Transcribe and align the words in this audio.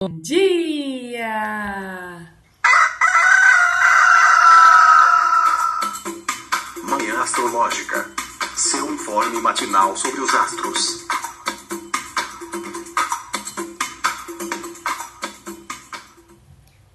Bom 0.00 0.20
dia! 0.20 1.26
Manhã 6.84 7.20
Astrológica. 7.20 8.08
Seu 8.56 8.94
informe 8.94 9.40
matinal 9.40 9.96
sobre 9.96 10.20
os 10.20 10.32
astros. 10.32 11.04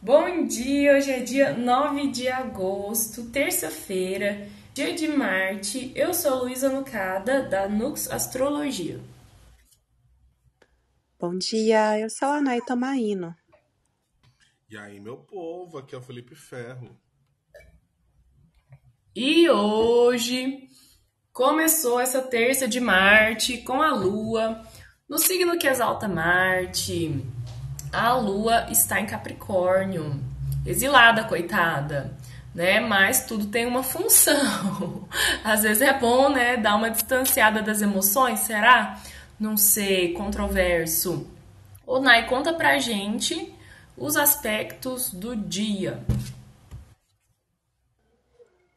Bom 0.01 0.47
dia! 0.47 0.95
Hoje 0.95 1.11
é 1.11 1.20
dia 1.20 1.54
9 1.57 2.07
de 2.07 2.29
agosto, 2.29 3.23
terça-feira, 3.23 4.47
dia 4.73 4.93
de 4.95 5.09
Marte. 5.09 5.91
Eu 5.93 6.13
sou 6.13 6.45
Luísa 6.45 6.70
Nucada, 6.70 7.41
da 7.41 7.67
Nux 7.67 8.09
Astrologia. 8.09 9.01
Bom 11.25 11.37
dia, 11.37 11.97
eu 11.97 12.09
sou 12.09 12.27
a 12.27 12.41
Nay 12.41 12.59
Tomaino. 12.59 13.33
E 14.69 14.77
aí, 14.77 14.99
meu 14.99 15.16
povo, 15.16 15.77
aqui 15.77 15.95
é 15.95 15.98
o 15.98 16.02
Felipe 16.02 16.35
Ferro. 16.35 16.99
E 19.15 19.49
hoje 19.49 20.67
começou 21.31 21.98
essa 22.01 22.21
terça 22.21 22.67
de 22.67 22.81
Marte 22.81 23.59
com 23.59 23.81
a 23.81 23.93
Lua 23.93 24.63
no 25.07 25.17
signo 25.17 25.57
que 25.57 25.65
exalta 25.65 26.09
Marte. 26.09 27.23
A 27.93 28.15
Lua 28.15 28.67
está 28.70 28.99
em 28.99 29.05
Capricórnio, 29.05 30.21
exilada, 30.65 31.23
coitada, 31.23 32.17
né? 32.53 32.81
Mas 32.81 33.26
tudo 33.26 33.45
tem 33.45 33.65
uma 33.65 33.81
função. 33.81 35.07
Às 35.41 35.63
vezes 35.63 35.84
é 35.84 35.98
bom, 35.98 36.27
né, 36.27 36.57
dar 36.57 36.76
uma 36.76 36.91
distanciada 36.91 37.62
das 37.62 37.81
emoções, 37.81 38.41
será? 38.41 39.01
Não 39.43 39.57
sei, 39.57 40.13
controverso. 40.13 41.27
Ô, 41.85 41.99
Nai, 41.99 42.29
conta 42.29 42.53
pra 42.53 42.79
gente 42.79 43.53
os 43.97 44.15
aspectos 44.15 45.11
do 45.11 45.35
dia. 45.35 46.01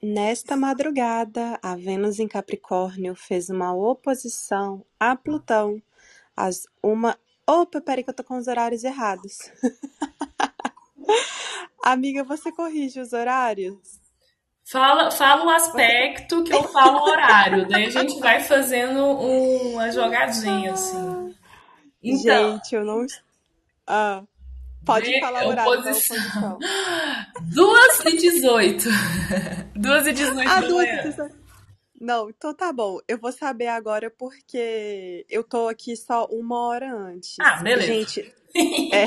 Nesta 0.03 0.57
madrugada, 0.57 1.57
a 1.63 1.77
Vênus 1.77 2.19
em 2.19 2.27
Capricórnio 2.27 3.15
fez 3.15 3.49
uma 3.49 3.73
oposição 3.73 4.85
a 4.99 5.15
Plutão 5.15 5.81
às 6.37 6.67
uma. 6.83 7.17
Opa, 7.47 7.81
peraí 7.81 8.03
que 8.03 8.11
eu 8.11 8.15
tô 8.15 8.25
com 8.25 8.37
os 8.37 8.49
horários 8.49 8.83
errados. 8.83 9.39
Amiga, 11.81 12.25
você 12.25 12.51
corrige 12.51 12.99
os 12.99 13.13
horários? 13.13 14.01
Fala, 14.69 15.13
fala 15.13 15.45
o 15.45 15.51
aspecto 15.51 16.43
que 16.43 16.53
eu 16.53 16.65
falo 16.65 16.99
o 16.99 17.09
horário. 17.09 17.69
Daí 17.69 17.87
a 17.87 17.91
gente 17.91 18.19
vai 18.19 18.43
fazendo 18.43 19.01
uma 19.01 19.93
jogadinha, 19.93 20.73
assim. 20.73 21.35
Então, 22.03 22.55
Gente, 22.55 22.75
eu 22.75 22.85
não. 22.85 23.07
Ah, 23.87 24.25
pode 24.85 25.09
né, 25.09 25.21
falar 25.21 25.45
o 25.45 25.49
horário 25.51 25.73
oposição. 25.73 26.59
2 27.43 28.01
e 28.07 28.17
18. 28.17 28.89
2 29.77 30.07
e 30.09 30.13
18 30.13 30.51
Ah, 30.51 30.61
duas 30.61 30.89
e 30.89 31.03
dezoito. 31.03 31.37
Não, 32.01 32.29
então 32.29 32.53
tá 32.53 32.73
bom. 32.73 32.99
Eu 33.07 33.19
vou 33.19 33.31
saber 33.31 33.69
agora 33.69 34.11
porque 34.11 35.25
eu 35.31 35.45
tô 35.45 35.69
aqui 35.69 35.97
só 35.97 36.27
uma 36.27 36.67
hora 36.67 36.93
antes. 36.93 37.37
Ah, 37.41 37.63
beleza. 37.63 37.87
Gente, 37.87 38.35
é. 38.93 39.07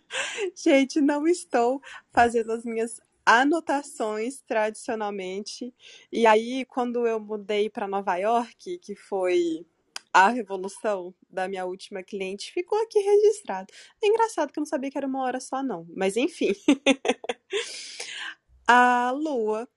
Gente, 0.56 1.00
não 1.02 1.26
estou 1.26 1.82
fazendo 2.12 2.52
as 2.52 2.64
minhas 2.64 3.00
anotações 3.26 4.40
tradicionalmente. 4.46 5.74
E 6.12 6.24
aí, 6.26 6.64
quando 6.64 7.04
eu 7.06 7.18
mudei 7.18 7.68
para 7.68 7.88
Nova 7.88 8.16
York, 8.16 8.78
que 8.78 8.94
foi 8.94 9.66
a 10.12 10.28
revolução 10.28 11.12
da 11.28 11.48
minha 11.48 11.66
última 11.66 12.04
cliente, 12.04 12.52
ficou 12.52 12.80
aqui 12.80 13.00
registrado. 13.00 13.66
É 14.02 14.06
engraçado 14.06 14.52
que 14.52 14.58
eu 14.58 14.62
não 14.62 14.66
sabia 14.66 14.90
que 14.90 14.96
era 14.96 15.06
uma 15.06 15.24
hora 15.24 15.40
só, 15.40 15.62
não. 15.62 15.86
Mas 15.94 16.16
enfim. 16.16 16.52
a 18.66 19.10
Lua 19.10 19.68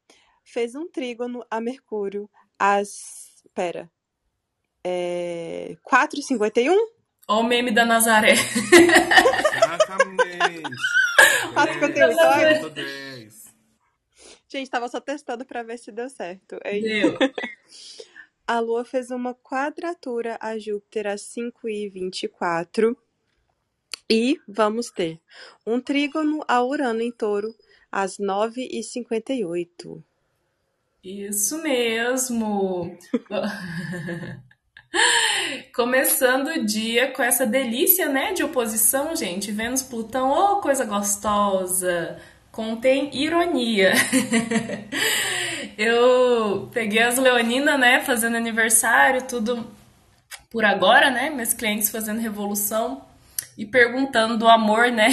fez 0.43 0.75
um 0.75 0.87
trígono 0.87 1.43
a 1.49 1.59
Mercúrio 1.59 2.29
às. 2.57 3.43
Pera. 3.53 3.91
É... 4.83 5.75
4h51? 5.85 6.69
Olha 7.27 7.39
o 7.39 7.43
meme 7.43 7.71
da 7.71 7.85
Nazaré. 7.85 8.33
Exatamente. 8.33 10.19
4h51. 11.53 13.38
Gente, 14.49 14.69
tava 14.69 14.87
só 14.87 14.99
testando 14.99 15.45
pra 15.45 15.61
ver 15.61 15.77
se 15.77 15.91
deu 15.91 16.09
certo. 16.09 16.57
É. 16.63 16.79
Deu. 16.79 17.15
A 18.47 18.59
Lua 18.59 18.83
fez 18.83 19.11
uma 19.11 19.35
quadratura 19.35 20.35
a 20.41 20.57
Júpiter 20.57 21.05
às 21.05 21.21
5h24. 21.21 22.97
E 24.09 24.41
vamos 24.47 24.89
ter 24.89 25.19
um 25.63 25.79
trígono 25.79 26.43
a 26.47 26.63
Urano 26.63 26.99
em 26.99 27.11
touro 27.11 27.53
às 27.91 28.17
9h58. 28.17 30.03
Isso 31.03 31.61
mesmo. 31.61 32.97
Começando 35.75 36.47
o 36.47 36.65
dia 36.65 37.11
com 37.11 37.21
essa 37.21 37.45
delícia, 37.45 38.09
né, 38.09 38.33
de 38.33 38.43
oposição, 38.43 39.15
gente. 39.15 39.51
Vênus 39.51 39.83
Plutão, 39.83 40.31
oh, 40.31 40.59
coisa 40.59 40.85
gostosa. 40.85 42.19
Contém 42.51 43.09
ironia. 43.13 43.93
Eu 45.77 46.69
peguei 46.73 47.01
as 47.01 47.17
leoninas, 47.17 47.79
né, 47.79 48.01
fazendo 48.01 48.35
aniversário, 48.35 49.21
tudo 49.23 49.65
por 50.49 50.65
agora, 50.65 51.09
né, 51.09 51.29
meus 51.29 51.53
clientes 51.53 51.89
fazendo 51.89 52.19
revolução 52.19 53.01
e 53.57 53.65
perguntando 53.65 54.37
do 54.37 54.47
amor, 54.47 54.89
né? 54.89 55.09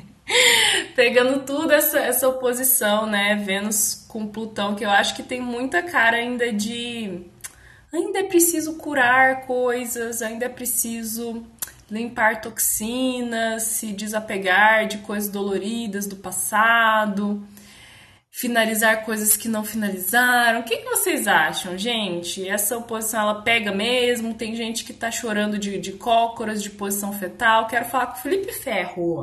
Pegando 0.94 1.44
tudo 1.44 1.72
essa, 1.72 1.98
essa 2.00 2.28
oposição, 2.28 3.06
né? 3.06 3.36
Vênus 3.36 4.04
com 4.08 4.26
Plutão, 4.26 4.74
que 4.74 4.84
eu 4.84 4.90
acho 4.90 5.14
que 5.14 5.22
tem 5.22 5.40
muita 5.40 5.82
cara 5.82 6.16
ainda 6.16 6.52
de. 6.52 7.22
Ainda 7.92 8.20
é 8.20 8.24
preciso 8.24 8.74
curar 8.74 9.46
coisas, 9.46 10.22
ainda 10.22 10.46
é 10.46 10.48
preciso 10.48 11.44
limpar 11.90 12.40
toxinas, 12.40 13.64
se 13.64 13.92
desapegar 13.92 14.86
de 14.86 14.98
coisas 14.98 15.30
doloridas 15.30 16.06
do 16.06 16.16
passado, 16.16 17.46
finalizar 18.30 19.04
coisas 19.04 19.36
que 19.36 19.48
não 19.48 19.64
finalizaram. 19.64 20.60
O 20.60 20.64
que, 20.64 20.78
que 20.78 20.84
vocês 20.84 21.26
acham, 21.26 21.76
gente? 21.76 22.48
Essa 22.48 22.78
oposição 22.78 23.20
ela 23.20 23.42
pega 23.42 23.72
mesmo? 23.72 24.34
Tem 24.34 24.54
gente 24.54 24.84
que 24.84 24.92
tá 24.92 25.10
chorando 25.10 25.58
de, 25.58 25.78
de 25.78 25.92
cócoras, 25.92 26.62
de 26.62 26.70
posição 26.70 27.12
fetal. 27.12 27.66
Quero 27.66 27.86
falar 27.86 28.06
com 28.06 28.18
o 28.18 28.22
Felipe 28.22 28.52
Ferro. 28.52 29.22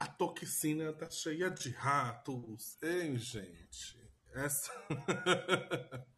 A 0.00 0.06
toxina 0.06 0.92
tá 0.92 1.08
cheia 1.10 1.50
de 1.50 1.70
ratos. 1.70 2.76
Hein, 2.82 3.16
gente? 3.16 3.98
Essa... 4.34 4.72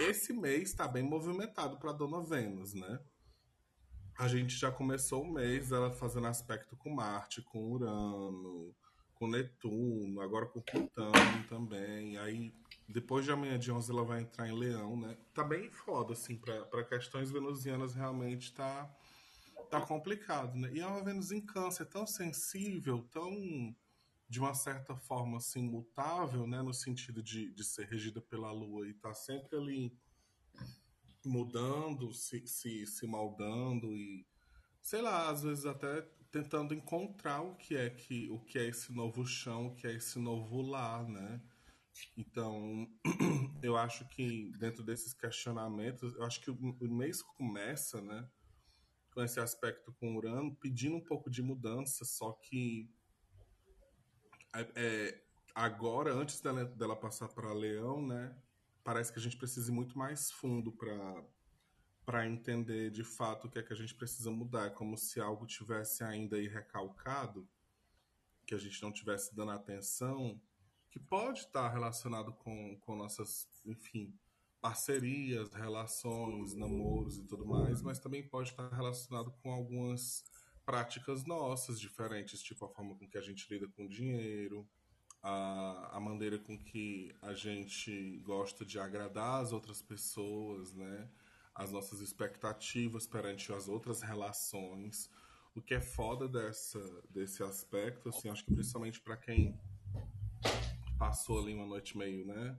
Esse 0.00 0.32
mês 0.32 0.72
tá 0.72 0.88
bem 0.88 1.02
movimentado 1.02 1.76
para 1.78 1.92
Dona 1.92 2.22
Vênus, 2.22 2.72
né? 2.72 2.98
A 4.18 4.26
gente 4.26 4.56
já 4.56 4.68
começou 4.72 5.22
o 5.22 5.32
mês 5.32 5.70
ela 5.70 5.92
fazendo 5.92 6.26
aspecto 6.26 6.76
com 6.76 6.90
Marte, 6.90 7.40
com 7.40 7.70
Urano, 7.70 8.74
com 9.14 9.28
Netuno, 9.28 10.20
agora 10.20 10.44
com 10.44 10.60
Plutão 10.60 11.12
também. 11.48 12.18
Aí 12.18 12.52
depois 12.88 13.24
de 13.24 13.30
amanhã 13.30 13.56
de 13.56 13.70
11 13.70 13.92
ela 13.92 14.04
vai 14.04 14.22
entrar 14.22 14.48
em 14.48 14.58
Leão, 14.58 14.98
né? 14.98 15.16
Tá 15.32 15.44
bem 15.44 15.70
foda, 15.70 16.14
assim, 16.14 16.36
para 16.36 16.82
questões 16.82 17.30
venusianas 17.30 17.94
realmente 17.94 18.52
tá, 18.52 18.92
tá 19.70 19.80
complicado, 19.80 20.58
né? 20.58 20.68
E 20.72 20.80
é 20.80 20.86
uma 20.86 21.04
Vênus 21.04 21.30
em 21.30 21.40
câncer 21.40 21.84
tão 21.86 22.04
sensível, 22.04 23.06
tão, 23.12 23.32
de 24.28 24.40
uma 24.40 24.52
certa 24.52 24.96
forma, 24.96 25.36
assim, 25.36 25.62
mutável, 25.62 26.44
né? 26.44 26.60
No 26.60 26.74
sentido 26.74 27.22
de, 27.22 27.52
de 27.52 27.62
ser 27.62 27.86
regida 27.86 28.20
pela 28.20 28.50
Lua 28.50 28.88
e 28.88 28.94
tá 28.94 29.14
sempre 29.14 29.56
ali 29.56 29.96
mudando, 31.28 32.12
se, 32.12 32.46
se, 32.46 32.86
se 32.86 33.06
moldando 33.06 33.94
e, 33.94 34.26
sei 34.82 35.02
lá, 35.02 35.30
às 35.30 35.42
vezes 35.42 35.66
até 35.66 36.02
tentando 36.30 36.74
encontrar 36.74 37.40
o 37.42 37.54
que 37.56 37.76
é 37.76 37.90
que 37.90 38.30
o 38.30 38.38
que 38.40 38.58
é 38.58 38.66
esse 38.66 38.92
novo 38.92 39.26
chão, 39.26 39.68
o 39.68 39.74
que 39.74 39.86
é 39.86 39.94
esse 39.94 40.18
novo 40.18 40.60
lar, 40.60 41.08
né? 41.08 41.40
Então, 42.16 42.88
eu 43.62 43.76
acho 43.76 44.06
que 44.08 44.52
dentro 44.58 44.82
desses 44.82 45.12
questionamentos, 45.12 46.14
eu 46.14 46.24
acho 46.24 46.40
que 46.40 46.50
o, 46.50 46.88
mês 46.88 47.22
começa, 47.22 48.00
né, 48.00 48.28
com 49.12 49.22
esse 49.22 49.40
aspecto 49.40 49.92
com 49.94 50.16
Urano, 50.16 50.54
pedindo 50.56 50.96
um 50.96 51.04
pouco 51.04 51.28
de 51.30 51.42
mudança, 51.42 52.04
só 52.04 52.32
que 52.32 52.88
é, 54.54 54.68
é, 54.76 55.24
agora, 55.54 56.12
antes 56.12 56.40
dela, 56.40 56.64
dela 56.64 56.96
passar 56.96 57.28
para 57.28 57.52
Leão, 57.52 58.06
né, 58.06 58.36
parece 58.88 59.12
que 59.12 59.18
a 59.18 59.22
gente 59.22 59.36
precisa 59.36 59.70
ir 59.70 59.74
muito 59.74 59.98
mais 59.98 60.30
fundo 60.30 60.72
para 62.06 62.26
entender 62.26 62.90
de 62.90 63.04
fato 63.04 63.46
o 63.46 63.50
que 63.50 63.58
é 63.58 63.62
que 63.62 63.74
a 63.74 63.76
gente 63.76 63.94
precisa 63.94 64.30
mudar, 64.30 64.68
É 64.68 64.70
como 64.70 64.96
se 64.96 65.20
algo 65.20 65.44
tivesse 65.44 66.02
ainda 66.02 66.36
aí 66.36 66.48
recalcado, 66.48 67.46
que 68.46 68.54
a 68.54 68.58
gente 68.58 68.80
não 68.82 68.90
tivesse 68.90 69.36
dando 69.36 69.50
atenção, 69.50 70.40
que 70.90 70.98
pode 70.98 71.40
estar 71.40 71.68
relacionado 71.68 72.32
com, 72.32 72.78
com 72.80 72.96
nossas, 72.96 73.46
enfim, 73.66 74.18
parcerias, 74.58 75.52
relações, 75.52 76.54
namoros 76.54 77.18
e 77.18 77.24
tudo 77.24 77.44
mais, 77.44 77.82
mas 77.82 77.98
também 77.98 78.26
pode 78.26 78.48
estar 78.48 78.70
relacionado 78.70 79.30
com 79.42 79.52
algumas 79.52 80.24
práticas 80.64 81.26
nossas 81.26 81.78
diferentes, 81.78 82.42
tipo 82.42 82.64
a 82.64 82.70
forma 82.70 82.96
com 82.96 83.06
que 83.06 83.18
a 83.18 83.22
gente 83.22 83.52
lida 83.52 83.68
com 83.68 83.86
dinheiro, 83.86 84.66
a, 85.22 85.96
a 85.96 86.00
maneira 86.00 86.38
com 86.38 86.56
que 86.56 87.14
a 87.20 87.34
gente 87.34 88.18
gosta 88.24 88.64
de 88.64 88.78
agradar 88.78 89.42
as 89.42 89.52
outras 89.52 89.82
pessoas, 89.82 90.72
né? 90.74 91.08
As 91.54 91.72
nossas 91.72 92.00
expectativas 92.00 93.06
perante 93.06 93.52
as 93.52 93.68
outras 93.68 94.00
relações. 94.00 95.10
O 95.54 95.60
que 95.60 95.74
é 95.74 95.80
foda 95.80 96.28
dessa, 96.28 96.80
desse 97.10 97.42
aspecto, 97.42 98.08
assim, 98.10 98.28
acho 98.28 98.44
que 98.44 98.54
principalmente 98.54 99.00
para 99.00 99.16
quem 99.16 99.58
passou 100.98 101.40
ali 101.40 101.54
uma 101.54 101.66
noite 101.66 101.98
meio, 101.98 102.24
né? 102.24 102.58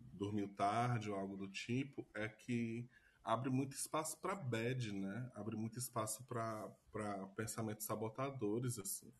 Dormiu 0.00 0.48
tarde 0.48 1.10
ou 1.10 1.16
algo 1.16 1.36
do 1.36 1.46
tipo, 1.46 2.06
é 2.14 2.28
que 2.28 2.88
abre 3.22 3.50
muito 3.50 3.76
espaço 3.76 4.16
para 4.18 4.34
bad, 4.34 4.92
né? 4.92 5.30
Abre 5.34 5.56
muito 5.56 5.78
espaço 5.78 6.24
para 6.24 6.68
pensamentos 7.36 7.84
sabotadores, 7.84 8.78
assim. 8.78 9.12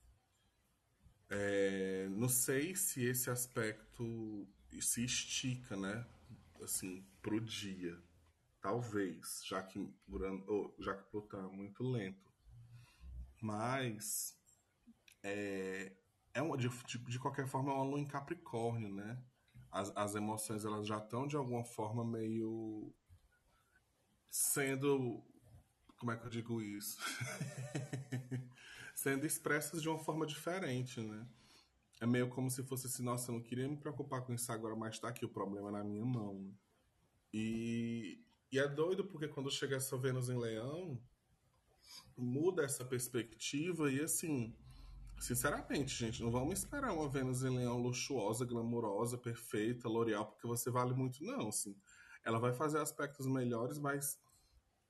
É, 1.28 2.08
não 2.10 2.28
sei 2.28 2.74
se 2.76 3.04
esse 3.04 3.30
aspecto 3.30 4.46
se 4.80 5.04
estica, 5.04 5.76
né? 5.76 6.06
Assim, 6.62 7.04
pro 7.20 7.40
dia. 7.40 8.00
Talvez, 8.60 9.42
já 9.44 9.62
que, 9.62 9.78
Urano, 10.08 10.74
já 10.78 10.94
que 10.94 11.10
Plutão 11.10 11.44
é 11.46 11.52
muito 11.52 11.82
lento. 11.82 12.32
Mas 13.40 14.36
é, 15.22 15.92
é 16.34 16.42
uma, 16.42 16.56
de, 16.56 16.68
de 16.68 17.18
qualquer 17.18 17.46
forma 17.46 17.70
é 17.70 17.74
uma 17.74 17.84
lua 17.84 18.00
em 18.00 18.06
Capricórnio, 18.06 18.92
né? 18.92 19.22
As, 19.70 19.92
as 19.96 20.14
emoções 20.14 20.64
elas 20.64 20.86
já 20.86 20.98
estão 20.98 21.26
de 21.26 21.36
alguma 21.36 21.64
forma 21.64 22.04
meio 22.04 22.94
sendo. 24.30 25.22
Como 25.98 26.12
é 26.12 26.16
que 26.16 26.26
eu 26.26 26.30
digo 26.30 26.60
isso? 26.60 26.98
sendo 29.06 29.24
expressas 29.24 29.80
de 29.80 29.88
uma 29.88 30.00
forma 30.00 30.26
diferente, 30.26 31.00
né? 31.00 31.24
É 32.00 32.06
meio 32.06 32.28
como 32.28 32.50
se 32.50 32.64
fosse 32.64 32.88
assim, 32.88 33.04
nossa, 33.04 33.30
eu 33.30 33.36
não 33.36 33.40
queria 33.40 33.68
me 33.68 33.76
preocupar 33.76 34.20
com 34.22 34.34
isso 34.34 34.50
agora, 34.50 34.74
mas 34.74 34.98
tá 34.98 35.06
aqui 35.06 35.24
o 35.24 35.28
problema 35.28 35.70
na 35.70 35.84
minha 35.84 36.04
mão. 36.04 36.52
E, 37.32 38.20
e 38.50 38.58
é 38.58 38.66
doido 38.66 39.04
porque 39.04 39.28
quando 39.28 39.48
chega 39.48 39.76
essa 39.76 39.96
Vênus 39.96 40.28
em 40.28 40.36
Leão, 40.36 41.00
muda 42.16 42.64
essa 42.64 42.84
perspectiva 42.84 43.92
e 43.92 44.00
assim, 44.00 44.52
sinceramente, 45.20 45.94
gente, 45.94 46.20
não 46.20 46.32
vamos 46.32 46.58
esperar 46.58 46.92
uma 46.92 47.08
Vênus 47.08 47.44
em 47.44 47.56
Leão 47.56 47.78
luxuosa, 47.78 48.44
glamurosa, 48.44 49.16
perfeita, 49.16 49.88
L'Oreal, 49.88 50.26
porque 50.26 50.48
você 50.48 50.68
vale 50.68 50.94
muito, 50.94 51.22
não, 51.22 51.50
assim. 51.50 51.76
Ela 52.24 52.40
vai 52.40 52.52
fazer 52.52 52.78
aspectos 52.78 53.28
melhores, 53.28 53.78
mas 53.78 54.18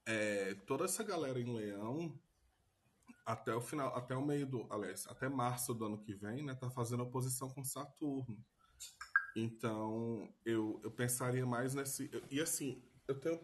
é, 0.07 0.55
toda 0.67 0.87
essa 0.87 1.05
galera 1.05 1.39
em 1.39 1.55
Leão, 1.55 2.19
até 3.27 3.53
o 3.53 3.61
final, 3.61 3.95
até 3.97 4.17
o 4.17 4.25
meio 4.25 4.47
do, 4.47 4.67
aliás, 4.71 5.05
até 5.09 5.29
março 5.29 5.75
do 5.75 5.85
ano 5.85 5.99
que 5.99 6.15
vem, 6.15 6.45
né, 6.45 6.55
tá 6.55 6.71
fazendo 6.71 7.03
oposição 7.03 7.51
com 7.51 7.65
Saturno. 7.65 8.39
Então, 9.35 10.33
eu, 10.45 10.81
eu 10.83 10.91
pensaria 10.91 11.45
mais 11.45 11.75
nesse. 11.75 12.09
E 12.31 12.41
assim, 12.41 12.83
eu 13.07 13.19
tenho 13.21 13.39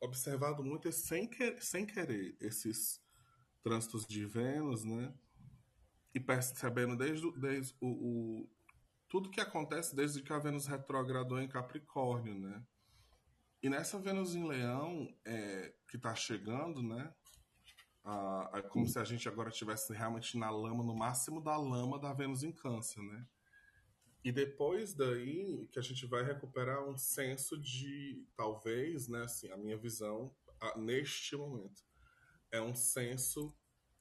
observado 0.00 0.62
muito 0.62 0.90
sem, 0.92 1.26
que, 1.26 1.58
sem 1.60 1.86
querer 1.86 2.36
esses 2.40 3.00
trânsitos 3.62 4.04
de 4.04 4.26
Vênus, 4.26 4.84
né? 4.84 5.14
E 6.12 6.20
percebendo 6.20 6.96
desde, 6.96 7.30
desde 7.40 7.74
o, 7.80 7.88
o, 7.88 8.50
tudo 9.08 9.30
que 9.30 9.40
acontece 9.40 9.96
desde 9.96 10.22
que 10.22 10.32
a 10.32 10.38
Vênus 10.38 10.66
retrogradou 10.66 11.40
em 11.40 11.48
Capricórnio, 11.48 12.38
né? 12.38 12.62
E 13.62 13.70
nessa 13.70 13.98
Vênus 13.98 14.34
em 14.34 14.46
Leão, 14.46 15.08
é, 15.24 15.74
que 15.88 15.96
está 15.96 16.14
chegando, 16.14 16.82
né? 16.82 17.14
É 18.52 18.62
como 18.62 18.86
se 18.86 18.98
a 18.98 19.04
gente 19.04 19.28
agora 19.28 19.48
estivesse 19.48 19.92
realmente 19.92 20.36
na 20.36 20.50
lama, 20.50 20.84
no 20.84 20.94
máximo 20.94 21.40
da 21.40 21.56
lama 21.56 21.98
da 21.98 22.12
Vênus 22.12 22.42
em 22.42 22.52
Câncer, 22.52 23.02
né? 23.02 23.26
E 24.22 24.32
depois 24.32 24.94
daí 24.94 25.68
que 25.70 25.78
a 25.78 25.82
gente 25.82 26.06
vai 26.06 26.22
recuperar 26.22 26.82
um 26.86 26.96
senso 26.96 27.58
de, 27.58 28.26
talvez, 28.36 29.06
né, 29.08 29.22
assim, 29.24 29.50
a 29.50 29.56
minha 29.56 29.76
visão 29.76 30.34
a, 30.60 30.78
neste 30.78 31.36
momento, 31.36 31.82
é 32.50 32.60
um 32.60 32.74
senso 32.74 33.54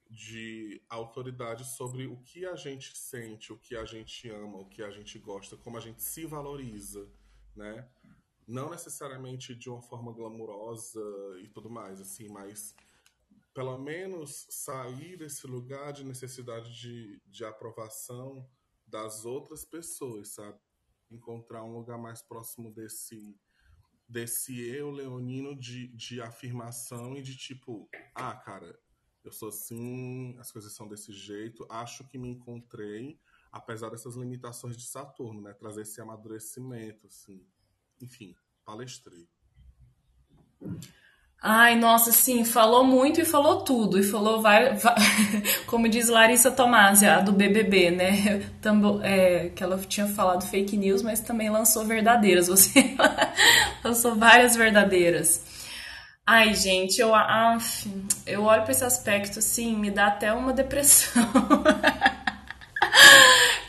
de 0.09 0.81
autoridade 0.89 1.65
sobre 1.65 2.05
o 2.07 2.17
que 2.23 2.45
a 2.45 2.55
gente 2.55 2.95
sente, 2.97 3.51
o 3.51 3.57
que 3.57 3.75
a 3.75 3.83
gente 3.83 4.29
ama, 4.29 4.59
o 4.59 4.69
que 4.69 4.83
a 4.83 4.91
gente 4.91 5.17
gosta, 5.19 5.57
como 5.57 5.77
a 5.77 5.81
gente 5.81 6.01
se 6.01 6.25
valoriza, 6.25 7.09
né? 7.55 7.89
não 8.47 8.69
necessariamente 8.69 9.55
de 9.55 9.69
uma 9.69 9.81
forma 9.81 10.11
glamurosa 10.11 11.01
e 11.41 11.47
tudo 11.47 11.69
mais, 11.69 12.01
assim, 12.01 12.27
mas 12.29 12.75
pelo 13.53 13.77
menos 13.77 14.47
sair 14.49 15.17
desse 15.17 15.45
lugar 15.47 15.93
de 15.93 16.03
necessidade 16.03 16.73
de, 16.73 17.21
de 17.25 17.45
aprovação 17.45 18.47
das 18.87 19.25
outras 19.25 19.63
pessoas, 19.63 20.29
sabe? 20.29 20.59
Encontrar 21.09 21.63
um 21.63 21.73
lugar 21.73 21.97
mais 21.97 22.21
próximo 22.21 22.71
desse 22.71 23.39
desse 24.07 24.61
eu 24.61 24.91
leonino 24.91 25.55
de, 25.55 25.87
de 25.95 26.21
afirmação 26.21 27.15
e 27.15 27.21
de 27.23 27.35
tipo, 27.35 27.89
ah, 28.13 28.35
cara, 28.35 28.77
eu 29.23 29.31
sou 29.31 29.49
assim, 29.49 30.37
as 30.37 30.51
coisas 30.51 30.73
são 30.73 30.87
desse 30.87 31.11
jeito, 31.11 31.65
acho 31.69 32.07
que 32.07 32.17
me 32.17 32.27
encontrei, 32.27 33.19
apesar 33.51 33.89
dessas 33.89 34.15
limitações 34.15 34.77
de 34.77 34.85
Saturno, 34.85 35.41
né? 35.41 35.53
Trazer 35.53 35.81
esse 35.81 35.99
amadurecimento, 35.99 37.07
assim 37.07 37.43
enfim, 38.03 38.35
palestrei. 38.65 39.27
Ai, 41.45 41.75
nossa, 41.75 42.09
sim, 42.13 42.45
falou 42.45 42.85
muito 42.85 43.19
e 43.19 43.25
falou 43.25 43.61
tudo. 43.63 43.99
E 43.99 44.03
falou, 44.03 44.41
vai, 44.41 44.75
vai 44.75 44.95
como 45.67 45.89
diz 45.89 46.07
Larissa 46.07 46.49
Tomasi, 46.49 47.05
a 47.05 47.19
do 47.19 47.33
BBB, 47.33 47.91
né? 47.91 48.49
Tambo, 48.61 49.01
é, 49.03 49.49
que 49.53 49.61
ela 49.61 49.77
tinha 49.77 50.07
falado 50.07 50.47
fake 50.47 50.77
news, 50.77 51.01
mas 51.01 51.19
também 51.19 51.49
lançou 51.49 51.83
verdadeiras. 51.83 52.47
Você 52.47 52.95
lançou 53.83 54.15
várias 54.15 54.55
verdadeiras. 54.55 55.43
Ai, 56.25 56.53
gente, 56.53 57.01
eu, 57.01 57.13
af, 57.13 57.89
eu 58.25 58.43
olho 58.43 58.63
para 58.63 58.71
esse 58.71 58.85
aspecto 58.85 59.39
assim, 59.39 59.75
me 59.75 59.91
dá 59.91 60.07
até 60.07 60.31
uma 60.31 60.53
depressão. 60.53 61.29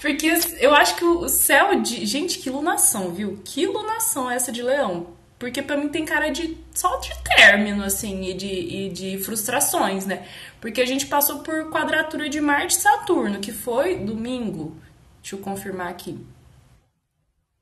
Porque 0.00 0.32
eu 0.60 0.72
acho 0.72 0.94
que 0.94 1.04
o 1.04 1.28
céu 1.28 1.80
de. 1.82 2.06
Gente, 2.06 2.38
que 2.38 2.50
lunação, 2.50 3.10
viu? 3.12 3.40
Que 3.44 3.66
lunação 3.66 4.30
é 4.30 4.36
essa 4.36 4.52
de 4.52 4.62
leão? 4.62 5.23
Porque 5.38 5.60
para 5.60 5.76
mim 5.76 5.88
tem 5.88 6.04
cara 6.04 6.30
de 6.30 6.56
só 6.72 6.96
de 6.98 7.10
término, 7.22 7.84
assim, 7.84 8.24
e 8.24 8.34
de, 8.34 8.46
e 8.46 8.88
de 8.88 9.18
frustrações, 9.18 10.06
né? 10.06 10.26
Porque 10.60 10.80
a 10.80 10.86
gente 10.86 11.06
passou 11.06 11.40
por 11.40 11.70
quadratura 11.70 12.28
de 12.28 12.40
Marte 12.40 12.76
e 12.76 12.80
Saturno, 12.80 13.40
que 13.40 13.52
foi 13.52 13.96
domingo. 13.96 14.76
Deixa 15.20 15.36
eu 15.36 15.40
confirmar 15.40 15.88
aqui. 15.88 16.18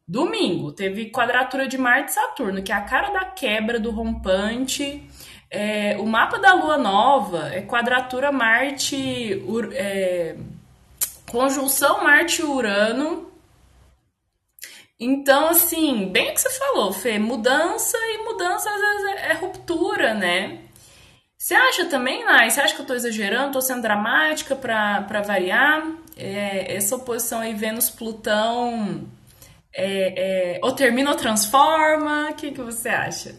Domingo, 0.07 0.73
teve 0.73 1.11
quadratura 1.11 1.67
de 1.67 1.79
Marte 1.79 2.11
e 2.11 2.15
Saturno, 2.15 2.63
que 2.63 2.71
é 2.71 2.75
a 2.75 2.83
cara 2.83 3.11
da 3.11 3.25
quebra, 3.25 3.81
do 3.81 3.91
rompante. 3.91 5.03
É, 5.51 5.97
o 5.99 6.07
mapa 6.07 6.39
da 6.39 6.55
Lua 6.55 6.77
Nova 6.77 7.49
é 7.53 7.63
quadratura 7.63 8.31
Marte. 8.31 9.43
É, 9.73 10.37
Conjunção 11.31 12.05
Marte-Urano. 12.05 13.32
Então, 15.05 15.49
assim, 15.49 16.07
bem 16.13 16.31
o 16.31 16.35
que 16.35 16.41
você 16.41 16.51
falou, 16.51 16.93
Fê, 16.93 17.19
mudança 17.19 17.99
e 17.99 18.19
mudança 18.25 18.71
às 18.71 18.81
vezes 18.81 19.07
é, 19.07 19.31
é 19.31 19.33
ruptura, 19.33 20.15
né? 20.15 20.61
Você 21.37 21.55
acha 21.55 21.87
também, 21.87 22.25
Nai? 22.25 22.49
Você 22.49 22.61
acha 22.61 22.73
que 22.73 22.83
eu 22.83 22.87
tô 22.87 22.95
exagerando? 22.95 23.55
Tô 23.55 23.61
sendo 23.61 23.83
dramática 23.83 24.55
para 24.55 25.23
variar? 25.23 25.85
É, 26.17 26.77
essa 26.77 26.95
oposição 26.95 27.41
aí 27.41 27.53
Vênus-Plutão 27.53 29.05
é, 29.75 30.59
é, 30.59 30.61
ou 30.63 30.71
termina 30.71 31.11
ou 31.11 31.17
transforma? 31.17 32.31
O 32.31 32.35
que, 32.35 32.53
que 32.53 32.63
você 32.63 32.89
acha? 32.89 33.35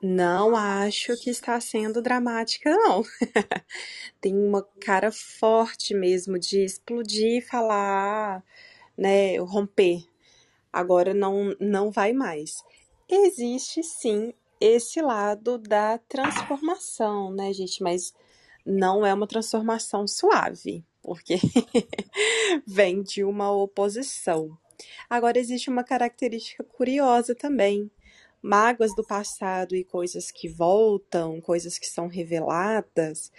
Não 0.00 0.54
acho 0.54 1.16
que 1.16 1.30
está 1.30 1.60
sendo 1.60 2.00
dramática, 2.00 2.70
não. 2.70 3.02
Tem 4.20 4.36
uma 4.36 4.62
cara 4.80 5.10
forte 5.10 5.94
mesmo 5.94 6.38
de 6.38 6.64
explodir 6.64 7.38
e 7.38 7.40
falar, 7.40 8.44
né, 8.96 9.36
romper. 9.38 10.04
Agora 10.72 11.14
não, 11.14 11.54
não 11.60 11.90
vai 11.90 12.12
mais. 12.12 12.62
Existe 13.08 13.82
sim 13.82 14.32
esse 14.60 15.00
lado 15.00 15.58
da 15.58 15.98
transformação, 15.98 17.30
né, 17.30 17.52
gente? 17.52 17.82
Mas 17.82 18.12
não 18.64 19.06
é 19.06 19.14
uma 19.14 19.26
transformação 19.26 20.06
suave, 20.06 20.84
porque 21.02 21.36
vem 22.66 23.02
de 23.02 23.22
uma 23.22 23.50
oposição. 23.50 24.56
Agora 25.08 25.38
existe 25.38 25.70
uma 25.70 25.84
característica 25.84 26.64
curiosa 26.64 27.34
também 27.34 27.90
mágoas 28.46 28.94
do 28.94 29.02
passado 29.02 29.74
e 29.74 29.82
coisas 29.82 30.30
que 30.30 30.48
voltam, 30.48 31.40
coisas 31.40 31.78
que 31.78 31.86
são 31.86 32.06
reveladas, 32.06 33.32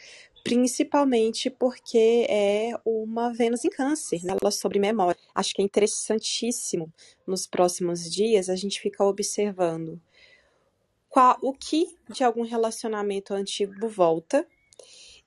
principalmente 0.48 1.50
porque 1.50 2.26
é 2.30 2.72
uma 2.86 3.34
Vênus 3.34 3.66
em 3.66 3.70
Câncer, 3.70 4.24
né? 4.24 4.36
ela 4.42 4.50
sobre 4.50 4.80
memória. 4.80 5.20
Acho 5.36 5.54
que 5.54 5.62
é 5.62 5.66
interessantíssimo 5.66 6.92
nos 7.26 7.46
próximos 7.46 8.10
dias 8.10 8.50
a 8.50 8.56
gente 8.56 8.80
ficar 8.80 9.06
observando 9.06 10.02
qual, 11.10 11.38
o 11.42 11.52
que 11.52 11.98
de 12.10 12.24
algum 12.24 12.44
relacionamento 12.44 13.34
antigo 13.34 13.90
volta 13.90 14.48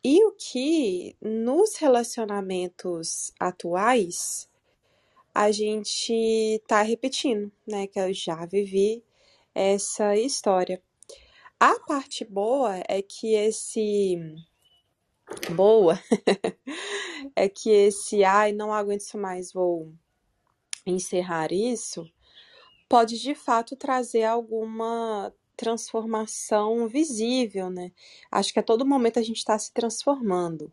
e 0.02 0.24
o 0.24 0.32
que 0.32 1.14
nos 1.20 1.76
relacionamentos 1.76 3.32
atuais 3.38 4.48
a 5.34 5.52
gente 5.52 6.62
tá 6.66 6.80
repetindo, 6.80 7.52
né? 7.66 7.86
Que 7.86 8.00
eu 8.00 8.12
já 8.12 8.46
vivi 8.46 9.04
essa 9.54 10.16
história. 10.16 10.82
A 11.58 11.78
parte 11.80 12.24
boa 12.24 12.82
é 12.88 13.02
que 13.02 13.34
esse 13.34 14.18
boa 15.54 15.98
é 17.36 17.48
que 17.48 17.70
esse 17.70 18.24
ai, 18.24 18.52
não 18.52 18.72
aguento 18.72 19.16
mais, 19.16 19.52
vou 19.52 19.92
encerrar 20.86 21.52
isso, 21.52 22.10
pode 22.88 23.18
de 23.18 23.34
fato 23.34 23.76
trazer 23.76 24.24
alguma 24.24 25.32
transformação 25.56 26.88
visível, 26.88 27.68
né? 27.68 27.92
Acho 28.30 28.52
que 28.52 28.58
a 28.58 28.62
todo 28.62 28.86
momento 28.86 29.18
a 29.18 29.22
gente 29.22 29.36
está 29.36 29.58
se 29.58 29.72
transformando. 29.72 30.72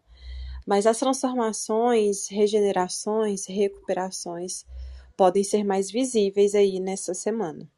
Mas 0.66 0.86
as 0.86 1.00
transformações, 1.00 2.28
regenerações, 2.28 3.46
recuperações 3.46 4.66
podem 5.16 5.44
ser 5.44 5.64
mais 5.64 5.92
visíveis 5.92 6.56
aí 6.56 6.80
nessa 6.80 7.14
semana. 7.14 7.70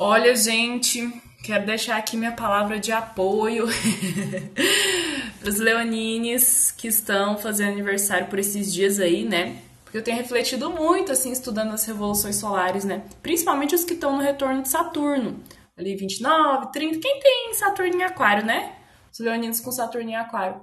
Olha, 0.00 0.32
gente, 0.36 1.10
quero 1.42 1.66
deixar 1.66 1.96
aqui 1.96 2.16
minha 2.16 2.30
palavra 2.30 2.78
de 2.78 2.92
apoio 2.92 3.66
para 5.40 5.48
os 5.48 5.58
leonines 5.58 6.70
que 6.70 6.86
estão 6.86 7.36
fazendo 7.36 7.72
aniversário 7.72 8.28
por 8.28 8.38
esses 8.38 8.72
dias 8.72 9.00
aí, 9.00 9.24
né? 9.24 9.60
Porque 9.82 9.98
eu 9.98 10.04
tenho 10.04 10.16
refletido 10.16 10.70
muito, 10.70 11.10
assim, 11.10 11.32
estudando 11.32 11.72
as 11.72 11.84
revoluções 11.84 12.36
solares, 12.36 12.84
né? 12.84 13.02
Principalmente 13.24 13.74
os 13.74 13.84
que 13.84 13.94
estão 13.94 14.12
no 14.12 14.22
retorno 14.22 14.62
de 14.62 14.68
Saturno. 14.68 15.42
Ali 15.76 15.96
29, 15.96 16.70
30. 16.70 17.00
Quem 17.00 17.18
tem 17.18 17.54
Saturno 17.54 17.96
em 17.96 18.04
Aquário, 18.04 18.46
né? 18.46 18.76
Os 19.12 19.18
leoninos 19.18 19.58
com 19.58 19.72
Saturno 19.72 20.10
em 20.10 20.16
Aquário. 20.16 20.60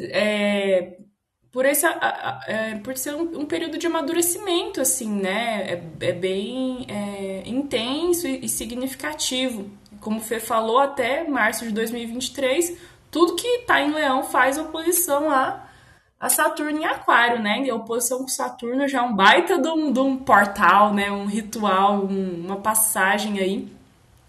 É, 0.00 0.96
por, 1.54 1.64
esse, 1.64 1.86
é, 1.86 2.74
por 2.82 2.96
ser 2.96 3.14
um, 3.14 3.42
um, 3.42 3.46
período 3.46 3.78
de 3.78 3.86
amadurecimento, 3.86 4.80
assim, 4.80 5.08
né? 5.08 5.62
É, 6.00 6.06
é 6.08 6.12
bem 6.12 6.84
é, 6.88 7.44
intenso 7.46 8.26
e, 8.26 8.44
e 8.44 8.48
significativo. 8.48 9.70
Como 10.00 10.18
o 10.18 10.20
Fê 10.20 10.40
falou, 10.40 10.80
até 10.80 11.22
março 11.22 11.64
de 11.64 11.70
2023, 11.70 12.76
tudo 13.08 13.36
que 13.36 13.60
tá 13.60 13.80
em 13.80 13.92
Leão 13.92 14.24
faz 14.24 14.58
oposição 14.58 15.30
a, 15.30 15.64
a 16.18 16.28
Saturno 16.28 16.80
em 16.80 16.86
Aquário, 16.86 17.40
né? 17.40 17.62
E 17.64 17.70
a 17.70 17.76
oposição 17.76 18.18
com 18.18 18.28
Saturno 18.28 18.88
já 18.88 18.98
é 18.98 19.02
um 19.02 19.14
baita 19.14 19.56
de 19.56 19.68
um, 19.68 19.92
de 19.92 20.00
um 20.00 20.16
portal, 20.16 20.92
né? 20.92 21.12
Um 21.12 21.26
ritual, 21.26 22.04
um, 22.04 22.46
uma 22.46 22.56
passagem 22.56 23.38
aí 23.38 23.68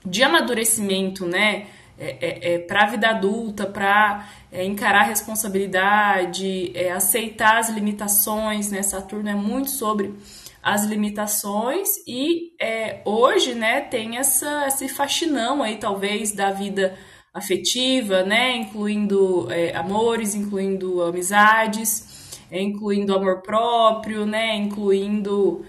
de 0.06 0.22
amadurecimento, 0.22 1.26
né? 1.26 1.66
É, 1.98 2.18
é, 2.20 2.54
é 2.56 2.60
para 2.60 2.84
a 2.84 2.86
vida 2.88 3.10
adulta, 3.10 3.66
para 3.66 4.28
é, 4.52 4.66
encarar 4.66 5.02
a 5.02 5.06
responsabilidade, 5.06 6.72
é, 6.76 6.92
aceitar 6.92 7.58
as 7.58 7.70
limitações, 7.70 8.70
né? 8.70 8.82
Saturno 8.84 9.30
é 9.30 9.36
muito 9.36 9.70
sobre 9.70 10.14
as 10.62 10.84
limitações 10.84 11.90
e 12.08 12.54
é, 12.60 13.02
hoje, 13.06 13.54
né, 13.54 13.82
tem 13.82 14.18
essa, 14.18 14.66
esse 14.66 14.90
faxinão 14.90 15.62
aí, 15.62 15.78
talvez, 15.78 16.32
da 16.32 16.50
vida 16.52 16.98
afetiva, 17.32 18.24
né, 18.24 18.56
incluindo 18.58 19.48
é, 19.52 19.76
amores, 19.76 20.34
incluindo 20.34 21.04
amizades, 21.04 22.42
incluindo 22.52 23.14
amor 23.14 23.44
próprio, 23.44 24.26
né, 24.26 24.56
incluindo 24.56 25.64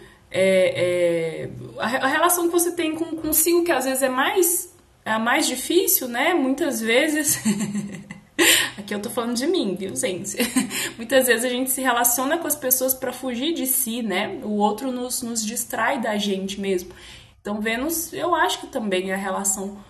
a, 1.78 1.84
a, 1.84 2.08
relação 2.08 2.46
que 2.46 2.52
você 2.52 2.72
tem 2.72 2.94
com 2.94 3.16
consigo, 3.16 3.64
que 3.64 3.72
às 3.72 3.84
vezes 3.84 4.02
é 4.02 4.08
mais 4.08 4.75
é 4.75 4.75
a 5.06 5.18
mais 5.18 5.46
difícil, 5.46 6.08
né? 6.08 6.34
Muitas 6.34 6.80
vezes. 6.80 7.38
Aqui 8.76 8.94
eu 8.94 9.00
tô 9.00 9.08
falando 9.08 9.36
de 9.36 9.46
mim, 9.46 9.74
viu, 9.74 9.94
gente? 9.96 10.36
Muitas 10.98 11.26
vezes 11.26 11.44
a 11.44 11.48
gente 11.48 11.70
se 11.70 11.80
relaciona 11.80 12.38
com 12.38 12.46
as 12.46 12.56
pessoas 12.56 12.92
para 12.92 13.12
fugir 13.12 13.54
de 13.54 13.66
si, 13.66 14.02
né? 14.02 14.40
O 14.44 14.56
outro 14.56 14.92
nos, 14.92 15.22
nos 15.22 15.44
distrai 15.44 16.00
da 16.00 16.18
gente 16.18 16.60
mesmo. 16.60 16.92
Então, 17.40 17.60
Vênus, 17.60 18.12
eu 18.12 18.34
acho 18.34 18.60
que 18.60 18.66
também 18.66 19.10
é 19.10 19.14
a 19.14 19.18
relação 19.18 19.82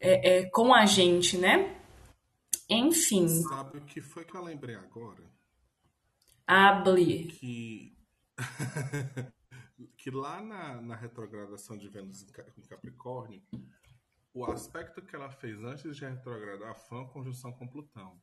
é, 0.00 0.38
é, 0.38 0.50
com 0.50 0.74
a 0.74 0.86
gente, 0.86 1.36
né? 1.36 1.76
Enfim. 2.68 3.28
Sabe 3.28 3.78
o 3.78 3.82
que 3.82 4.00
foi 4.00 4.24
que 4.24 4.34
eu 4.34 4.42
lembrei 4.42 4.74
agora? 4.74 5.22
Hable. 6.46 7.26
Que. 7.26 7.96
que 9.96 10.10
lá 10.10 10.40
na, 10.40 10.80
na 10.80 10.96
retrogradação 10.96 11.76
de 11.76 11.88
Vênus 11.88 12.22
em 12.22 12.62
Capricórnio, 12.62 13.42
o 14.34 14.44
aspecto 14.46 15.02
que 15.02 15.14
ela 15.14 15.30
fez 15.30 15.62
antes 15.62 15.96
de 15.96 16.04
retrogradar 16.04 16.74
foi 16.74 16.98
uma 16.98 17.08
conjunção 17.08 17.52
com 17.52 17.68
Plutão. 17.68 18.20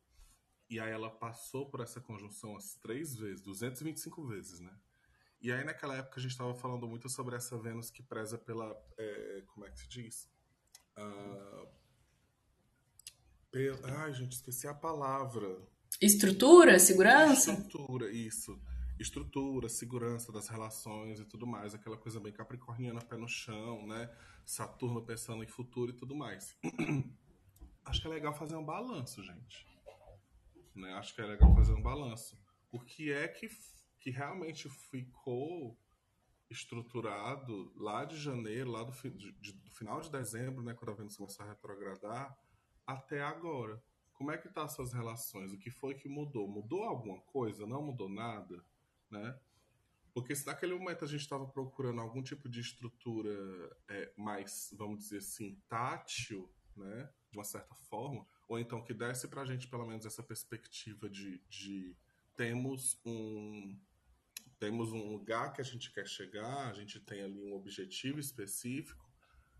E 0.69 0.79
aí 0.79 0.91
ela 0.91 1.09
passou 1.09 1.69
por 1.69 1.81
essa 1.81 1.99
conjunção 1.99 2.55
as 2.55 2.75
três 2.75 3.15
vezes, 3.15 3.41
225 3.41 4.27
vezes, 4.27 4.59
né? 4.59 4.71
E 5.41 5.51
aí 5.51 5.63
naquela 5.63 5.95
época 5.95 6.19
a 6.19 6.21
gente 6.21 6.31
estava 6.31 6.53
falando 6.53 6.87
muito 6.87 7.09
sobre 7.09 7.35
essa 7.35 7.57
Vênus 7.57 7.89
que 7.89 8.03
preza 8.03 8.37
pela. 8.37 8.75
É, 8.97 9.43
como 9.47 9.65
é 9.65 9.71
que 9.71 9.79
se 9.79 9.87
diz? 9.87 10.29
Uh, 10.97 11.67
pela, 13.49 14.03
ai, 14.03 14.13
gente, 14.13 14.33
esqueci 14.33 14.67
a 14.67 14.73
palavra. 14.73 15.47
Estrutura, 16.01 16.77
segurança? 16.77 17.53
Estrutura, 17.53 18.11
isso. 18.11 18.61
Estrutura, 18.99 19.69
segurança 19.69 20.31
das 20.31 20.49
relações 20.49 21.19
e 21.19 21.25
tudo 21.25 21.47
mais. 21.47 21.73
Aquela 21.73 21.97
coisa 21.97 22.19
bem 22.19 22.33
capricorniana, 22.33 22.99
pé 23.01 23.15
no 23.15 23.29
chão, 23.29 23.87
né? 23.87 24.13
Saturno 24.45 25.01
pensando 25.01 25.43
em 25.43 25.47
futuro 25.47 25.91
e 25.91 25.95
tudo 25.95 26.13
mais. 26.13 26.57
Acho 27.85 28.01
que 28.01 28.07
é 28.07 28.09
legal 28.09 28.33
fazer 28.33 28.55
um 28.55 28.65
balanço, 28.65 29.23
gente. 29.23 29.65
Né? 30.75 30.93
Acho 30.93 31.15
que 31.15 31.21
é 31.21 31.25
legal 31.25 31.55
fazer 31.55 31.73
um 31.73 31.81
balanço. 31.81 32.37
O 32.71 32.79
que 32.79 33.11
é 33.11 33.27
que, 33.27 33.49
que 33.99 34.09
realmente 34.09 34.69
ficou 34.69 35.77
estruturado 36.49 37.71
lá 37.75 38.03
de 38.05 38.17
janeiro, 38.17 38.71
lá 38.71 38.83
do, 38.83 38.91
de, 38.91 39.31
de, 39.33 39.53
do 39.53 39.71
final 39.71 40.01
de 40.01 40.11
dezembro, 40.11 40.63
né, 40.63 40.73
quando 40.73 40.91
a 40.91 40.95
Vênus 40.95 41.15
começou 41.15 41.45
a 41.45 41.49
retrogradar, 41.49 42.37
até 42.85 43.21
agora. 43.21 43.81
Como 44.13 44.31
é 44.31 44.37
que 44.37 44.49
tá 44.49 44.63
as 44.63 44.73
suas 44.73 44.91
relações? 44.91 45.53
O 45.53 45.57
que 45.57 45.69
foi 45.69 45.95
que 45.95 46.09
mudou? 46.09 46.47
Mudou 46.47 46.83
alguma 46.83 47.21
coisa? 47.21 47.65
Não 47.65 47.81
mudou 47.81 48.09
nada? 48.09 48.61
Né? 49.09 49.39
Porque 50.13 50.35
se 50.35 50.45
naquele 50.45 50.73
momento 50.73 51.05
a 51.05 51.07
gente 51.07 51.21
estava 51.21 51.47
procurando 51.47 52.01
algum 52.01 52.21
tipo 52.21 52.49
de 52.49 52.59
estrutura 52.59 53.77
é, 53.87 54.11
mais, 54.17 54.73
vamos 54.77 54.99
dizer 55.03 55.17
assim, 55.17 55.61
tátil, 55.67 56.51
né, 56.75 57.09
de 57.31 57.37
uma 57.37 57.43
certa 57.43 57.75
forma, 57.75 58.25
ou 58.47 58.57
então 58.59 58.83
que 58.83 58.93
desse 58.93 59.27
para 59.27 59.41
a 59.41 59.45
gente 59.45 59.67
pelo 59.67 59.85
menos 59.85 60.05
essa 60.05 60.23
perspectiva 60.23 61.09
de, 61.09 61.39
de 61.47 61.95
temos 62.35 62.99
um 63.05 63.79
temos 64.59 64.91
um 64.91 65.09
lugar 65.09 65.53
que 65.53 65.61
a 65.61 65.63
gente 65.63 65.89
quer 65.91 66.05
chegar, 66.05 66.67
a 66.67 66.73
gente 66.73 66.99
tem 66.99 67.21
ali 67.21 67.41
um 67.41 67.53
objetivo 67.53 68.19
específico. 68.19 69.09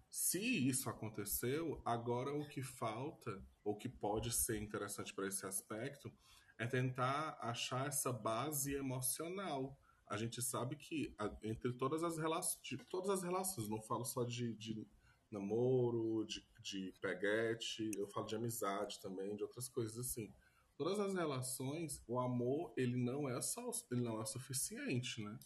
Se 0.10 0.40
isso 0.68 0.90
aconteceu, 0.90 1.82
agora 1.86 2.34
o 2.34 2.46
que 2.46 2.62
falta, 2.62 3.42
ou 3.64 3.78
que 3.78 3.88
pode 3.88 4.34
ser 4.34 4.62
interessante 4.62 5.14
para 5.14 5.28
esse 5.28 5.46
aspecto, 5.46 6.12
é 6.60 6.68
tentar 6.68 7.38
achar 7.42 7.88
essa 7.88 8.12
base 8.12 8.76
emocional 8.76 9.76
a 10.10 10.18
gente 10.18 10.42
sabe 10.42 10.76
que 10.76 11.16
entre 11.44 11.72
todas 11.74 12.04
as 12.04 12.18
relações, 12.18 12.60
todas 12.90 13.10
as 13.12 13.22
relações, 13.22 13.70
não 13.70 13.80
falo 13.80 14.04
só 14.04 14.24
de, 14.24 14.56
de 14.56 14.88
namoro, 15.30 16.26
de, 16.26 16.44
de 16.64 16.92
peguete, 17.00 17.92
eu 17.96 18.08
falo 18.08 18.26
de 18.26 18.36
amizade 18.36 19.00
também, 19.00 19.36
de 19.36 19.44
outras 19.44 19.70
coisas 19.70 19.98
assim. 20.00 20.34
Todas 20.76 21.00
as 21.00 21.14
relações, 21.14 22.04
o 22.08 22.20
amor, 22.20 22.74
ele 22.76 22.98
não 22.98 23.30
é 23.30 23.40
só, 23.40 23.70
ele 23.92 24.02
não 24.02 24.20
é 24.20 24.26
suficiente, 24.26 25.24
né? 25.24 25.38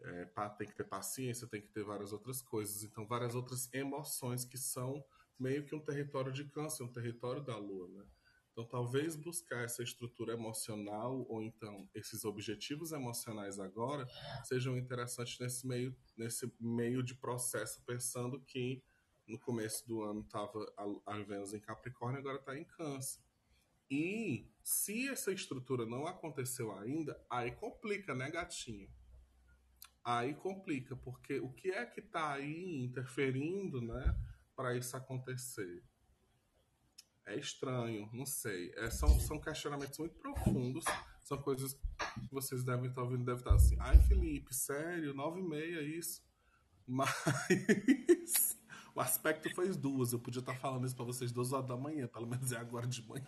É, 0.00 0.24
tem 0.58 0.66
que 0.66 0.74
ter 0.74 0.84
paciência, 0.84 1.46
tem 1.46 1.60
que 1.60 1.68
ter 1.68 1.84
várias 1.84 2.12
outras 2.12 2.42
coisas, 2.42 2.82
então 2.82 3.06
várias 3.06 3.34
outras 3.34 3.72
emoções 3.72 4.44
que 4.44 4.58
são 4.58 5.04
meio 5.38 5.64
que 5.64 5.74
um 5.74 5.80
território 5.80 6.32
de 6.32 6.44
câncer, 6.44 6.82
um 6.82 6.92
território 6.92 7.42
da 7.42 7.56
lua, 7.56 7.88
né? 7.88 8.04
Então, 8.56 8.64
talvez 8.64 9.14
buscar 9.16 9.64
essa 9.64 9.82
estrutura 9.82 10.32
emocional 10.32 11.26
ou 11.28 11.42
então 11.42 11.86
esses 11.94 12.24
objetivos 12.24 12.90
emocionais 12.90 13.60
agora 13.60 14.08
sejam 14.44 14.78
interessantes 14.78 15.38
nesse 15.38 15.66
meio, 15.66 15.94
nesse 16.16 16.50
meio 16.58 17.02
de 17.02 17.14
processo, 17.14 17.82
pensando 17.84 18.40
que 18.40 18.82
no 19.26 19.38
começo 19.38 19.86
do 19.86 20.00
ano 20.00 20.22
estava 20.22 20.72
a 21.04 21.18
Vênus 21.18 21.52
em 21.52 21.60
Capricórnio, 21.60 22.18
agora 22.18 22.38
está 22.38 22.58
em 22.58 22.64
Câncer. 22.64 23.20
E 23.90 24.50
se 24.62 25.06
essa 25.06 25.30
estrutura 25.30 25.84
não 25.84 26.06
aconteceu 26.06 26.72
ainda, 26.78 27.22
aí 27.28 27.50
complica, 27.50 28.14
né, 28.14 28.30
gatinho? 28.30 28.90
Aí 30.02 30.34
complica, 30.34 30.96
porque 30.96 31.40
o 31.40 31.52
que 31.52 31.72
é 31.72 31.84
que 31.84 32.00
está 32.00 32.32
aí 32.32 32.84
interferindo, 32.84 33.82
né, 33.82 34.18
para 34.56 34.74
isso 34.74 34.96
acontecer? 34.96 35.84
É 37.26 37.36
estranho, 37.36 38.08
não 38.12 38.24
sei. 38.24 38.72
É, 38.76 38.90
são, 38.90 39.08
são 39.20 39.40
questionamentos 39.40 39.98
muito 39.98 40.14
profundos, 40.16 40.84
são 41.22 41.36
coisas 41.38 41.74
que 41.74 42.32
vocês 42.32 42.62
devem 42.62 42.88
estar 42.88 43.02
ouvindo, 43.02 43.24
devem 43.24 43.40
estar 43.40 43.54
assim, 43.54 43.76
ai 43.80 43.98
Felipe, 44.02 44.54
sério, 44.54 45.12
nove 45.12 45.40
e 45.40 45.44
meia 45.44 45.82
isso. 45.82 46.22
Mas 46.86 47.10
o 48.94 49.00
aspecto 49.00 49.52
foi 49.54 49.68
duas. 49.70 50.12
Eu 50.12 50.20
podia 50.20 50.40
estar 50.40 50.54
falando 50.54 50.86
isso 50.86 50.94
pra 50.94 51.04
vocês 51.04 51.32
duas 51.32 51.52
horas 51.52 51.66
da 51.66 51.76
manhã, 51.76 52.06
pelo 52.06 52.26
menos 52.26 52.52
é 52.52 52.56
agora 52.56 52.86
de 52.86 53.06
manhã. 53.06 53.26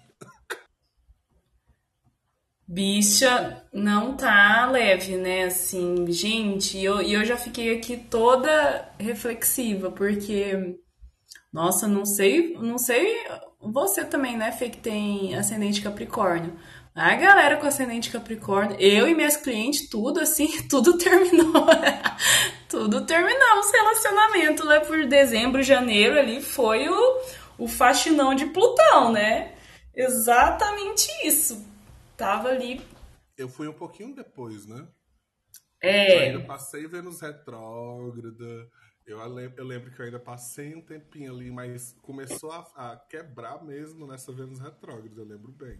Bicha, 2.71 3.67
não 3.73 4.15
tá 4.15 4.71
leve, 4.71 5.17
né? 5.17 5.45
Assim, 5.45 6.07
gente, 6.13 6.77
e 6.77 6.85
eu, 6.85 7.01
eu 7.01 7.25
já 7.25 7.35
fiquei 7.35 7.75
aqui 7.75 7.97
toda 7.97 8.95
reflexiva, 9.01 9.91
porque, 9.91 10.79
nossa, 11.53 11.87
não 11.89 12.05
sei, 12.05 12.55
não 12.55 12.79
sei 12.79 13.27
você 13.61 14.05
também, 14.05 14.37
né, 14.37 14.53
Fê, 14.53 14.69
que 14.71 14.79
tem 14.79 15.35
ascendente 15.35 15.83
Capricórnio. 15.83 16.57
A 16.95 17.15
galera 17.15 17.57
com 17.57 17.67
ascendente 17.67 18.11
Capricórnio, 18.11 18.77
eu 18.81 19.07
e 19.09 19.15
minhas 19.15 19.37
clientes, 19.37 19.89
tudo 19.89 20.21
assim, 20.21 20.49
tudo 20.69 20.99
terminou. 20.99 21.67
tudo 22.69 23.05
terminamos 23.07 23.71
relacionamento 23.73 24.65
lá 24.65 24.81
por 24.81 25.07
dezembro, 25.07 25.63
janeiro 25.63 26.19
ali, 26.19 26.41
foi 26.41 26.89
o, 26.89 27.21
o 27.59 27.69
faxinão 27.69 28.35
de 28.35 28.47
Plutão, 28.47 29.13
né? 29.13 29.55
Exatamente 29.95 31.09
isso 31.25 31.67
tava 32.17 32.49
ali. 32.49 32.81
Eu 33.37 33.49
fui 33.49 33.69
um 33.69 33.73
pouquinho 33.73 34.15
depois, 34.15 34.67
né? 34.67 34.87
É. 35.81 36.17
Eu 36.17 36.33
ainda 36.33 36.47
passei 36.47 36.87
Vênus 36.89 37.21
retrógrada. 37.21 38.69
Eu, 39.09 39.19
eu 39.57 39.65
lembro 39.65 39.91
que 39.91 39.99
eu 39.99 40.05
ainda 40.05 40.19
passei 40.19 40.75
um 40.75 40.83
tempinho 40.83 41.33
ali, 41.33 41.51
mas 41.51 41.97
começou 42.03 42.53
a, 42.53 42.67
a 42.77 42.97
quebrar 42.97 43.65
mesmo 43.65 44.07
nessa 44.07 44.31
Vênus 44.31 44.61
retrógrada, 44.61 45.19
eu 45.19 45.25
lembro 45.25 45.51
bem. 45.51 45.79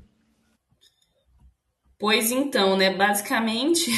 Pois 1.99 2.31
então, 2.31 2.75
né? 2.75 2.89
Basicamente, 2.95 3.91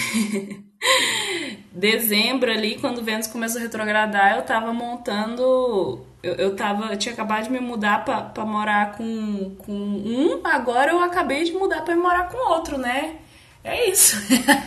dezembro 1.70 2.50
ali, 2.50 2.80
quando 2.80 3.04
Vênus 3.04 3.28
começou 3.28 3.60
a 3.60 3.62
retrogradar, 3.62 4.36
eu 4.36 4.42
tava 4.42 4.72
montando. 4.72 6.04
Eu, 6.24 6.34
eu, 6.34 6.56
tava, 6.56 6.92
eu 6.92 6.98
tinha 6.98 7.12
acabado 7.12 7.44
de 7.44 7.50
me 7.50 7.60
mudar 7.60 8.04
para 8.04 8.44
morar 8.44 8.96
com, 8.96 9.54
com 9.54 9.72
um, 9.72 10.44
agora 10.44 10.90
eu 10.90 11.00
acabei 11.00 11.44
de 11.44 11.52
mudar 11.52 11.82
para 11.82 11.94
morar 11.94 12.28
com 12.30 12.50
outro, 12.50 12.76
né? 12.76 13.20
É 13.62 13.90
isso. 13.90 14.16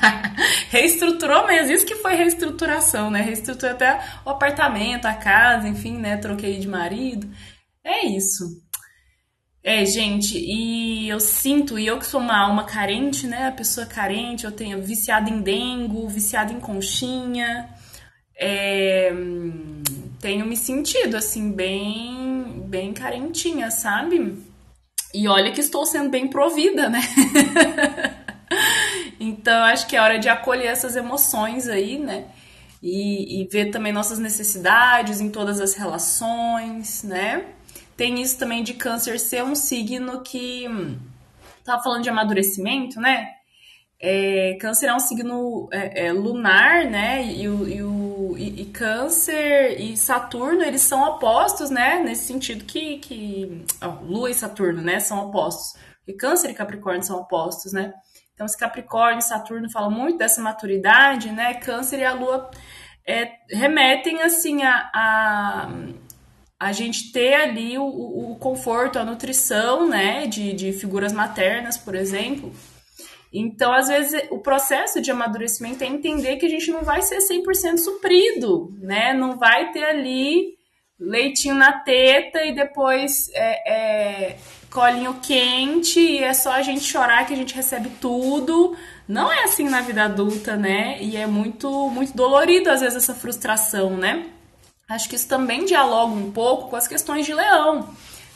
Reestruturou 0.69 1.47
mesmo. 1.47 1.71
Isso 1.71 1.85
que 1.85 1.95
foi 1.95 2.15
reestruturação, 2.15 3.09
né? 3.09 3.21
Reestruturou 3.21 3.73
até 3.73 3.99
o 4.25 4.29
apartamento, 4.29 5.05
a 5.05 5.13
casa, 5.13 5.67
enfim, 5.67 5.97
né? 5.97 6.17
Troquei 6.17 6.59
de 6.59 6.67
marido. 6.67 7.27
É 7.83 8.05
isso. 8.05 8.61
É, 9.63 9.85
gente, 9.85 10.37
e 10.37 11.07
eu 11.07 11.19
sinto, 11.21 11.79
e 11.79 11.87
eu 11.87 11.97
que 11.97 12.05
sou 12.05 12.19
uma 12.19 12.37
alma 12.37 12.65
carente, 12.65 13.25
né? 13.25 13.47
A 13.47 13.51
pessoa 13.51 13.85
carente, 13.85 14.43
eu 14.45 14.51
tenho 14.51 14.81
viciada 14.81 15.29
em 15.29 15.41
dengo, 15.41 16.07
viciada 16.07 16.51
em 16.51 16.59
conchinha. 16.59 17.69
É, 18.37 19.11
tenho 20.19 20.45
me 20.45 20.57
sentido, 20.57 21.15
assim, 21.15 21.51
bem, 21.51 22.63
bem 22.67 22.93
carentinha, 22.93 23.71
sabe? 23.71 24.37
E 25.13 25.27
olha 25.27 25.51
que 25.51 25.61
estou 25.61 25.85
sendo 25.85 26.09
bem 26.09 26.27
provida, 26.27 26.89
né? 26.89 27.01
então, 29.23 29.63
acho 29.63 29.87
que 29.87 29.95
é 29.95 30.01
hora 30.01 30.19
de 30.19 30.29
acolher 30.29 30.67
essas 30.67 30.95
emoções 30.95 31.67
aí, 31.67 31.97
né? 31.97 32.25
E, 32.81 33.41
e 33.41 33.47
ver 33.47 33.71
também 33.71 33.93
nossas 33.93 34.19
necessidades 34.19 35.21
em 35.21 35.29
todas 35.29 35.61
as 35.61 35.73
relações, 35.73 37.03
né? 37.03 37.45
Tem 37.95 38.21
isso 38.21 38.37
também 38.37 38.63
de 38.63 38.73
câncer 38.73 39.19
ser 39.19 39.43
um 39.43 39.55
signo 39.55 40.21
que. 40.21 40.67
Hum, 40.67 40.97
tava 41.63 41.81
falando 41.83 42.03
de 42.03 42.09
amadurecimento, 42.09 42.99
né? 42.99 43.29
É, 44.05 44.57
câncer 44.59 44.87
é 44.87 44.93
um 44.93 44.99
signo 44.99 45.69
é, 45.71 46.07
é, 46.07 46.11
lunar, 46.11 46.83
né? 46.85 47.23
E, 47.23 47.43
e, 47.43 47.47
o, 47.83 48.35
e, 48.37 48.63
e, 48.63 48.65
Câncer 48.65 49.79
e 49.79 49.95
Saturno, 49.95 50.61
eles 50.61 50.81
são 50.81 51.01
opostos, 51.03 51.69
né? 51.69 51.99
Nesse 52.03 52.25
sentido 52.25 52.65
que. 52.65 52.97
que 52.97 53.63
ó, 53.81 54.01
Lua 54.03 54.29
e 54.29 54.33
Saturno, 54.33 54.81
né? 54.81 54.99
São 54.99 55.29
opostos. 55.29 55.79
E 56.05 56.11
Câncer 56.11 56.49
e 56.49 56.53
Capricórnio 56.53 57.03
são 57.03 57.17
opostos, 57.21 57.71
né? 57.71 57.93
Então, 58.33 58.45
esse 58.45 58.57
Capricórnio 58.57 59.19
e 59.19 59.23
Saturno 59.23 59.69
falam 59.69 59.91
muito 59.91 60.17
dessa 60.17 60.41
maturidade, 60.41 61.31
né? 61.31 61.53
Câncer 61.55 61.99
e 61.99 62.05
a 62.05 62.13
Lua 62.13 62.49
é, 63.07 63.31
remetem, 63.51 64.21
assim, 64.21 64.63
a, 64.63 64.89
a 64.93 65.69
a 66.63 66.71
gente 66.71 67.11
ter 67.11 67.33
ali 67.33 67.77
o, 67.77 67.83
o 67.83 68.37
conforto, 68.37 68.97
a 68.97 69.03
nutrição, 69.03 69.85
né, 69.85 70.25
de, 70.27 70.53
de 70.53 70.71
figuras 70.71 71.11
maternas, 71.11 71.77
por 71.77 71.93
exemplo. 71.93 72.53
Então, 73.33 73.73
às 73.73 73.89
vezes, 73.89 74.27
o 74.29 74.37
processo 74.37 75.01
de 75.01 75.11
amadurecimento 75.11 75.83
é 75.83 75.87
entender 75.87 76.37
que 76.37 76.45
a 76.45 76.49
gente 76.49 76.71
não 76.71 76.83
vai 76.83 77.01
ser 77.01 77.17
100% 77.17 77.79
suprido, 77.79 78.71
né? 78.79 79.11
Não 79.11 79.37
vai 79.37 79.71
ter 79.71 79.83
ali 79.83 80.53
leitinho 80.99 81.55
na 81.55 81.79
teta 81.79 82.45
e 82.45 82.53
depois 82.53 83.29
é, 83.33 83.73
é, 83.73 84.37
colinho 84.73 85.19
quente 85.21 85.99
e 85.99 86.23
é 86.23 86.33
só 86.33 86.53
a 86.53 86.63
gente 86.63 86.81
chorar 86.81 87.27
que 87.27 87.33
a 87.33 87.37
gente 87.37 87.53
recebe 87.53 87.89
tudo. 88.01 88.75
Não 89.07 89.31
é 89.31 89.43
assim 89.43 89.69
na 89.69 89.81
vida 89.81 90.03
adulta, 90.03 90.57
né? 90.57 90.97
E 90.99 91.15
é 91.15 91.27
muito, 91.27 91.89
muito 91.89 92.17
dolorido, 92.17 92.71
às 92.71 92.81
vezes, 92.81 92.97
essa 92.97 93.13
frustração, 93.13 93.95
né? 93.95 94.25
Acho 94.89 95.07
que 95.07 95.15
isso 95.15 95.27
também 95.27 95.63
dialoga 95.63 96.13
um 96.13 96.31
pouco 96.31 96.69
com 96.69 96.75
as 96.75 96.87
questões 96.87 97.25
de 97.25 97.33
leão, 97.33 97.87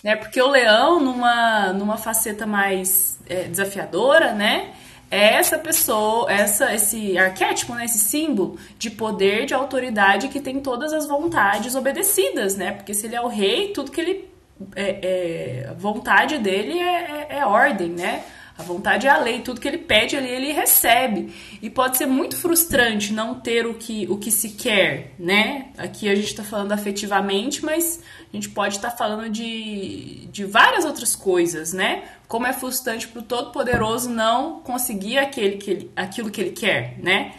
né? 0.04 0.16
Porque 0.16 0.40
o 0.40 0.50
leão, 0.50 1.00
numa, 1.00 1.74
numa 1.74 1.98
faceta 1.98 2.46
mais 2.46 3.20
é, 3.28 3.44
desafiadora, 3.44 4.34
né? 4.34 4.74
É 5.10 5.36
essa 5.36 5.58
pessoa, 5.58 6.32
essa, 6.32 6.74
esse 6.76 7.18
arquétipo, 7.18 7.74
né? 7.74 7.86
esse 7.86 7.98
símbolo 7.98 8.60
de 8.78 8.90
poder, 8.92 9.46
de 9.46 9.54
autoridade 9.54 10.28
que 10.28 10.42
tem 10.42 10.60
todas 10.60 10.92
as 10.92 11.08
vontades 11.08 11.76
obedecidas, 11.76 12.58
né? 12.58 12.74
Porque 12.74 12.94
se 12.94 13.08
ele 13.08 13.16
é 13.16 13.22
o 13.22 13.28
rei, 13.28 13.72
tudo 13.72 13.92
que 13.92 14.02
ele. 14.02 14.37
É, 14.76 15.68
é 15.70 15.74
vontade 15.78 16.38
dele 16.40 16.80
é, 16.80 17.28
é, 17.30 17.38
é 17.38 17.46
ordem, 17.46 17.90
né? 17.90 18.24
A 18.58 18.64
vontade 18.64 19.06
é 19.06 19.10
a 19.10 19.18
lei, 19.18 19.42
tudo 19.42 19.62
que 19.62 19.68
ele 19.68 19.78
pede 19.78 20.18
ali 20.18 20.28
ele 20.28 20.52
recebe. 20.52 21.32
E 21.62 21.70
pode 21.70 21.96
ser 21.96 22.08
muito 22.08 22.36
frustrante 22.36 23.14
não 23.14 23.40
ter 23.40 23.68
o 23.68 23.76
que, 23.76 24.08
o 24.10 24.18
que 24.18 24.32
se 24.32 24.50
quer, 24.50 25.14
né? 25.20 25.70
Aqui 25.78 26.10
a 26.10 26.16
gente 26.16 26.30
está 26.30 26.44
falando 26.44 26.72
afetivamente, 26.72 27.64
mas 27.64 28.02
a 28.34 28.36
gente 28.36 28.50
pode 28.50 28.78
estar 28.78 28.90
tá 28.90 28.98
falando 28.98 29.30
de, 29.30 30.28
de 30.32 30.44
várias 30.44 30.86
outras 30.86 31.16
coisas, 31.16 31.72
né? 31.72 32.06
Como 32.28 32.48
é 32.48 32.54
frustrante 32.54 33.08
para 33.08 33.20
o 33.20 33.24
Todo-Poderoso 33.24 34.10
não 34.10 34.60
conseguir 34.62 35.20
aquele 35.20 35.58
que 35.58 35.70
ele, 35.70 35.92
aquilo 35.96 36.32
que 36.32 36.42
ele 36.42 36.52
quer, 36.52 36.98
né? 36.98 37.36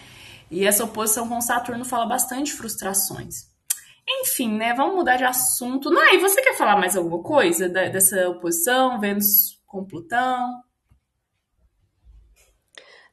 E 0.49 0.65
essa 0.65 0.85
oposição 0.85 1.29
com 1.29 1.41
Saturno 1.41 1.85
fala 1.85 2.07
bastante 2.07 2.47
de 2.47 2.53
frustrações. 2.53 3.49
Enfim, 4.09 4.57
né? 4.57 4.73
Vamos 4.75 4.97
mudar 4.97 5.17
de 5.17 5.25
assunto. 5.25 5.91
Nai, 5.91 6.19
você 6.19 6.41
quer 6.43 6.57
falar 6.57 6.77
mais 6.77 6.97
alguma 6.97 7.23
coisa 7.23 7.69
dessa 7.69 8.29
oposição, 8.29 8.99
Vênus 8.99 9.61
com 9.67 9.85
Plutão? 9.85 10.63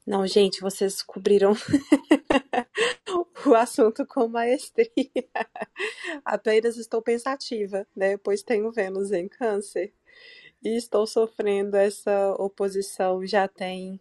Não, 0.05 0.25
gente, 0.25 0.61
vocês 0.61 1.01
cobriram 1.01 1.53
o 3.45 3.55
assunto 3.55 4.05
com 4.05 4.27
maestria. 4.27 4.89
Apenas 6.23 6.77
estou 6.77 7.01
pensativa, 7.01 7.85
né? 7.95 8.15
Pois 8.17 8.43
tenho 8.43 8.71
Vênus 8.71 9.11
em 9.11 9.27
Câncer 9.27 9.93
e 10.63 10.77
estou 10.77 11.05
sofrendo 11.05 11.75
essa 11.75 12.33
oposição 12.39 13.25
já 13.25 13.47
tem 13.47 13.99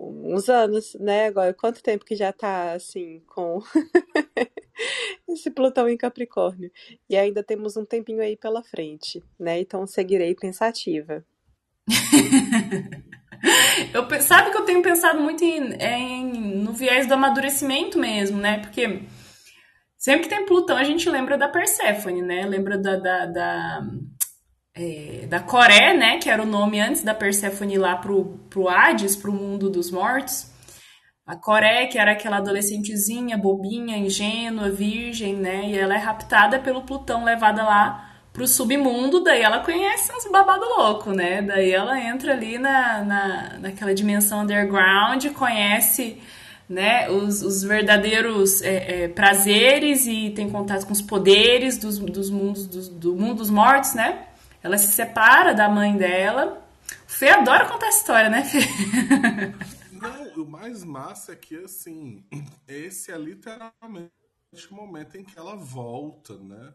uns 0.00 0.48
anos, 0.48 0.94
né? 0.98 1.26
Agora, 1.26 1.52
quanto 1.52 1.82
tempo 1.82 2.04
que 2.04 2.16
já 2.16 2.32
tá 2.32 2.72
assim 2.72 3.22
com 3.26 3.60
esse 5.28 5.50
Plutão 5.50 5.88
em 5.88 5.96
Capricórnio? 5.96 6.70
E 7.08 7.16
ainda 7.16 7.42
temos 7.42 7.76
um 7.76 7.84
tempinho 7.84 8.22
aí 8.22 8.36
pela 8.36 8.62
frente, 8.62 9.22
né? 9.38 9.60
Então 9.60 9.86
seguirei 9.86 10.34
pensativa. 10.34 11.24
Eu, 13.94 14.20
sabe 14.20 14.50
que 14.50 14.56
eu 14.58 14.66
tenho 14.66 14.82
pensado 14.82 15.18
muito 15.18 15.42
em, 15.42 15.72
em, 15.82 16.30
no 16.62 16.74
viés 16.74 17.06
do 17.06 17.14
amadurecimento 17.14 17.98
mesmo, 17.98 18.36
né? 18.38 18.58
Porque 18.58 19.02
sempre 19.96 20.24
que 20.24 20.28
tem 20.28 20.44
Plutão, 20.44 20.76
a 20.76 20.84
gente 20.84 21.08
lembra 21.08 21.38
da 21.38 21.48
Perséfone, 21.48 22.20
né? 22.20 22.44
Lembra 22.44 22.76
da, 22.76 22.96
da, 22.96 23.26
da, 23.26 23.80
é, 24.80 25.26
da 25.26 25.40
Coré, 25.40 25.92
né? 25.92 26.16
Que 26.18 26.30
era 26.30 26.42
o 26.42 26.46
nome 26.46 26.80
antes 26.80 27.02
da 27.02 27.12
Perséfone 27.12 27.76
lá 27.76 27.96
pro, 27.96 28.40
pro 28.48 28.68
Hades, 28.68 29.14
pro 29.14 29.32
mundo 29.32 29.68
dos 29.68 29.90
mortos. 29.90 30.50
A 31.26 31.36
Coré, 31.36 31.86
que 31.86 31.98
era 31.98 32.12
aquela 32.12 32.38
adolescentezinha, 32.38 33.36
bobinha, 33.36 33.98
ingênua, 33.98 34.70
virgem, 34.70 35.36
né? 35.36 35.66
E 35.66 35.78
ela 35.78 35.94
é 35.94 35.98
raptada 35.98 36.58
pelo 36.58 36.82
Plutão, 36.82 37.24
levada 37.24 37.62
lá 37.62 38.06
pro 38.32 38.46
submundo, 38.46 39.22
daí 39.22 39.42
ela 39.42 39.58
conhece 39.58 40.12
uns 40.12 40.30
babado 40.30 40.64
louco, 40.64 41.12
né? 41.12 41.42
Daí 41.42 41.72
ela 41.72 42.00
entra 42.00 42.32
ali 42.32 42.58
na, 42.58 43.02
na, 43.02 43.58
naquela 43.58 43.94
dimensão 43.94 44.42
underground, 44.42 45.26
conhece 45.34 46.16
né, 46.68 47.10
os, 47.10 47.42
os 47.42 47.64
verdadeiros 47.64 48.62
é, 48.62 49.02
é, 49.04 49.08
prazeres 49.08 50.06
e 50.06 50.30
tem 50.30 50.48
contato 50.48 50.86
com 50.86 50.92
os 50.92 51.02
poderes 51.02 51.76
dos, 51.76 51.98
dos 51.98 52.30
mundos, 52.30 52.66
do, 52.68 52.90
do 52.90 53.16
mundo 53.16 53.38
dos 53.38 53.50
mortos, 53.50 53.94
né? 53.94 54.26
Ela 54.62 54.76
se 54.78 54.92
separa 54.92 55.54
da 55.54 55.68
mãe 55.68 55.96
dela. 55.96 56.66
O 57.06 57.10
Fê 57.10 57.30
adora 57.30 57.68
contar 57.68 57.88
história, 57.88 58.28
né, 58.28 58.44
Fê? 58.44 58.58
Não, 59.92 60.44
o 60.44 60.48
mais 60.48 60.82
massa 60.84 61.32
é 61.32 61.36
que, 61.36 61.56
assim, 61.56 62.24
esse 62.66 63.12
é 63.12 63.18
literalmente 63.18 64.10
o 64.70 64.74
momento 64.74 65.16
em 65.16 65.24
que 65.24 65.38
ela 65.38 65.56
volta, 65.56 66.38
né? 66.38 66.74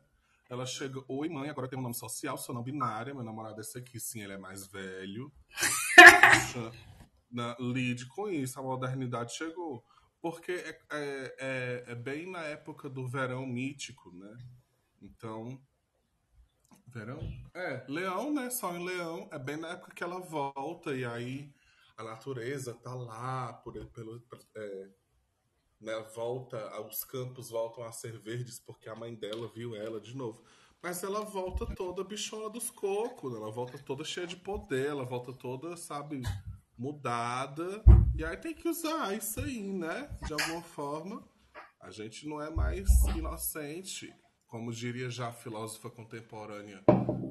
Ela 0.49 0.65
chega, 0.65 1.03
oi 1.07 1.27
mãe, 1.27 1.49
agora 1.49 1.67
tem 1.67 1.77
um 1.77 1.81
nome 1.81 1.95
social, 1.95 2.37
sou 2.37 2.53
não 2.53 2.61
binária, 2.61 3.13
meu 3.13 3.23
namorado 3.23 3.57
é 3.57 3.61
esse 3.61 3.77
aqui, 3.77 3.99
sim, 3.99 4.21
ele 4.21 4.33
é 4.33 4.37
mais 4.37 4.67
velho. 4.67 5.31
Na, 7.31 7.55
lide 7.59 8.05
com 8.05 8.29
isso, 8.29 8.59
a 8.59 8.63
modernidade 8.63 9.33
chegou. 9.35 9.83
Porque 10.21 10.51
é, 10.51 10.79
é, 10.91 11.35
é, 11.39 11.83
é 11.87 11.95
bem 11.95 12.29
na 12.29 12.41
época 12.41 12.89
do 12.89 13.07
verão 13.07 13.45
mítico, 13.45 14.11
né? 14.11 14.37
Então, 15.01 15.59
verão? 16.95 17.19
É, 17.53 17.85
leão, 17.89 18.33
né? 18.33 18.49
Só 18.49 18.73
em 18.73 18.85
leão, 18.85 19.27
é 19.31 19.37
bem 19.37 19.57
na 19.57 19.69
época 19.69 19.93
que 19.93 20.03
ela 20.03 20.19
volta, 20.19 20.95
e 20.95 21.03
aí 21.03 21.53
a 21.97 22.03
natureza 22.03 22.73
tá 22.73 22.93
lá, 22.93 23.53
por, 23.53 23.73
pelo, 23.87 24.23
é, 24.55 24.89
né, 25.81 25.99
volta, 26.15 26.81
os 26.81 27.03
campos 27.03 27.49
voltam 27.49 27.83
a 27.83 27.91
ser 27.91 28.17
verdes 28.17 28.59
porque 28.59 28.89
a 28.89 28.95
mãe 28.95 29.13
dela 29.13 29.51
viu 29.53 29.75
ela 29.75 29.99
de 29.99 30.15
novo. 30.15 30.43
Mas 30.81 31.03
ela 31.03 31.21
volta 31.21 31.65
toda 31.75 32.03
bichona 32.03 32.49
dos 32.49 32.69
cocos, 32.69 33.35
ela 33.35 33.51
volta 33.51 33.77
toda 33.79 34.03
cheia 34.03 34.27
de 34.27 34.35
poder, 34.35 34.87
ela 34.87 35.03
volta 35.03 35.33
toda, 35.33 35.75
sabe, 35.75 36.21
mudada. 36.77 37.83
E 38.15 38.23
aí 38.23 38.37
tem 38.37 38.53
que 38.53 38.69
usar 38.69 39.15
isso 39.17 39.39
aí, 39.39 39.61
né? 39.61 40.09
De 40.25 40.33
alguma 40.33 40.61
forma. 40.61 41.27
A 41.81 41.91
gente 41.91 42.27
não 42.27 42.41
é 42.41 42.49
mais 42.49 42.87
inocente. 43.15 44.13
Como 44.55 44.71
diria 44.71 45.09
já 45.09 45.27
a 45.27 45.33
filósofa 45.33 45.89
contemporânea 45.89 46.81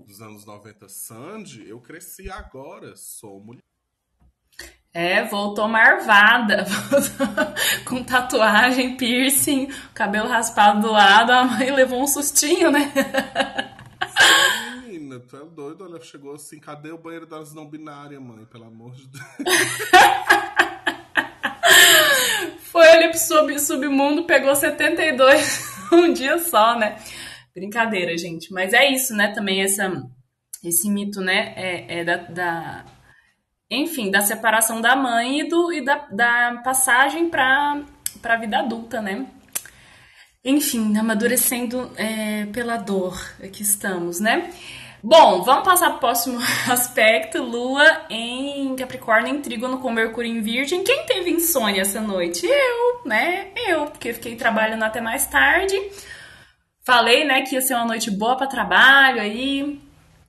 dos 0.06 0.20
anos 0.20 0.44
90, 0.44 0.90
Sandy, 0.90 1.66
eu 1.66 1.80
cresci 1.80 2.30
agora, 2.30 2.94
sou 2.96 3.40
mulher. 3.40 3.62
É, 4.92 5.24
voltou 5.24 5.66
marvada, 5.66 6.66
com 7.88 8.04
tatuagem, 8.04 8.98
piercing, 8.98 9.68
cabelo 9.94 10.28
raspado 10.28 10.82
do 10.82 10.92
lado, 10.92 11.32
a 11.32 11.44
mãe 11.46 11.70
levou 11.70 12.02
um 12.02 12.06
sustinho, 12.06 12.70
né? 12.70 12.92
Sim, 14.82 14.82
menina, 14.82 15.18
tu 15.18 15.38
é 15.38 15.44
doido? 15.46 15.82
Olha, 15.82 16.02
chegou 16.02 16.34
assim, 16.34 16.60
cadê 16.60 16.92
o 16.92 16.98
banheiro 16.98 17.26
das 17.26 17.54
não 17.54 17.66
binárias, 17.66 18.20
mãe? 18.20 18.44
Pelo 18.44 18.66
amor 18.66 18.94
de 18.94 19.06
Deus. 19.08 19.24
Pro 23.14 23.20
sub, 23.20 23.60
submundo, 23.60 24.24
pegou 24.24 24.56
72 24.56 25.60
um 25.92 26.12
dia 26.12 26.36
só, 26.38 26.76
né? 26.76 26.96
Brincadeira, 27.54 28.18
gente. 28.18 28.52
Mas 28.52 28.72
é 28.72 28.90
isso, 28.90 29.14
né? 29.14 29.32
Também 29.32 29.62
essa, 29.62 30.02
esse 30.64 30.90
mito, 30.90 31.20
né? 31.20 31.54
É, 31.56 32.00
é 32.00 32.04
da, 32.04 32.16
da 32.16 32.84
enfim, 33.70 34.10
da 34.10 34.20
separação 34.20 34.80
da 34.80 34.96
mãe 34.96 35.40
e, 35.40 35.48
do, 35.48 35.72
e 35.72 35.84
da, 35.84 36.08
da 36.10 36.60
passagem 36.64 37.30
para 37.30 37.84
a 38.24 38.36
vida 38.36 38.58
adulta, 38.58 39.00
né? 39.00 39.26
Enfim, 40.44 40.98
amadurecendo 40.98 41.92
é, 41.96 42.46
pela 42.46 42.76
dor 42.76 43.16
que 43.52 43.62
estamos, 43.62 44.18
né? 44.18 44.50
Bom, 45.06 45.42
vamos 45.42 45.64
passar 45.64 45.88
para 45.88 45.96
o 45.96 46.00
próximo 46.00 46.38
aspecto. 46.66 47.42
Lua 47.42 48.06
em 48.08 48.74
Capricórnio, 48.74 49.34
em 49.34 49.42
Trígono 49.42 49.78
com 49.78 49.92
Mercúrio 49.92 50.32
em 50.32 50.40
Virgem. 50.40 50.82
Quem 50.82 51.04
teve 51.04 51.30
insônia 51.30 51.82
essa 51.82 52.00
noite? 52.00 52.46
Eu, 52.46 53.02
né? 53.04 53.52
Eu, 53.54 53.84
porque 53.84 54.14
fiquei 54.14 54.34
trabalhando 54.34 54.82
até 54.82 55.02
mais 55.02 55.26
tarde. 55.26 55.78
Falei, 56.86 57.22
né, 57.26 57.42
que 57.42 57.54
ia 57.54 57.60
ser 57.60 57.74
uma 57.74 57.84
noite 57.84 58.10
boa 58.10 58.34
para 58.34 58.46
trabalho 58.46 59.20
aí 59.20 59.78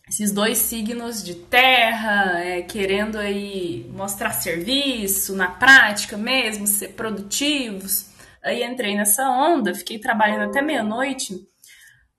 esses 0.10 0.34
dois 0.34 0.58
signos 0.58 1.24
de 1.24 1.36
terra, 1.36 2.44
é, 2.44 2.62
querendo 2.62 3.18
aí 3.18 3.90
mostrar 3.94 4.32
serviço 4.34 5.38
na 5.38 5.48
prática 5.48 6.18
mesmo, 6.18 6.68
ser 6.68 6.90
produtivos. 6.90 8.10
Aí 8.44 8.62
entrei 8.62 8.94
nessa 8.94 9.30
onda, 9.30 9.74
fiquei 9.74 10.00
trabalhando 10.00 10.50
até 10.50 10.62
meia-noite, 10.62 11.34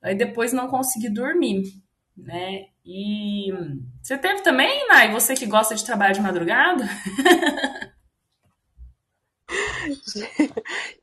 aí 0.03 0.15
depois 0.17 0.53
não 0.53 0.69
consegui 0.69 1.09
dormir, 1.09 1.63
né? 2.17 2.67
E 2.85 3.53
você 4.03 4.17
teve 4.17 4.43
também, 4.43 4.89
Nai? 4.89 5.13
Você 5.13 5.35
que 5.35 5.47
gosta 5.47 5.75
de 5.75 5.85
trabalhar 5.85 6.13
de 6.13 6.21
madrugada? 6.21 6.85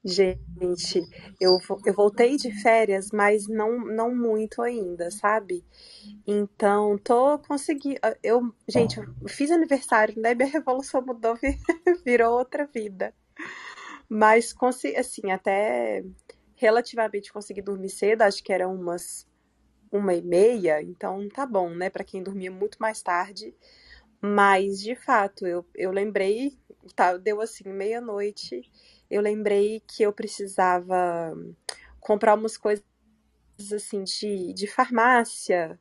Gente, 0.03 1.01
eu, 1.39 1.57
eu 1.85 1.93
voltei 1.93 2.35
de 2.35 2.51
férias, 2.61 3.09
mas 3.13 3.47
não, 3.47 3.79
não 3.85 4.13
muito 4.13 4.61
ainda, 4.61 5.09
sabe? 5.11 5.65
Então, 6.27 6.97
tô 6.97 7.39
conseguindo. 7.39 7.99
Eu, 8.21 8.53
gente, 8.67 8.99
eu 8.99 9.05
fiz 9.27 9.51
aniversário, 9.51 10.19
né? 10.19 10.33
Minha 10.33 10.49
revolução 10.49 11.01
mudou, 11.01 11.37
virou 12.05 12.37
outra 12.37 12.65
vida. 12.65 13.13
Mas, 14.09 14.53
assim, 14.97 15.31
até 15.31 16.03
relativamente 16.55 17.31
consegui 17.31 17.61
dormir 17.61 17.89
cedo, 17.89 18.21
acho 18.23 18.43
que 18.43 18.53
era 18.53 18.67
umas 18.67 19.25
uma 19.93 20.13
e 20.15 20.21
meia, 20.21 20.81
então 20.81 21.27
tá 21.29 21.45
bom, 21.45 21.69
né? 21.69 21.89
Para 21.89 22.03
quem 22.03 22.23
dormia 22.23 22.51
muito 22.51 22.77
mais 22.79 23.01
tarde. 23.01 23.55
Mas, 24.21 24.81
de 24.81 24.95
fato, 24.95 25.47
eu, 25.47 25.65
eu 25.75 25.91
lembrei, 25.91 26.57
tá, 26.95 27.17
deu 27.17 27.41
assim, 27.41 27.69
meia-noite, 27.69 28.61
eu 29.11 29.21
lembrei 29.21 29.81
que 29.87 30.03
eu 30.03 30.13
precisava 30.13 31.35
comprar 31.99 32.35
umas 32.35 32.57
coisas 32.57 32.83
assim 33.73 34.03
de, 34.03 34.53
de 34.53 34.67
farmácia. 34.67 35.79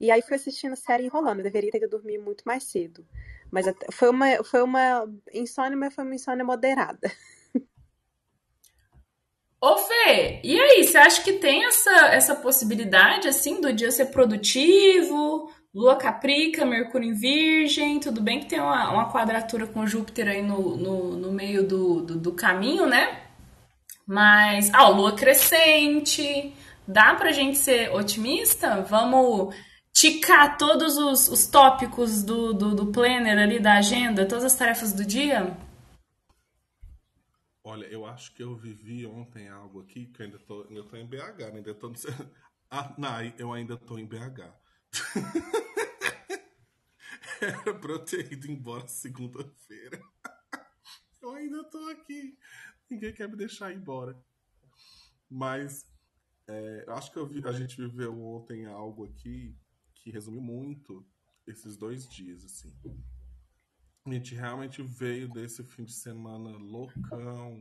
E 0.00 0.10
aí 0.10 0.22
fui 0.22 0.36
assistindo 0.36 0.76
série 0.76 1.04
enrolando. 1.06 1.40
Eu 1.40 1.44
deveria 1.44 1.70
ter 1.70 1.78
ido 1.78 1.88
dormir 1.90 2.18
muito 2.18 2.42
mais 2.46 2.64
cedo. 2.64 3.06
Mas 3.50 3.66
foi 3.92 4.10
uma, 4.10 4.44
foi 4.44 4.62
uma 4.62 5.08
insônia, 5.34 5.76
mas 5.76 5.94
foi 5.94 6.04
uma 6.04 6.14
insônia 6.14 6.44
moderada. 6.44 7.10
Ô 9.62 9.78
Fê, 9.78 10.40
e 10.42 10.60
aí, 10.60 10.82
você 10.82 10.98
acha 10.98 11.22
que 11.22 11.34
tem 11.34 11.64
essa, 11.66 12.08
essa 12.08 12.34
possibilidade, 12.34 13.28
assim, 13.28 13.60
do 13.60 13.72
dia 13.72 13.92
ser 13.92 14.06
produtivo, 14.06 15.52
Lua 15.72 15.94
Caprica, 15.94 16.66
Mercúrio 16.66 17.08
em 17.08 17.14
Virgem, 17.14 18.00
tudo 18.00 18.20
bem 18.20 18.40
que 18.40 18.46
tem 18.46 18.58
uma, 18.58 18.90
uma 18.90 19.12
quadratura 19.12 19.64
com 19.68 19.86
Júpiter 19.86 20.26
aí 20.26 20.42
no, 20.42 20.76
no, 20.76 21.16
no 21.16 21.30
meio 21.32 21.62
do, 21.62 22.02
do, 22.02 22.16
do, 22.18 22.32
caminho, 22.32 22.86
né? 22.86 23.20
Mas, 24.04 24.68
ah, 24.74 24.88
Lua 24.88 25.12
crescente, 25.12 26.52
dá 26.84 27.14
pra 27.14 27.30
gente 27.30 27.56
ser 27.56 27.94
otimista? 27.94 28.82
Vamos 28.82 29.54
ticar 29.94 30.58
todos 30.58 30.98
os, 30.98 31.28
os 31.28 31.46
tópicos 31.46 32.24
do, 32.24 32.52
do, 32.52 32.74
do 32.74 32.86
planner 32.86 33.38
ali, 33.38 33.60
da 33.60 33.74
agenda, 33.74 34.26
todas 34.26 34.44
as 34.44 34.56
tarefas 34.56 34.92
do 34.92 35.04
dia? 35.04 35.56
Olha, 37.64 37.86
eu 37.86 38.04
acho 38.04 38.34
que 38.34 38.42
eu 38.42 38.56
vivi 38.56 39.06
ontem 39.06 39.48
algo 39.48 39.80
aqui 39.80 40.06
que 40.06 40.20
eu 40.20 40.26
ainda 40.26 40.38
tô, 40.38 40.64
ainda 40.68 40.82
tô 40.84 40.96
em 40.96 41.06
BH, 41.06 41.38
né? 41.38 41.56
ainda 41.56 41.74
tô... 41.74 41.92
Ah, 42.70 42.94
Nai, 42.96 43.34
eu 43.38 43.52
ainda 43.52 43.76
tô 43.76 43.98
em 43.98 44.06
BH. 44.06 44.52
Era 47.40 47.74
pra 47.74 47.92
eu 47.92 47.98
ter 47.98 48.32
ido 48.32 48.50
embora 48.50 48.88
segunda-feira. 48.88 50.00
Eu 51.20 51.30
ainda 51.34 51.62
tô 51.64 51.78
aqui. 51.88 52.36
Ninguém 52.90 53.12
quer 53.12 53.28
me 53.28 53.36
deixar 53.36 53.70
ir 53.70 53.76
embora. 53.76 54.20
Mas 55.30 55.86
é, 56.48 56.84
eu 56.86 56.94
acho 56.94 57.12
que 57.12 57.24
vi, 57.26 57.46
a 57.46 57.52
gente 57.52 57.76
viveu 57.76 58.20
ontem 58.20 58.66
algo 58.66 59.04
aqui 59.04 59.56
que 59.94 60.10
resume 60.10 60.40
muito 60.40 61.06
esses 61.46 61.76
dois 61.76 62.08
dias, 62.08 62.44
assim. 62.44 62.72
A 64.04 64.10
gente 64.10 64.34
realmente 64.34 64.82
veio 64.82 65.28
desse 65.28 65.62
fim 65.62 65.84
de 65.84 65.92
semana 65.92 66.56
loucão, 66.58 67.54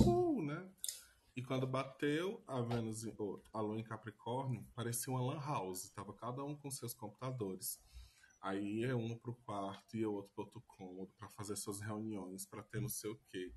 uh, 0.00 0.42
né? 0.42 0.70
E 1.34 1.42
quando 1.42 1.66
bateu 1.66 2.42
a 2.46 2.60
Vênus, 2.60 3.04
oh, 3.18 3.40
a 3.52 3.60
Lua 3.60 3.78
em 3.78 3.82
Capricórnio, 3.82 4.64
parecia 4.76 5.12
uma 5.12 5.20
lan 5.20 5.40
house. 5.40 5.90
Tava 5.90 6.12
cada 6.12 6.44
um 6.44 6.56
com 6.56 6.70
seus 6.70 6.94
computadores. 6.94 7.80
Aí 8.40 8.80
ia 8.80 8.96
um 8.96 9.16
pro 9.16 9.34
quarto 9.34 9.96
e 9.96 10.06
outro 10.06 10.30
pro 10.34 10.44
outro 10.44 10.60
cômodo 10.68 11.12
para 11.18 11.28
fazer 11.30 11.56
suas 11.56 11.80
reuniões, 11.80 12.46
para 12.46 12.62
ter 12.62 12.80
não 12.80 12.88
sei 12.88 13.10
o 13.10 13.20
quê. 13.28 13.52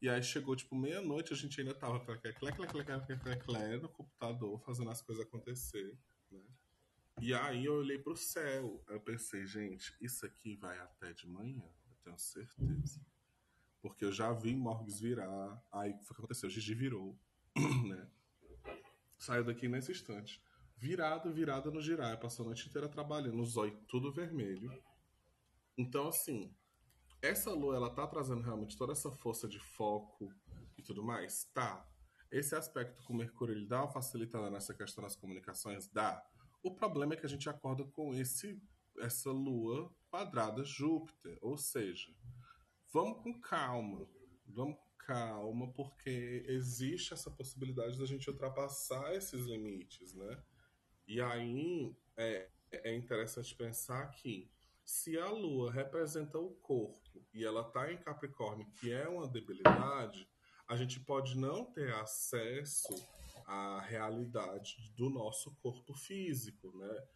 E 0.00 0.08
aí 0.08 0.22
chegou 0.22 0.54
tipo 0.54 0.76
meia-noite, 0.76 1.32
a 1.32 1.36
gente 1.36 1.60
ainda 1.60 1.74
tava 1.74 1.98
clé, 2.00 2.16
clé, 2.16 2.52
clé, 2.52 3.36
clé, 3.36 3.76
no 3.76 3.88
computador, 3.88 4.60
fazendo 4.60 4.90
as 4.90 5.02
coisas 5.02 5.24
acontecer, 5.24 5.96
né? 6.30 6.40
E 7.22 7.32
aí 7.32 7.66
eu 7.66 7.74
olhei 7.74 8.00
pro 8.00 8.16
céu, 8.16 8.84
eu 8.88 9.00
pensei, 9.00 9.46
gente, 9.46 9.96
isso 10.00 10.26
aqui 10.26 10.56
vai 10.56 10.76
até 10.80 11.12
de 11.12 11.28
manhã, 11.28 11.62
eu 11.88 11.96
tenho 12.02 12.18
certeza. 12.18 13.00
Porque 13.80 14.04
eu 14.04 14.10
já 14.10 14.32
vi 14.32 14.56
Morgs 14.56 14.98
virar. 14.98 15.64
Aí 15.70 15.92
o 15.92 15.98
que 16.00 16.12
aconteceu? 16.12 16.48
O 16.48 16.50
Gigi 16.50 16.74
virou. 16.74 17.16
né? 17.86 18.10
Saiu 19.20 19.44
daqui 19.44 19.68
nesse 19.68 19.92
instante. 19.92 20.42
Virada, 20.76 21.30
virada 21.30 21.70
no 21.70 21.80
girar. 21.80 22.18
Passou 22.18 22.42
a 22.42 22.46
noite 22.46 22.68
inteira 22.68 22.88
trabalhando, 22.88 23.40
os 23.40 23.56
olhos 23.56 23.78
tudo 23.86 24.12
vermelho. 24.12 24.68
Então, 25.78 26.08
assim, 26.08 26.52
essa 27.22 27.52
lua, 27.52 27.76
ela 27.76 27.94
tá 27.94 28.04
trazendo 28.04 28.42
realmente 28.42 28.76
toda 28.76 28.90
essa 28.90 29.12
força 29.12 29.46
de 29.46 29.60
foco 29.60 30.34
e 30.76 30.82
tudo 30.82 31.04
mais? 31.04 31.44
Tá. 31.54 31.88
Esse 32.32 32.56
aspecto 32.56 33.00
com 33.04 33.14
Mercúrio, 33.14 33.54
ele 33.54 33.68
dá 33.68 33.84
uma 33.84 33.92
facilitada 33.92 34.50
nessa 34.50 34.74
questão 34.74 35.04
das 35.04 35.14
comunicações? 35.14 35.86
Dá. 35.86 36.20
O 36.62 36.74
problema 36.74 37.14
é 37.14 37.16
que 37.16 37.26
a 37.26 37.28
gente 37.28 37.48
acorda 37.48 37.84
com 37.84 38.14
esse 38.14 38.60
essa 38.98 39.30
lua 39.30 39.90
quadrada 40.10 40.62
Júpiter, 40.64 41.38
ou 41.40 41.56
seja, 41.56 42.14
vamos 42.92 43.22
com 43.22 43.40
calma. 43.40 44.06
Vamos 44.46 44.76
com 44.76 44.96
calma, 44.98 45.72
porque 45.72 46.44
existe 46.46 47.14
essa 47.14 47.30
possibilidade 47.30 47.98
da 47.98 48.06
gente 48.06 48.28
ultrapassar 48.30 49.14
esses 49.14 49.46
limites, 49.46 50.12
né? 50.14 50.42
E 51.06 51.20
aí 51.20 51.96
é, 52.16 52.48
é 52.70 52.94
interessante 52.94 53.54
pensar 53.54 54.08
que 54.10 54.50
se 54.84 55.18
a 55.18 55.30
Lua 55.30 55.72
representa 55.72 56.38
o 56.38 56.50
corpo 56.56 57.24
e 57.32 57.44
ela 57.44 57.66
está 57.66 57.92
em 57.92 57.98
Capricórnio, 57.98 58.70
que 58.72 58.92
é 58.92 59.08
uma 59.08 59.28
debilidade, 59.28 60.28
a 60.68 60.76
gente 60.76 61.00
pode 61.00 61.36
não 61.36 61.64
ter 61.64 61.92
acesso 61.94 62.94
à 63.46 63.80
realidade 63.80 64.92
do 64.96 65.10
nosso 65.10 65.54
corpo 65.62 65.94
físico, 65.94 66.76
né? 66.76 67.06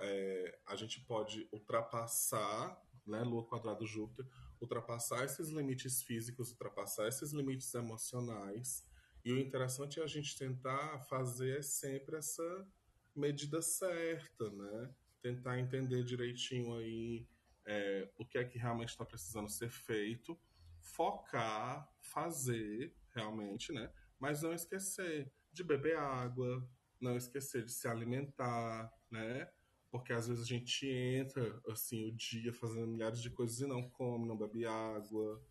É, 0.00 0.58
a 0.66 0.74
gente 0.74 1.00
pode 1.02 1.48
ultrapassar, 1.52 2.82
né, 3.06 3.22
Lua 3.22 3.46
quadrado 3.46 3.86
Júpiter, 3.86 4.26
ultrapassar 4.60 5.24
esses 5.24 5.48
limites 5.50 6.02
físicos, 6.02 6.50
ultrapassar 6.50 7.06
esses 7.06 7.32
limites 7.32 7.72
emocionais. 7.74 8.84
E 9.24 9.32
o 9.32 9.38
interessante 9.38 10.00
é 10.00 10.02
a 10.02 10.06
gente 10.06 10.36
tentar 10.36 11.00
fazer 11.00 11.62
sempre 11.62 12.16
essa 12.16 12.66
medida 13.14 13.62
certa, 13.62 14.50
né? 14.50 14.94
Tentar 15.22 15.58
entender 15.58 16.04
direitinho 16.04 16.76
aí 16.76 17.26
é, 17.64 18.08
o 18.16 18.24
que 18.24 18.38
é 18.38 18.44
que 18.44 18.58
realmente 18.58 18.90
está 18.90 19.04
precisando 19.04 19.48
ser 19.48 19.70
feito, 19.70 20.38
focar, 20.80 21.92
fazer 22.00 22.94
realmente, 23.12 23.72
né? 23.72 23.92
Mas 24.18 24.42
não 24.42 24.52
esquecer 24.52 25.32
de 25.56 25.64
beber 25.64 25.96
água, 25.96 26.68
não 27.00 27.16
esquecer 27.16 27.64
de 27.64 27.72
se 27.72 27.88
alimentar, 27.88 28.92
né? 29.10 29.50
Porque 29.90 30.12
às 30.12 30.28
vezes 30.28 30.44
a 30.44 30.46
gente 30.46 30.86
entra 30.86 31.60
assim 31.68 32.08
o 32.08 32.14
dia 32.14 32.52
fazendo 32.52 32.86
milhares 32.86 33.22
de 33.22 33.30
coisas 33.30 33.60
e 33.60 33.66
não 33.66 33.88
come, 33.88 34.28
não 34.28 34.36
bebe 34.36 34.66
água. 34.66 35.42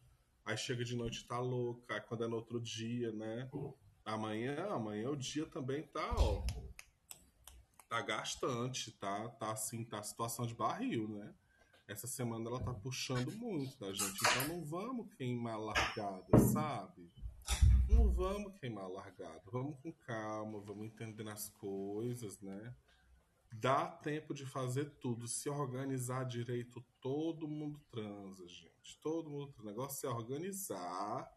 Aí 0.45 0.55
chega 0.55 0.85
de 0.85 0.95
noite 0.95 1.27
tá 1.27 1.39
louca, 1.39 1.95
aí 1.95 2.01
quando 2.01 2.23
é 2.23 2.27
no 2.27 2.35
outro 2.35 2.61
dia, 2.61 3.11
né? 3.11 3.49
Amanhã, 4.05 4.67
amanhã 4.69 5.09
o 5.09 5.17
dia 5.17 5.47
também 5.47 5.81
tá, 5.87 6.13
ó, 6.15 6.45
tá 7.89 8.01
gastante, 8.01 8.91
tá, 8.91 9.27
tá 9.29 9.51
assim, 9.51 9.83
tá 9.83 10.03
situação 10.03 10.45
de 10.45 10.53
barril, 10.53 11.07
né? 11.07 11.33
Essa 11.87 12.05
semana 12.05 12.47
ela 12.47 12.59
tá 12.59 12.73
puxando 12.73 13.31
muito 13.31 13.79
da 13.79 13.91
gente, 13.91 14.19
então 14.19 14.47
não 14.49 14.63
vamos 14.63 15.11
queimar 15.15 15.59
largada, 15.59 16.37
sabe? 16.37 17.11
Não 17.95 18.11
vamos 18.11 18.53
queimar 18.59 18.89
largada, 18.89 19.41
vamos 19.45 19.79
com 19.79 19.89
calma, 19.93 20.59
vamos 20.59 20.87
entendendo 20.87 21.29
as 21.29 21.47
coisas, 21.47 22.37
né? 22.41 22.75
Dá 23.53 23.87
tempo 23.87 24.33
de 24.33 24.45
fazer 24.45 24.89
tudo, 24.99 25.29
se 25.29 25.49
organizar 25.49 26.25
direito, 26.25 26.85
todo 26.99 27.47
mundo 27.47 27.79
transa, 27.89 28.45
gente. 28.49 28.99
Todo 29.01 29.29
mundo 29.29 29.47
transa. 29.53 29.61
O 29.63 29.65
negócio 29.65 30.09
é 30.09 30.11
organizar 30.11 31.31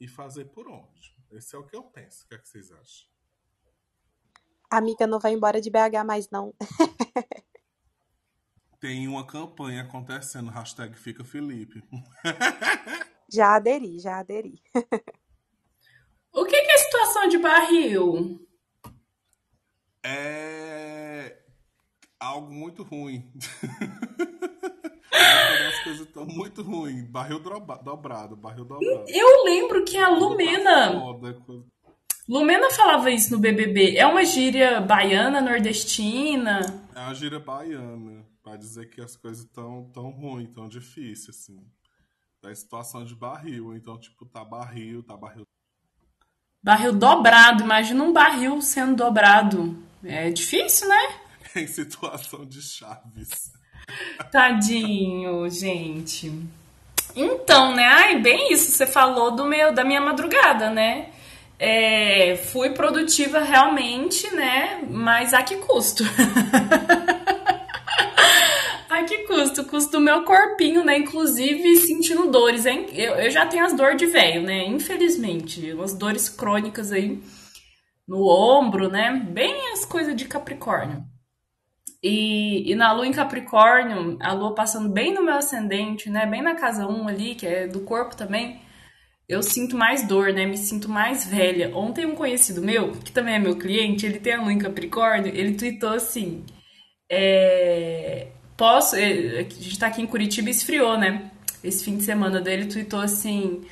e 0.00 0.08
fazer 0.08 0.46
por 0.46 0.66
onde. 0.68 1.14
Esse 1.32 1.54
é 1.54 1.58
o 1.58 1.66
que 1.66 1.76
eu 1.76 1.82
penso. 1.82 2.24
O 2.24 2.28
que, 2.28 2.34
é 2.34 2.38
que 2.38 2.48
vocês 2.48 2.72
acham? 2.72 3.06
Amiga, 4.70 5.06
não 5.06 5.20
vai 5.20 5.34
embora 5.34 5.60
de 5.60 5.68
BH 5.68 6.02
mais 6.06 6.30
não. 6.30 6.54
Tem 8.80 9.06
uma 9.06 9.26
campanha 9.26 9.82
acontecendo, 9.82 10.50
hashtag 10.50 10.96
Fica 10.96 11.22
Felipe. 11.22 11.82
já 13.30 13.54
aderi, 13.54 13.98
já 13.98 14.18
aderi. 14.18 14.62
situação 17.20 17.28
de 17.28 17.38
barril? 17.38 18.48
É 20.02 21.36
algo 22.18 22.52
muito 22.52 22.82
ruim. 22.82 23.30
As 25.12 25.84
coisas 25.84 26.06
estão 26.06 26.26
muito 26.26 26.62
ruins. 26.62 27.06
Barril 27.08 27.40
dobrado, 27.40 28.36
barril 28.36 28.64
dobrado. 28.64 29.04
Eu 29.08 29.44
lembro 29.44 29.84
que 29.84 29.98
a 29.98 30.08
Lumena. 30.08 30.98
Foda, 30.98 31.36
Lumena 32.28 32.70
falava 32.70 33.10
isso 33.10 33.32
no 33.32 33.38
BBB. 33.38 33.96
É 33.96 34.06
uma 34.06 34.24
gíria 34.24 34.80
baiana, 34.80 35.40
nordestina? 35.40 36.60
É 36.94 37.00
uma 37.00 37.14
gíria 37.14 37.40
baiana, 37.40 38.24
para 38.42 38.56
dizer 38.56 38.88
que 38.88 39.00
as 39.00 39.16
coisas 39.16 39.44
estão 39.44 39.90
tão 39.92 40.10
ruins, 40.10 40.50
tão 40.50 40.68
difíceis, 40.68 41.28
assim. 41.28 41.60
Da 42.40 42.54
situação 42.54 43.04
de 43.04 43.14
barril. 43.14 43.74
Então, 43.74 43.98
tipo, 43.98 44.24
tá 44.24 44.44
barril, 44.44 45.02
tá 45.02 45.16
barril. 45.16 45.46
Barril 46.62 46.92
dobrado. 46.92 47.64
Imagina 47.64 48.02
um 48.02 48.12
barril 48.12 48.60
sendo 48.60 48.96
dobrado. 48.96 49.76
É 50.04 50.30
difícil, 50.30 50.88
né? 50.88 51.08
em 51.56 51.66
situação 51.66 52.44
de 52.44 52.62
chaves. 52.62 53.52
Tadinho, 54.30 55.48
gente. 55.50 56.32
Então, 57.14 57.74
né? 57.74 57.84
Ai, 57.86 58.18
bem 58.20 58.52
isso. 58.52 58.70
Você 58.70 58.86
falou 58.86 59.32
do 59.32 59.44
meu, 59.44 59.72
da 59.72 59.84
minha 59.84 60.00
madrugada, 60.00 60.70
né? 60.70 61.08
É, 61.58 62.36
fui 62.36 62.70
produtiva 62.70 63.40
realmente, 63.40 64.32
né? 64.34 64.82
Mas 64.88 65.34
a 65.34 65.42
que 65.42 65.56
custo? 65.56 66.04
que 69.04 69.18
custo? 69.26 69.64
Custo 69.64 69.92
do 69.92 70.00
meu 70.00 70.24
corpinho, 70.24 70.84
né? 70.84 70.98
Inclusive 70.98 71.76
sentindo 71.76 72.30
dores, 72.30 72.66
hein? 72.66 72.86
Eu, 72.92 73.14
eu 73.14 73.30
já 73.30 73.46
tenho 73.46 73.64
as 73.64 73.72
dores 73.72 73.96
de 73.96 74.06
velho, 74.06 74.42
né? 74.42 74.66
Infelizmente, 74.66 75.72
umas 75.72 75.94
dores 75.94 76.28
crônicas 76.28 76.92
aí 76.92 77.22
no 78.06 78.26
ombro, 78.28 78.88
né? 78.88 79.12
Bem 79.12 79.72
as 79.72 79.84
coisas 79.84 80.14
de 80.16 80.26
Capricórnio. 80.26 81.04
E, 82.02 82.70
e 82.70 82.74
na 82.74 82.92
lua 82.92 83.06
em 83.06 83.12
Capricórnio, 83.12 84.16
a 84.20 84.32
lua 84.32 84.54
passando 84.54 84.88
bem 84.88 85.12
no 85.12 85.22
meu 85.22 85.34
ascendente, 85.34 86.08
né? 86.08 86.26
Bem 86.26 86.42
na 86.42 86.54
casa 86.54 86.86
1 86.86 87.08
ali, 87.08 87.34
que 87.34 87.46
é 87.46 87.66
do 87.66 87.80
corpo 87.80 88.16
também 88.16 88.60
eu 89.30 89.44
sinto 89.44 89.76
mais 89.76 90.06
dor, 90.08 90.32
né? 90.32 90.44
Me 90.44 90.56
sinto 90.58 90.88
mais 90.88 91.24
velha. 91.24 91.70
Ontem 91.76 92.04
um 92.04 92.16
conhecido 92.16 92.60
meu, 92.60 92.90
que 92.90 93.12
também 93.12 93.36
é 93.36 93.38
meu 93.38 93.56
cliente, 93.56 94.04
ele 94.04 94.18
tem 94.18 94.32
a 94.32 94.42
lua 94.42 94.52
em 94.52 94.58
Capricórnio, 94.58 95.32
ele 95.32 95.54
tweetou 95.54 95.90
assim: 95.90 96.44
é, 97.08 98.26
posso. 98.60 98.94
É, 98.94 99.40
a 99.40 99.42
gente 99.42 99.78
tá 99.78 99.86
aqui 99.86 100.02
em 100.02 100.06
Curitiba 100.06 100.48
e 100.48 100.50
esfriou, 100.50 100.98
né? 100.98 101.30
Esse 101.64 101.82
fim 101.82 101.96
de 101.96 102.04
semana 102.04 102.42
dele 102.42 102.66
tweetou 102.66 103.00
assim. 103.00 103.62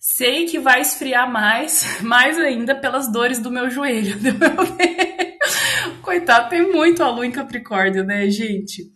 Sei 0.00 0.46
que 0.46 0.58
vai 0.58 0.80
esfriar 0.80 1.30
mais, 1.30 2.00
mais 2.00 2.38
ainda 2.38 2.74
pelas 2.74 3.12
dores 3.12 3.38
do 3.38 3.50
meu 3.50 3.68
joelho. 3.68 4.16
Coitado, 6.00 6.48
tem 6.48 6.72
muito 6.72 7.02
a 7.02 7.10
lua 7.10 7.26
em 7.26 7.30
Capricórnio, 7.30 8.02
né, 8.02 8.30
gente? 8.30 8.90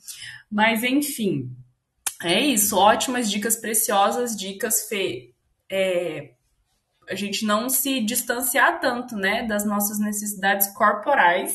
Mas 0.51 0.83
enfim, 0.83 1.51
é 2.23 2.41
isso. 2.41 2.77
Ótimas 2.79 3.31
dicas 3.31 3.57
preciosas, 3.57 4.35
dicas 4.35 4.89
Fê 4.89 5.31
é, 5.71 6.33
a 7.09 7.15
gente 7.15 7.45
não 7.45 7.69
se 7.69 8.01
distanciar 8.01 8.81
tanto, 8.81 9.17
né, 9.17 9.47
das 9.47 9.65
nossas 9.65 9.99
necessidades 9.99 10.69
corporais 10.75 11.55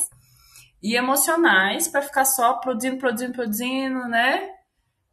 e 0.82 0.96
emocionais 0.96 1.88
para 1.88 2.02
ficar 2.02 2.26
só 2.26 2.54
produzindo, 2.54 2.98
produzindo, 2.98 3.34
produzindo, 3.34 4.08
né? 4.08 4.50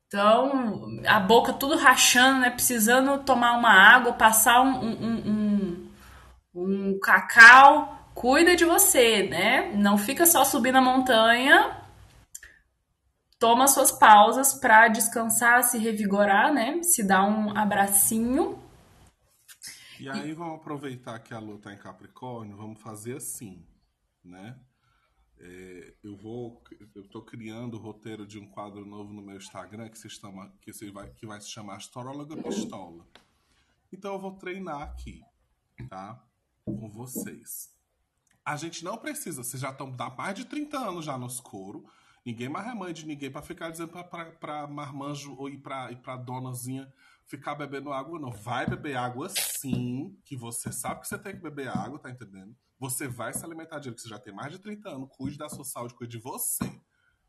Então, 0.07 0.87
a 1.07 1.19
boca 1.19 1.53
tudo 1.53 1.77
rachando, 1.77 2.41
né? 2.41 2.51
Precisando 2.51 3.25
tomar 3.25 3.57
uma 3.57 3.71
água, 3.71 4.13
passar 4.13 4.61
um, 4.61 4.85
um, 4.85 5.31
um, 5.31 5.91
um 6.55 6.99
cacau. 7.01 7.99
Cuida 8.15 8.55
de 8.55 8.65
você, 8.65 9.25
né? 9.29 9.73
Não 9.75 9.99
fica 9.99 10.25
só 10.25 10.45
subindo 10.45 10.77
a 10.77 10.81
montanha. 10.81 11.79
Toma 13.39 13.67
suas 13.67 13.91
pausas 13.91 14.55
para 14.55 14.89
descansar, 14.89 15.65
se 15.65 15.79
revigorar, 15.79 16.53
né? 16.53 16.83
Se 16.83 17.03
dá 17.03 17.25
um 17.25 17.57
abracinho 17.57 18.63
e 20.01 20.09
aí 20.09 20.33
vamos 20.33 20.57
aproveitar 20.57 21.19
que 21.21 21.33
a 21.33 21.39
Lua 21.39 21.57
está 21.57 21.73
em 21.73 21.79
Capricórnio, 21.79 22.57
vamos 22.57 22.81
fazer 22.81 23.17
assim, 23.17 23.65
né? 24.25 24.59
É, 25.39 25.95
eu 26.03 26.17
vou, 26.17 26.63
eu 26.95 27.03
estou 27.03 27.23
criando 27.23 27.75
o 27.75 27.81
roteiro 27.81 28.27
de 28.27 28.39
um 28.39 28.47
quadro 28.47 28.87
novo 28.87 29.13
no 29.13 29.23
meu 29.23 29.37
Instagram 29.37 29.89
que 29.89 29.99
se 29.99 30.09
chama, 30.09 30.53
que, 30.61 30.73
se 30.73 30.91
vai, 30.91 31.11
que 31.11 31.27
vai 31.27 31.41
se 31.41 31.49
chamar 31.49 31.77
Astróloga 31.77 32.37
Pistola. 32.37 33.07
Então 33.93 34.15
eu 34.15 34.21
vou 34.21 34.37
treinar 34.37 34.83
aqui, 34.83 35.23
tá? 35.89 36.25
Com 36.65 36.89
vocês. 36.91 37.75
A 38.45 38.57
gente 38.57 38.85
não 38.85 38.99
precisa, 38.99 39.43
vocês 39.43 39.61
já 39.61 39.71
estão 39.71 39.95
há 39.99 40.11
mais 40.11 40.35
de 40.35 40.45
30 40.45 40.79
anos 40.79 41.05
já 41.05 41.17
no 41.17 41.27
escuro. 41.27 41.85
Ninguém 42.25 42.49
mais 42.49 42.67
é 42.67 42.75
mãe 42.75 42.93
de 42.93 43.07
ninguém 43.07 43.31
para 43.31 43.43
ficar 43.43 43.71
dizendo 43.71 43.93
para 44.41 44.67
marmanjo 44.67 45.35
ou 45.37 45.49
ir 45.49 45.59
para 45.59 46.17
donazinha 46.17 46.93
ficar 47.27 47.55
bebendo 47.55 47.93
água, 47.93 48.19
não. 48.19 48.31
Vai 48.31 48.67
beber 48.67 48.97
água 48.97 49.29
sim, 49.29 50.19
que 50.25 50.37
você 50.37 50.71
sabe 50.73 51.01
que 51.01 51.09
você 51.09 51.19
tem 51.19 51.35
que 51.35 51.43
beber 51.43 51.69
água, 51.69 51.99
tá 51.99 52.11
entendendo? 52.11 52.57
Você 52.79 53.09
vai 53.09 53.33
se 53.33 53.45
alimentar 53.45 53.79
direito, 53.79 53.97
que 53.97 54.03
você 54.03 54.09
já 54.09 54.19
tem 54.19 54.35
mais 54.35 54.53
de 54.53 54.59
30 54.59 54.89
anos, 54.89 55.09
cuide 55.11 55.39
da 55.39 55.49
sua 55.49 55.65
saúde, 55.65 55.95
cuide 55.95 56.19
de 56.19 56.23
você. 56.23 56.65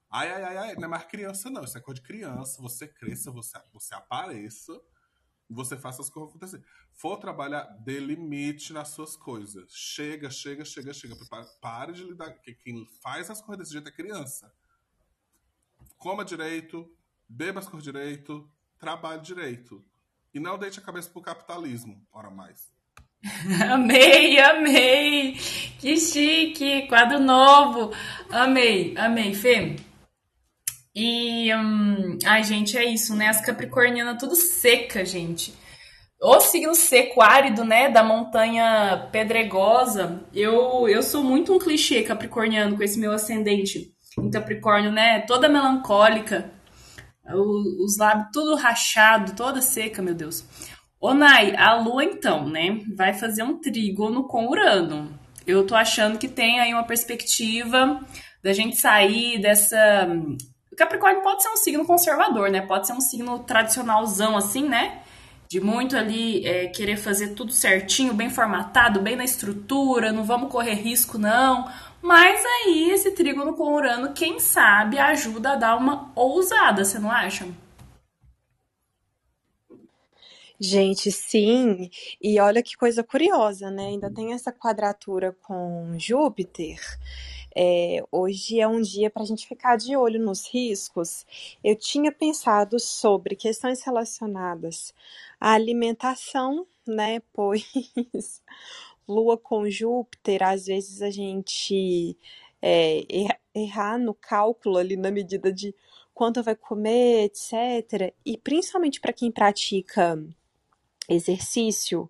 Ai, 0.10 0.32
ai, 0.32 0.44
ai, 0.44 0.58
ai, 0.58 0.76
não 0.76 0.86
é 0.86 0.88
mais 0.88 1.06
criança, 1.06 1.50
não. 1.50 1.64
Isso 1.64 1.78
é 1.78 1.82
coisa 1.82 2.02
de 2.02 2.08
criança. 2.08 2.62
Você 2.62 2.88
cresça, 2.88 3.32
você, 3.32 3.58
você 3.74 3.94
apareça, 3.96 4.74
você 5.50 5.78
faça 5.78 6.02
as 6.02 6.10
coisas 6.10 6.30
acontecer. 6.30 6.64
For 6.94 7.18
trabalhar, 7.18 7.64
dê 7.84 8.00
limite 8.00 8.74
nas 8.74 8.90
suas 8.90 9.16
coisas. 9.16 9.72
Chega, 9.72 10.30
chega, 10.30 10.64
chega, 10.64 10.94
chega. 10.94 11.16
Pare 11.62 11.94
de 11.94 12.04
lidar. 12.04 12.32
Quem 12.64 12.88
faz 13.02 13.30
as 13.30 13.42
coisas 13.42 13.66
desse 13.66 13.74
jeito 13.74 13.90
é 13.90 13.92
criança. 13.92 14.54
Coma 15.98 16.24
direito, 16.24 16.90
beba 17.28 17.60
as 17.60 17.68
coisas 17.68 17.84
direito, 17.84 18.50
trabalhe 18.86 19.22
direito. 19.22 19.84
E 20.32 20.40
não 20.40 20.60
deixe 20.60 20.80
a 20.80 20.84
cabeça 20.84 21.10
pro 21.10 21.20
capitalismo, 21.20 22.06
ora 22.14 22.30
mais. 22.30 22.72
amei, 23.72 24.40
amei! 24.40 25.34
Que 25.80 25.98
chique! 25.98 26.88
Quadro 26.88 27.20
novo! 27.20 27.92
Amei, 28.30 28.94
amei, 28.96 29.34
Fê. 29.34 29.76
E, 30.94 31.52
hum, 31.56 32.20
ai, 32.26 32.44
gente, 32.44 32.78
é 32.78 32.86
isso, 32.86 33.16
né? 33.16 33.28
As 33.28 33.42
capricornianas 33.42 34.20
tudo 34.20 34.36
seca, 34.36 35.04
gente. 35.04 35.52
O 36.22 36.40
signo 36.40 36.76
seco, 36.76 37.24
árido, 37.24 37.66
né? 37.66 37.90
Da 37.90 38.04
montanha 38.04 39.10
pedregosa. 39.12 40.24
Eu, 40.32 40.88
eu 40.88 41.02
sou 41.02 41.24
muito 41.24 41.54
um 41.54 41.60
clichê 41.60 42.04
capricorniano 42.04 42.78
com 42.78 42.84
esse 42.84 43.00
meu 43.00 43.12
ascendente 43.12 43.96
em 44.18 44.30
Capricórnio, 44.30 44.92
né? 44.92 45.22
Toda 45.22 45.50
melancólica. 45.50 46.55
Os 47.34 47.98
lábios 47.98 48.30
tudo 48.32 48.56
rachado, 48.56 49.36
toda 49.36 49.62
seca, 49.62 50.02
meu 50.02 50.14
Deus. 50.14 50.44
Ô, 51.00 51.14
Nai, 51.14 51.56
a 51.56 51.76
Lua, 51.76 52.04
então, 52.04 52.48
né? 52.48 52.82
Vai 52.96 53.14
fazer 53.14 53.44
um 53.44 53.60
trígono 53.60 54.28
com 54.28 54.48
Urano. 54.48 55.18
Eu 55.46 55.66
tô 55.66 55.76
achando 55.76 56.18
que 56.18 56.28
tem 56.28 56.60
aí 56.60 56.74
uma 56.74 56.84
perspectiva 56.84 58.00
da 58.44 58.54
gente 58.54 58.76
sair 58.76 59.40
dessa 59.40 60.08
Capricórnio 60.76 61.22
pode 61.22 61.42
ser 61.42 61.50
um 61.50 61.58
signo 61.58 61.86
conservador, 61.86 62.50
né? 62.52 62.62
Pode 62.62 62.86
ser 62.88 62.94
um 62.94 63.02
signo 63.02 63.40
tradicionalzão, 63.40 64.36
assim, 64.36 64.68
né? 64.68 65.02
De 65.48 65.60
muito 65.62 65.96
ali 65.96 66.46
é, 66.46 66.68
querer 66.68 66.98
fazer 66.98 67.30
tudo 67.30 67.52
certinho, 67.52 68.14
bem 68.14 68.30
formatado, 68.30 69.00
bem 69.00 69.16
na 69.16 69.24
estrutura, 69.24 70.12
não 70.12 70.24
vamos 70.24 70.52
correr 70.52 70.74
risco, 70.74 71.18
não. 71.18 71.70
Mas 72.06 72.40
aí 72.46 72.92
esse 72.92 73.10
trígono 73.12 73.56
com 73.56 73.74
Urano, 73.74 74.14
quem 74.14 74.40
sabe, 74.40 75.00
ajuda 75.00 75.54
a 75.54 75.56
dar 75.56 75.76
uma 75.76 76.12
ousada, 76.16 76.86
você 76.86 77.00
não 77.00 77.10
acha? 77.10 77.48
Gente, 80.60 81.12
sim. 81.12 81.90
E 82.22 82.40
olha 82.40 82.62
que 82.62 82.78
coisa 82.78 83.04
curiosa, 83.04 83.72
né? 83.72 83.88
Ainda 83.88 84.14
tem 84.14 84.34
essa 84.34 84.52
quadratura 84.52 85.36
com 85.42 85.96
Júpiter. 85.98 86.80
É, 87.56 88.04
hoje 88.12 88.60
é 88.60 88.68
um 88.68 88.82
dia 88.82 89.10
para 89.10 89.24
a 89.24 89.26
gente 89.26 89.48
ficar 89.48 89.76
de 89.76 89.98
olho 89.98 90.24
nos 90.24 90.48
riscos. 90.48 91.26
Eu 91.64 91.76
tinha 91.76 92.12
pensado 92.12 92.80
sobre 92.80 93.36
questões 93.36 93.82
relacionadas 93.82 94.94
à 95.42 95.54
alimentação, 95.54 96.68
né? 96.88 97.20
Pois 97.34 98.44
Lua 99.08 99.38
com 99.38 99.70
Júpiter, 99.70 100.44
às 100.44 100.66
vezes 100.66 101.02
a 101.02 101.10
gente 101.10 102.18
é, 102.62 103.04
errar 103.54 103.98
no 103.98 104.14
cálculo 104.14 104.78
ali 104.78 104.98
na 104.98 105.12
medida 105.12 105.52
de 105.52 105.76
quanto 106.14 106.42
vai 106.42 106.56
comer, 106.56 107.26
etc. 107.26 108.14
E 108.26 108.38
principalmente 108.38 109.00
para 109.00 109.14
quem 109.14 109.32
pratica 109.32 110.18
exercício, 111.10 112.10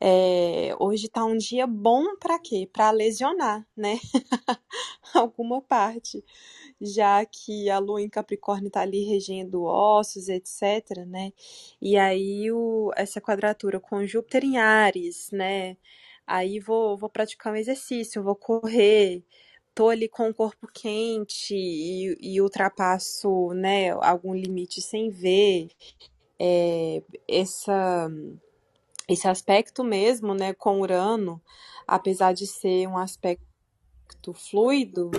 é, 0.00 0.74
hoje 0.78 1.08
tá 1.08 1.24
um 1.24 1.36
dia 1.36 1.66
bom 1.66 2.16
para 2.16 2.38
quê? 2.38 2.68
Para 2.72 2.90
lesionar, 2.90 3.66
né? 3.76 3.98
Alguma 5.14 5.60
parte, 5.62 6.24
já 6.80 7.24
que 7.24 7.70
a 7.70 7.78
lua 7.78 8.02
em 8.02 8.08
Capricórnio 8.08 8.70
tá 8.70 8.80
ali 8.82 9.04
regendo 9.04 9.64
ossos, 9.64 10.28
etc, 10.28 11.04
né? 11.06 11.32
E 11.80 11.96
aí 11.96 12.50
o, 12.52 12.90
essa 12.96 13.20
quadratura 13.20 13.80
com 13.80 14.06
Júpiter 14.06 14.44
em 14.44 14.58
Ares, 14.58 15.30
né? 15.32 15.76
Aí 16.26 16.58
vou, 16.58 16.96
vou 16.96 17.08
praticar 17.08 17.52
um 17.52 17.56
exercício, 17.56 18.22
vou 18.22 18.34
correr, 18.34 19.22
tô 19.74 19.88
ali 19.88 20.08
com 20.08 20.28
o 20.28 20.34
corpo 20.34 20.66
quente 20.72 21.54
e, 21.54 22.16
e 22.20 22.40
ultrapasso, 22.40 23.52
né, 23.54 23.90
algum 23.90 24.34
limite 24.34 24.80
sem 24.80 25.10
ver. 25.10 25.68
É, 26.38 27.02
essa 27.28 28.10
esse 29.08 29.28
aspecto 29.28 29.84
mesmo, 29.84 30.34
né, 30.34 30.54
com 30.54 30.80
Urano, 30.80 31.40
apesar 31.86 32.32
de 32.32 32.46
ser 32.46 32.86
um 32.86 32.96
aspecto 32.96 33.44
fluido, 34.32 35.10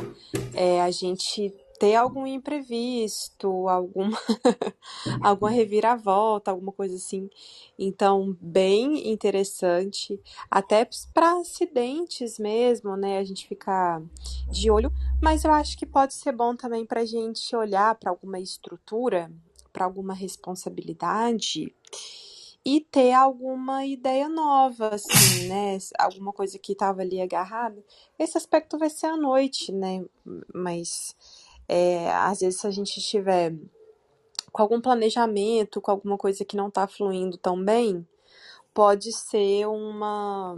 é, 0.55 0.81
a 0.81 0.89
gente 0.89 1.53
ter 1.79 1.95
algum 1.95 2.25
imprevisto, 2.25 3.67
alguma, 3.67 4.17
alguma 5.21 5.49
reviravolta, 5.49 6.51
alguma 6.51 6.71
coisa 6.71 6.95
assim. 6.95 7.29
Então, 7.77 8.35
bem 8.39 9.11
interessante, 9.11 10.19
até 10.49 10.87
para 11.13 11.39
acidentes 11.39 12.39
mesmo, 12.39 12.95
né? 12.95 13.17
A 13.17 13.23
gente 13.23 13.47
ficar 13.47 14.01
de 14.49 14.71
olho, 14.71 14.91
mas 15.21 15.43
eu 15.43 15.51
acho 15.51 15.77
que 15.77 15.85
pode 15.85 16.13
ser 16.13 16.31
bom 16.31 16.55
também 16.55 16.85
para 16.85 17.01
a 17.01 17.05
gente 17.05 17.55
olhar 17.55 17.95
para 17.95 18.11
alguma 18.11 18.39
estrutura, 18.39 19.31
para 19.73 19.85
alguma 19.85 20.13
responsabilidade 20.13 21.73
e 22.65 22.81
ter 22.81 23.13
alguma 23.13 23.85
ideia 23.85 24.27
nova, 24.27 24.95
assim, 24.95 25.47
né? 25.47 25.77
Alguma 25.99 26.33
coisa 26.33 26.57
que 26.57 26.71
estava 26.71 27.01
ali 27.01 27.21
agarrada. 27.21 27.83
Esse 28.17 28.39
aspecto 28.39 28.79
vai 28.79 28.89
ser 28.89 29.05
à 29.05 29.15
noite, 29.15 29.71
né? 29.71 30.03
Mas 30.51 31.15
é, 31.67 32.11
às 32.11 32.39
vezes 32.39 32.59
se 32.59 32.67
a 32.67 32.71
gente 32.71 32.97
estiver 32.97 33.53
com 34.51 34.61
algum 34.61 34.79
planejamento, 34.79 35.81
com 35.81 35.91
alguma 35.91 36.17
coisa 36.17 36.45
que 36.45 36.55
não 36.55 36.69
está 36.69 36.87
fluindo 36.87 37.37
tão 37.37 37.63
bem, 37.63 38.07
pode 38.73 39.11
ser 39.11 39.67
uma 39.67 40.55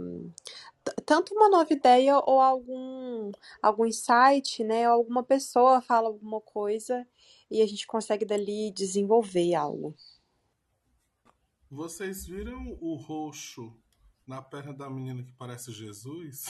tanto 1.04 1.34
uma 1.34 1.48
nova 1.48 1.72
ideia 1.72 2.18
ou 2.18 2.40
algum 2.40 3.30
algum 3.62 3.86
insight, 3.86 4.62
né? 4.64 4.88
Ou 4.88 4.94
alguma 4.94 5.22
pessoa 5.22 5.80
fala 5.80 6.08
alguma 6.08 6.40
coisa 6.40 7.06
e 7.50 7.62
a 7.62 7.66
gente 7.66 7.86
consegue 7.86 8.24
dali 8.24 8.70
desenvolver 8.70 9.54
algo. 9.54 9.94
Vocês 11.70 12.26
viram 12.26 12.78
o 12.80 12.94
roxo 12.94 13.74
na 14.26 14.40
perna 14.40 14.72
da 14.72 14.88
menina 14.88 15.22
que 15.22 15.32
parece 15.32 15.72
Jesus? 15.72 16.46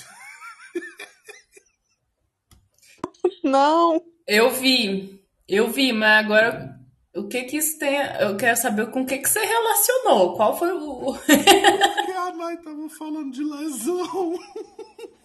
Não. 3.42 4.00
Eu 4.28 4.50
vi. 4.50 5.24
Eu 5.48 5.70
vi, 5.70 5.92
mas 5.92 6.24
agora 6.24 6.78
o 7.16 7.26
que 7.26 7.44
que 7.44 7.56
isso 7.56 7.78
tem? 7.78 7.96
Eu 8.20 8.36
quero 8.36 8.56
saber 8.56 8.90
com 8.90 9.02
o 9.02 9.06
que 9.06 9.18
que 9.18 9.28
você 9.28 9.40
relacionou. 9.40 10.36
Qual 10.36 10.56
foi 10.56 10.72
o. 10.72 11.14
Porque 11.14 12.12
a 12.12 12.32
Nai 12.34 12.58
tava 12.58 12.88
falando 12.90 13.32
de 13.32 13.42
lesão. 13.42 14.38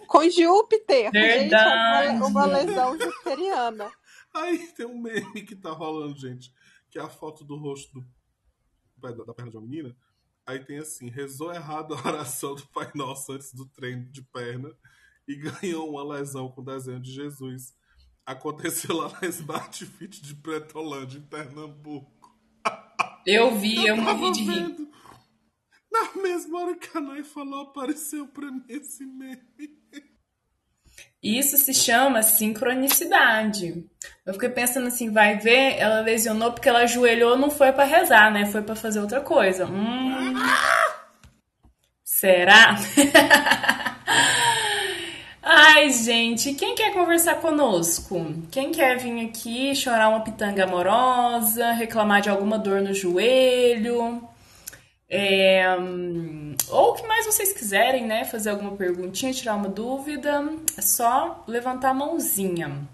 Com 0.08 0.30
Júpiter. 0.30 1.12
Verdade. 1.12 2.08
Gente, 2.08 2.18
uma, 2.18 2.28
uma 2.28 2.46
lesão 2.46 2.98
jupiteriana. 2.98 3.92
Aí 4.34 4.58
tem 4.70 4.86
um 4.86 4.98
meme 4.98 5.44
que 5.44 5.56
tá 5.56 5.72
rolando, 5.72 6.18
gente. 6.18 6.54
Que 6.90 6.98
é 6.98 7.02
a 7.02 7.10
foto 7.10 7.44
do 7.44 7.58
rosto 7.58 7.94
do 7.94 8.06
da 9.12 9.34
perna 9.34 9.52
de 9.52 9.58
uma 9.58 9.68
menina, 9.68 9.96
aí 10.46 10.64
tem 10.64 10.78
assim, 10.78 11.10
rezou 11.10 11.54
errado 11.54 11.94
a 11.94 12.08
oração 12.08 12.56
do 12.56 12.66
Pai 12.68 12.90
Nosso 12.96 13.34
antes 13.34 13.54
do 13.54 13.66
treino 13.66 14.06
de 14.06 14.22
perna 14.22 14.74
e 15.28 15.36
ganhou 15.60 15.90
uma 15.90 16.04
lesão 16.04 16.50
com 16.50 16.62
o 16.62 16.66
desenho 16.66 17.02
de 17.02 17.12
Jesus. 17.12 17.74
Aconteceu 18.26 18.96
lá 18.96 19.12
na 19.22 19.28
Smart 19.28 19.86
Fit 19.86 20.22
de 20.22 20.34
Pretolândia, 20.36 21.18
em 21.18 21.22
Pernambuco. 21.22 22.12
Eu 23.26 23.56
vi, 23.56 23.86
eu, 23.86 23.96
eu 23.96 24.02
morri 24.02 24.32
de 24.32 24.44
rir. 24.44 24.88
Na 25.92 26.22
mesma 26.22 26.60
hora 26.62 26.76
que 26.76 26.98
a 26.98 27.02
Nai 27.02 27.24
falou, 27.24 27.62
apareceu 27.62 28.28
pra 28.28 28.50
mim 28.50 28.64
esse 28.68 29.06
meme. 29.06 29.78
Isso 31.22 31.58
se 31.58 31.74
chama 31.74 32.22
sincronicidade. 32.22 33.86
Eu 34.26 34.34
fiquei 34.34 34.50
pensando 34.50 34.88
assim, 34.88 35.12
vai 35.12 35.38
ver, 35.38 35.78
ela 35.78 36.02
lesionou 36.02 36.52
porque 36.52 36.68
ela 36.68 36.80
ajoelhou, 36.80 37.38
não 37.38 37.50
foi 37.50 37.72
para 37.72 37.86
rezar, 37.86 38.32
né? 38.32 38.46
Foi 38.46 38.62
para 38.62 38.76
fazer 38.76 39.00
outra 39.00 39.22
coisa. 39.22 39.66
Hum, 39.66 40.34
será? 42.04 42.76
Ai, 45.56 45.92
gente, 45.94 46.56
quem 46.56 46.74
quer 46.74 46.92
conversar 46.94 47.40
conosco? 47.40 48.16
Quem 48.50 48.72
quer 48.72 48.98
vir 48.98 49.28
aqui 49.28 49.76
chorar 49.76 50.10
uma 50.10 50.24
pitanga 50.24 50.64
amorosa, 50.64 51.72
reclamar 51.74 52.22
de 52.22 52.30
alguma 52.30 52.58
dor 52.58 52.82
no 52.82 52.92
joelho? 52.92 54.28
É, 55.08 55.64
ou 56.70 56.92
o 56.92 56.94
que 56.96 57.06
mais 57.06 57.28
vocês 57.28 57.54
quiserem, 57.54 58.08
né? 58.08 58.26
Fazer 58.26 58.50
alguma 58.50 58.76
perguntinha, 58.76 59.32
tirar 59.32 59.56
uma 59.56 59.70
dúvida, 59.70 60.44
é 60.76 60.82
só 60.82 61.44
levantar 61.48 61.92
a 61.92 61.94
mãozinha. 61.94 62.90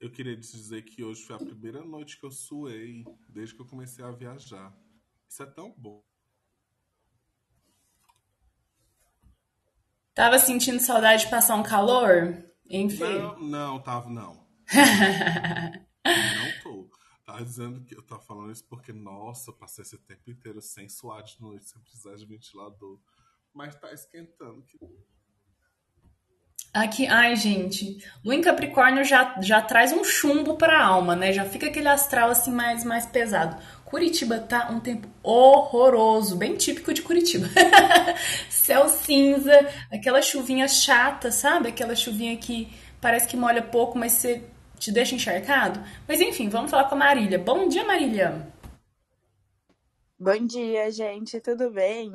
Eu 0.00 0.10
queria 0.10 0.34
te 0.34 0.50
dizer 0.50 0.82
que 0.82 1.04
hoje 1.04 1.22
foi 1.22 1.36
a 1.36 1.38
primeira 1.38 1.84
noite 1.84 2.18
que 2.18 2.26
eu 2.26 2.30
suei 2.32 3.04
desde 3.28 3.54
que 3.54 3.62
eu 3.62 3.66
comecei 3.66 4.04
a 4.04 4.10
viajar. 4.10 4.74
Isso 5.28 5.42
é 5.42 5.46
tão 5.46 5.74
bom. 5.76 6.02
Tava 10.14 10.38
sentindo 10.38 10.80
saudade 10.80 11.24
de 11.24 11.30
passar 11.30 11.56
um 11.56 11.62
calor? 11.62 12.42
Enfim. 12.70 13.18
Não, 13.18 13.38
não, 13.38 13.82
tava 13.82 14.08
não. 14.08 14.46
não 16.04 16.62
tô. 16.62 16.90
Tava 17.24 17.44
dizendo 17.44 17.84
que 17.84 17.94
eu 17.94 18.02
tava 18.02 18.22
falando 18.22 18.52
isso 18.52 18.64
porque, 18.68 18.92
nossa, 18.92 19.52
passei 19.52 19.82
esse 19.82 19.98
tempo 19.98 20.30
inteiro 20.30 20.62
sem 20.62 20.88
suar 20.88 21.22
de 21.22 21.40
noite, 21.40 21.66
sem 21.66 21.80
precisar 21.82 22.14
de 22.16 22.24
ventilador. 22.24 22.98
Mas 23.52 23.74
tá 23.74 23.92
esquentando. 23.92 24.62
Que... 24.62 24.78
Aqui, 26.72 27.06
ai, 27.06 27.34
gente, 27.36 27.98
Lua 28.24 28.34
em 28.34 28.42
Capricórnio 28.42 29.02
já, 29.02 29.40
já 29.40 29.62
traz 29.62 29.92
um 29.92 30.04
chumbo 30.04 30.56
pra 30.56 30.84
alma, 30.84 31.16
né? 31.16 31.32
Já 31.32 31.44
fica 31.44 31.66
aquele 31.66 31.88
astral 31.88 32.30
assim 32.30 32.52
mais, 32.52 32.84
mais 32.84 33.06
pesado. 33.06 33.60
Curitiba 33.86 34.40
tá 34.40 34.68
um 34.72 34.80
tempo 34.80 35.08
horroroso, 35.22 36.34
bem 36.36 36.56
típico 36.56 36.92
de 36.92 37.02
Curitiba. 37.02 37.46
Céu 38.50 38.88
cinza, 38.88 39.52
aquela 39.92 40.20
chuvinha 40.20 40.66
chata, 40.66 41.30
sabe? 41.30 41.68
Aquela 41.68 41.94
chuvinha 41.94 42.36
que 42.36 42.68
parece 43.00 43.28
que 43.28 43.36
molha 43.36 43.62
pouco, 43.62 43.96
mas 43.96 44.10
você 44.10 44.44
te 44.76 44.90
deixa 44.90 45.14
encharcado. 45.14 45.80
Mas 46.06 46.20
enfim, 46.20 46.48
vamos 46.48 46.68
falar 46.68 46.88
com 46.88 46.96
a 46.96 46.98
Marília. 46.98 47.38
Bom 47.38 47.68
dia, 47.68 47.84
Marília. 47.84 48.52
Bom 50.18 50.44
dia, 50.44 50.90
gente, 50.90 51.40
tudo 51.40 51.70
bem? 51.70 52.10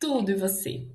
Tudo 0.00 0.30
e 0.30 0.34
você? 0.34 0.88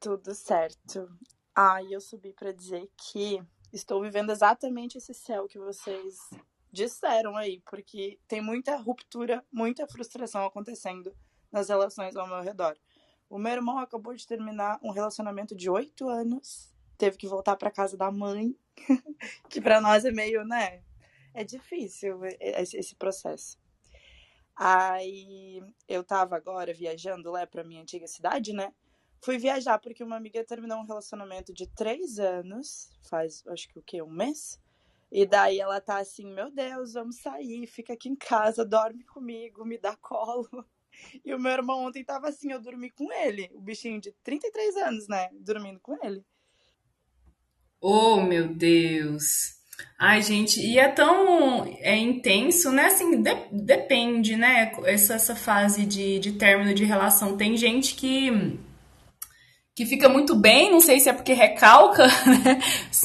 Tudo 0.00 0.34
certo. 0.34 1.06
Ah, 1.54 1.82
eu 1.90 2.00
subi 2.00 2.32
para 2.32 2.52
dizer 2.52 2.88
que 2.96 3.38
estou 3.70 4.00
vivendo 4.00 4.32
exatamente 4.32 4.96
esse 4.96 5.12
céu 5.12 5.46
que 5.46 5.58
vocês 5.58 6.16
disseram 6.78 7.36
aí, 7.36 7.60
porque 7.68 8.20
tem 8.28 8.40
muita 8.40 8.76
ruptura, 8.76 9.44
muita 9.52 9.86
frustração 9.88 10.44
acontecendo 10.44 11.14
nas 11.50 11.68
relações 11.68 12.14
ao 12.14 12.26
meu 12.26 12.40
redor. 12.40 12.78
O 13.28 13.38
meu 13.38 13.52
irmão 13.52 13.78
acabou 13.78 14.14
de 14.14 14.26
terminar 14.26 14.78
um 14.82 14.90
relacionamento 14.90 15.54
de 15.56 15.68
oito 15.68 16.08
anos, 16.08 16.72
teve 16.96 17.16
que 17.16 17.26
voltar 17.26 17.56
para 17.56 17.70
casa 17.70 17.96
da 17.96 18.10
mãe, 18.10 18.56
que 19.50 19.60
para 19.60 19.80
nós 19.80 20.04
é 20.04 20.12
meio, 20.12 20.44
né? 20.44 20.82
É 21.34 21.44
difícil 21.44 22.20
esse 22.40 22.94
processo. 22.94 23.58
Aí 24.56 25.62
eu 25.86 26.02
tava 26.02 26.36
agora 26.36 26.72
viajando 26.72 27.30
lá 27.30 27.46
para 27.46 27.64
minha 27.64 27.82
antiga 27.82 28.06
cidade, 28.06 28.52
né? 28.52 28.72
Fui 29.20 29.36
viajar 29.36 29.78
porque 29.78 30.02
uma 30.02 30.16
amiga 30.16 30.44
terminou 30.44 30.78
um 30.78 30.86
relacionamento 30.86 31.52
de 31.52 31.66
três 31.66 32.18
anos, 32.20 32.88
faz 33.02 33.44
acho 33.48 33.68
que 33.68 33.78
o 33.78 33.82
quê? 33.82 34.00
Um 34.00 34.10
mês? 34.10 34.60
E 35.10 35.26
daí 35.26 35.60
ela 35.60 35.80
tá 35.80 35.98
assim, 35.98 36.26
meu 36.32 36.50
Deus, 36.50 36.92
vamos 36.94 37.16
sair, 37.20 37.66
fica 37.66 37.94
aqui 37.94 38.08
em 38.08 38.16
casa, 38.16 38.64
dorme 38.64 39.04
comigo, 39.04 39.64
me 39.64 39.78
dá 39.78 39.96
colo. 39.96 40.48
E 41.24 41.32
o 41.32 41.38
meu 41.38 41.52
irmão 41.52 41.84
ontem 41.86 42.04
tava 42.04 42.28
assim, 42.28 42.50
eu 42.50 42.60
dormi 42.60 42.90
com 42.90 43.12
ele, 43.12 43.48
o 43.54 43.60
bichinho 43.60 44.00
de 44.00 44.10
33 44.24 44.76
anos, 44.78 45.06
né? 45.06 45.28
Dormindo 45.32 45.78
com 45.80 45.96
ele. 46.04 46.24
Oh, 47.80 48.20
meu 48.20 48.48
Deus. 48.48 49.56
Ai, 49.98 50.22
gente, 50.22 50.60
e 50.60 50.78
é 50.78 50.88
tão 50.88 51.64
é 51.80 51.96
intenso, 51.96 52.72
né? 52.72 52.86
Assim, 52.86 53.22
de- 53.22 53.48
depende, 53.52 54.36
né? 54.36 54.72
Essa, 54.84 55.14
essa 55.14 55.36
fase 55.36 55.86
de, 55.86 56.18
de 56.18 56.32
término 56.32 56.74
de 56.74 56.84
relação. 56.84 57.36
Tem 57.36 57.56
gente 57.56 57.94
que 57.94 58.58
que 59.78 59.86
fica 59.86 60.08
muito 60.08 60.34
bem, 60.34 60.72
não 60.72 60.80
sei 60.80 60.98
se 60.98 61.08
é 61.08 61.12
porque 61.12 61.32
recalca, 61.32 62.04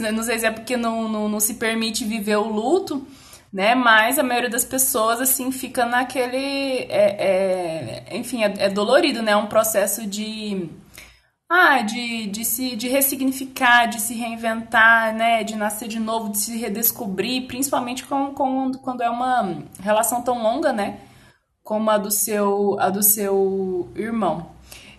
né? 0.02 0.12
Não 0.12 0.24
sei 0.24 0.40
se 0.40 0.48
é 0.48 0.50
porque 0.50 0.76
não, 0.76 1.08
não, 1.08 1.30
não 1.30 1.40
se 1.40 1.54
permite 1.54 2.04
viver 2.04 2.38
o 2.38 2.48
luto, 2.48 3.06
né? 3.54 3.76
Mas 3.76 4.18
a 4.18 4.24
maioria 4.24 4.50
das 4.50 4.66
pessoas, 4.66 5.22
assim, 5.22 5.52
fica 5.52 5.86
naquele. 5.86 6.88
É, 6.90 8.06
é, 8.10 8.18
enfim, 8.18 8.44
é, 8.44 8.52
é 8.58 8.70
dolorido, 8.70 9.22
né? 9.22 9.34
É 9.34 9.38
um 9.38 9.46
processo 9.46 10.08
de. 10.08 10.68
Ah, 11.48 11.84
de, 11.84 12.26
de 12.26 12.44
se 12.44 12.76
de 12.76 12.88
ressignificar, 12.88 13.86
de 13.86 14.02
se 14.02 14.16
reinventar, 14.16 15.14
né? 15.14 15.44
De 15.44 15.56
nascer 15.56 15.88
de 15.88 16.00
novo, 16.00 16.32
de 16.32 16.40
se 16.40 16.58
redescobrir, 16.58 17.46
principalmente 17.46 18.04
com, 18.04 18.34
com, 18.34 18.72
quando 18.82 19.04
é 19.04 19.10
uma 19.12 19.60
relação 19.80 20.24
tão 20.24 20.42
longa, 20.42 20.74
né? 20.74 20.98
Como 21.62 21.88
a 21.92 22.00
do 22.00 22.10
seu, 22.10 22.80
a 22.80 22.90
do 22.90 23.04
seu 23.04 23.92
irmão. 23.96 24.53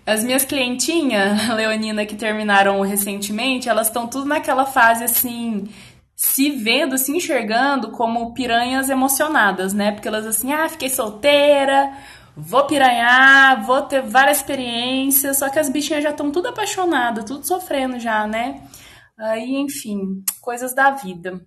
As 0.06 0.22
minhas 0.22 0.44
clientinhas, 0.44 1.48
Leonina, 1.54 2.04
que 2.04 2.16
terminaram 2.16 2.80
recentemente, 2.82 3.68
elas 3.68 3.86
estão 3.86 4.06
tudo 4.06 4.26
naquela 4.26 4.66
fase 4.66 5.04
assim, 5.04 5.66
se 6.14 6.50
vendo, 6.50 6.98
se 6.98 7.16
enxergando 7.16 7.90
como 7.90 8.34
piranhas 8.34 8.90
emocionadas, 8.90 9.72
né? 9.72 9.92
Porque 9.92 10.08
elas 10.08 10.26
assim, 10.26 10.52
ah, 10.52 10.68
fiquei 10.68 10.90
solteira, 10.90 11.96
vou 12.36 12.66
piranhar, 12.66 13.64
vou 13.64 13.82
ter 13.82 14.02
várias 14.02 14.38
experiências, 14.38 15.38
só 15.38 15.48
que 15.48 15.58
as 15.58 15.68
bichinhas 15.68 16.02
já 16.02 16.10
estão 16.10 16.30
tudo 16.30 16.48
apaixonadas, 16.48 17.24
tudo 17.24 17.46
sofrendo 17.46 17.98
já, 17.98 18.26
né? 18.26 18.68
Aí, 19.16 19.54
enfim, 19.56 20.22
coisas 20.40 20.74
da 20.74 20.90
vida. 20.90 21.40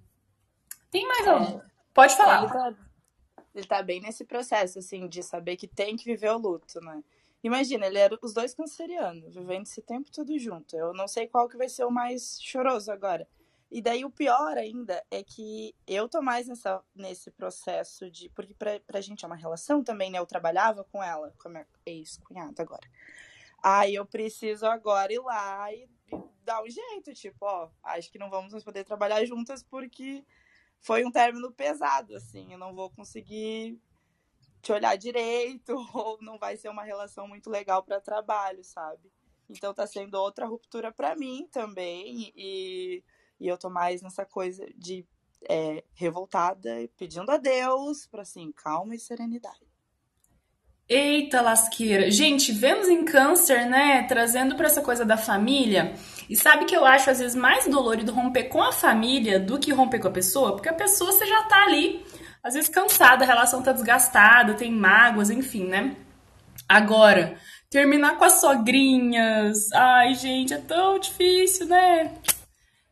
Tem 0.90 1.06
mais? 1.06 1.28
É, 1.28 1.62
Pode 1.94 2.14
ele 2.14 2.22
falar. 2.22 2.48
tá, 2.48 2.74
ele 3.54 3.68
tá 3.68 3.84
bem 3.84 4.00
nesse 4.00 4.26
processo, 4.26 4.80
assim, 4.80 5.08
de 5.08 5.22
saber 5.22 5.58
que 5.58 5.68
tem 5.68 5.96
que 5.96 6.06
viver 6.06 6.32
o 6.32 6.38
luto, 6.38 6.80
né? 6.82 7.04
Imagina, 7.44 7.86
ele 7.86 8.00
era 8.00 8.18
os 8.22 8.34
dois 8.34 8.54
cancerianos, 8.54 9.36
vivendo 9.36 9.64
esse 9.64 9.82
tempo 9.82 10.12
todo 10.12 10.38
junto. 10.40 10.76
Eu 10.76 10.94
não 10.94 11.08
sei 11.08 11.28
qual 11.28 11.48
que 11.48 11.58
vai 11.58 11.70
ser 11.70 11.86
o 11.86 11.92
mais 11.92 12.40
choroso 12.42 12.92
agora. 12.92 13.28
E 13.70 13.82
daí 13.82 14.06
o 14.06 14.10
pior 14.10 14.58
ainda 14.58 15.04
é 15.12 15.22
que 15.24 15.76
eu 15.86 16.08
tô 16.08 16.22
mais 16.22 16.48
nessa, 16.48 16.82
nesse 16.96 17.30
processo 17.32 18.10
de. 18.10 18.30
Porque 18.30 18.54
pra, 18.54 18.80
pra 18.80 19.02
gente 19.02 19.26
é 19.26 19.28
uma 19.28 19.36
relação 19.36 19.84
também, 19.84 20.10
né? 20.10 20.20
Eu 20.20 20.26
trabalhava 20.26 20.86
com 20.86 21.04
ela, 21.04 21.34
com 21.38 21.50
a 21.50 21.52
minha 21.52 21.68
ex-cunhada 21.86 22.62
agora. 22.62 22.88
Aí 23.62 23.96
eu 23.96 24.06
preciso 24.06 24.66
agora 24.66 25.12
ir 25.12 25.20
lá 25.20 25.74
e, 25.74 25.84
e 25.84 26.24
dar 26.44 26.64
um 26.64 26.70
jeito, 26.70 27.14
tipo, 27.14 27.46
ó, 27.46 27.70
acho 27.84 28.10
que 28.10 28.20
não 28.20 28.30
vamos 28.30 28.54
mais 28.54 28.64
poder 28.64 28.86
trabalhar 28.86 29.26
juntas 29.26 29.62
porque 29.64 30.24
foi 30.80 31.04
um 31.04 31.12
término 31.12 31.52
pesado, 31.52 32.16
assim. 32.16 32.52
Eu 32.54 32.58
não 32.58 32.74
vou 32.74 32.90
conseguir 32.90 33.78
te 34.68 34.74
olhar 34.74 34.98
direito, 34.98 35.76
ou 35.96 36.18
não 36.22 36.38
vai 36.38 36.58
ser 36.58 36.68
uma 36.70 36.84
relação 36.84 37.28
muito 37.28 37.50
legal 37.50 37.82
para 37.82 38.02
trabalho, 38.02 38.64
sabe? 38.64 39.10
Então 39.50 39.74
tá 39.74 39.88
sendo 39.88 40.16
outra 40.16 40.46
ruptura 40.46 40.92
para 40.92 41.16
mim 41.16 41.48
também, 41.50 42.34
e, 42.36 43.02
e 43.40 43.48
eu 43.48 43.58
tô 43.58 43.70
mais 43.70 44.02
nessa 44.02 44.26
coisa 44.26 44.68
de 44.76 45.08
é, 45.50 45.84
revoltada, 45.94 46.70
pedindo 46.98 47.32
a 47.32 47.38
Deus 47.38 48.08
para 48.08 48.24
assim, 48.24 48.52
calma 48.52 48.94
e 48.94 49.00
serenidade. 49.00 49.66
Eita 50.90 51.42
lasqueira. 51.42 52.10
Gente, 52.10 52.52
Vênus 52.54 52.88
em 52.88 53.04
Câncer, 53.04 53.70
né? 53.70 54.04
Trazendo 54.04 54.56
pra 54.56 54.68
essa 54.68 54.82
coisa 54.82 55.04
da 55.04 55.18
família. 55.18 55.94
E 56.30 56.36
sabe 56.36 56.64
que 56.64 56.76
eu 56.76 56.86
acho 56.86 57.10
às 57.10 57.20
vezes 57.20 57.36
mais 57.36 57.68
dolorido 57.68 58.14
romper 58.14 58.46
com 58.46 58.62
a 58.62 58.72
família 58.72 59.38
do 59.38 59.60
que 59.60 59.74
romper 59.74 60.00
com 60.00 60.08
a 60.08 60.12
pessoa? 60.12 60.54
Porque 60.54 60.70
a 60.70 60.74
pessoa 60.74 61.12
você 61.12 61.26
já 61.26 61.44
tá 61.44 61.64
ali, 61.64 62.06
às 62.48 62.54
vezes 62.54 62.70
cansada, 62.70 63.26
a 63.26 63.28
relação 63.28 63.62
tá 63.62 63.74
desgastada, 63.74 64.54
tem 64.54 64.72
mágoas, 64.72 65.30
enfim, 65.30 65.66
né? 65.66 65.98
Agora, 66.68 67.38
terminar 67.70 68.18
com 68.18 68.24
as 68.24 68.40
sogrinhas. 68.40 69.70
Ai, 69.74 70.14
gente, 70.16 70.54
é 70.54 70.58
tão 70.58 70.98
difícil, 70.98 71.68
né? 71.68 72.16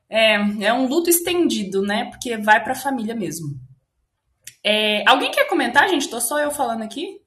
É, 0.10 0.36
é 0.66 0.74
um 0.74 0.88
luto 0.88 1.10
estendido, 1.10 1.82
né? 1.82 2.10
Porque 2.12 2.36
vai 2.36 2.62
pra 2.62 2.76
família 2.76 3.16
mesmo. 3.16 3.48
É, 4.62 5.08
alguém 5.08 5.32
quer 5.32 5.48
comentar, 5.48 5.88
gente? 5.88 6.10
Tô 6.10 6.20
só 6.20 6.38
eu 6.40 6.52
falando 6.52 6.84
aqui? 6.84 7.22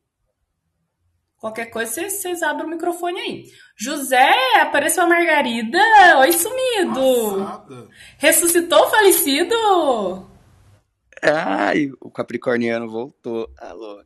Qualquer 1.38 1.66
coisa, 1.66 2.10
vocês, 2.10 2.42
abrem 2.42 2.66
o 2.66 2.70
microfone 2.70 3.18
aí. 3.18 3.44
José, 3.78 4.34
apareceu 4.60 5.04
a 5.04 5.06
Margarida. 5.06 5.78
Oi, 6.18 6.32
sumido. 6.32 7.44
Passada. 7.44 7.88
Ressuscitou 8.18 8.82
o 8.82 8.90
falecido? 8.90 10.27
Ai, 11.22 11.90
o 12.00 12.10
Capricorniano 12.10 12.88
voltou. 12.88 13.50
Alô. 13.58 14.02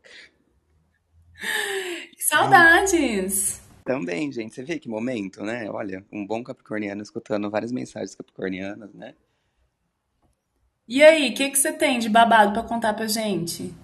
Saudades. 2.19 3.61
Também, 3.85 4.31
gente, 4.31 4.55
você 4.55 4.63
vê 4.63 4.79
que 4.79 4.89
momento, 4.89 5.43
né? 5.43 5.69
Olha, 5.71 6.05
um 6.13 6.27
bom 6.27 6.43
Capricorniano 6.43 7.03
escutando 7.03 7.51
várias 7.51 7.73
mensagens 7.73 8.15
capricornianas, 8.15 8.95
né? 8.95 9.15
E 10.87 11.03
aí, 11.03 11.31
o 11.31 11.35
que, 11.35 11.51
que 11.51 11.59
você 11.59 11.73
tem 11.73 11.99
de 11.99 12.09
babado 12.09 12.53
pra 12.53 12.63
contar 12.63 12.95
pra 12.95 13.07
gente? 13.07 13.75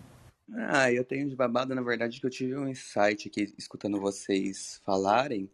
Ah, 0.53 0.91
eu 0.93 1.05
tenho 1.05 1.29
de 1.29 1.37
babado, 1.37 1.75
na 1.75 1.83
verdade, 1.83 2.21
que 2.21 2.27
eu 2.27 2.31
tive 2.31 2.57
um 2.57 2.69
insight 2.69 3.29
aqui 3.29 3.53
escutando 3.59 4.01
vocês 4.01 4.81
falarem 4.85 5.51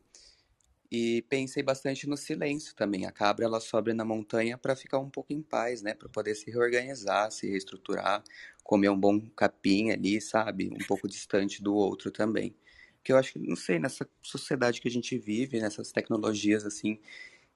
e 0.94 1.22
pensei 1.22 1.60
bastante 1.60 2.08
no 2.08 2.16
silêncio 2.16 2.72
também. 2.76 3.04
A 3.04 3.10
cabra, 3.10 3.44
ela 3.44 3.58
sobe 3.58 3.92
na 3.92 4.04
montanha 4.04 4.56
para 4.56 4.76
ficar 4.76 5.00
um 5.00 5.10
pouco 5.10 5.32
em 5.32 5.42
paz, 5.42 5.82
né? 5.82 5.92
Para 5.92 6.08
poder 6.08 6.36
se 6.36 6.48
reorganizar, 6.52 7.32
se 7.32 7.48
reestruturar, 7.48 8.22
comer 8.62 8.90
um 8.90 8.98
bom 8.98 9.20
capim 9.36 9.90
ali, 9.90 10.20
sabe? 10.20 10.70
Um 10.72 10.86
pouco 10.86 11.08
distante 11.08 11.60
do 11.60 11.74
outro 11.74 12.12
também. 12.12 12.54
Porque 12.98 13.12
eu 13.12 13.16
acho 13.16 13.32
que, 13.32 13.40
não 13.40 13.56
sei, 13.56 13.80
nessa 13.80 14.08
sociedade 14.22 14.80
que 14.80 14.86
a 14.86 14.90
gente 14.90 15.18
vive, 15.18 15.60
nessas 15.60 15.90
tecnologias 15.90 16.64
assim, 16.64 17.00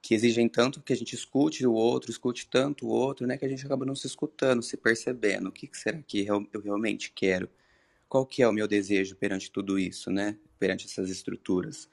que 0.01 0.13
exigem 0.13 0.49
tanto 0.49 0.81
que 0.81 0.91
a 0.91 0.95
gente 0.95 1.15
escute 1.15 1.65
o 1.65 1.71
outro, 1.73 2.11
escute 2.11 2.45
tanto 2.49 2.87
o 2.87 2.89
outro, 2.89 3.25
né? 3.25 3.37
Que 3.37 3.45
a 3.45 3.49
gente 3.49 3.65
acaba 3.65 3.85
não 3.85 3.95
se 3.95 4.05
escutando, 4.05 4.61
se 4.61 4.75
percebendo. 4.75 5.47
O 5.47 5.51
que 5.51 5.65
que 5.65 5.77
será 5.77 6.01
que 6.01 6.25
eu 6.27 6.61
realmente 6.61 7.11
quero? 7.15 7.49
Qual 8.09 8.25
que 8.25 8.43
é 8.43 8.47
o 8.47 8.51
meu 8.51 8.67
desejo 8.67 9.15
perante 9.15 9.49
tudo 9.49 9.79
isso, 9.79 10.11
né? 10.11 10.37
Perante 10.59 10.87
essas 10.87 11.09
estruturas 11.09 11.87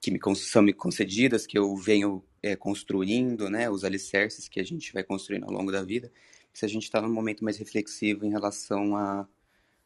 que 0.00 0.10
me, 0.10 0.18
são 0.36 0.62
me 0.62 0.72
concedidas, 0.72 1.46
que 1.46 1.58
eu 1.58 1.76
venho 1.76 2.24
é, 2.42 2.56
construindo, 2.56 3.50
né? 3.50 3.68
Os 3.68 3.84
alicerces 3.84 4.48
que 4.48 4.58
a 4.58 4.64
gente 4.64 4.92
vai 4.92 5.04
construindo 5.04 5.44
ao 5.44 5.52
longo 5.52 5.70
da 5.70 5.82
vida. 5.82 6.10
Se 6.52 6.64
a 6.64 6.68
gente 6.68 6.84
está 6.84 7.00
num 7.00 7.12
momento 7.12 7.44
mais 7.44 7.58
reflexivo 7.58 8.24
em 8.24 8.30
relação 8.30 8.96
a, 8.96 9.28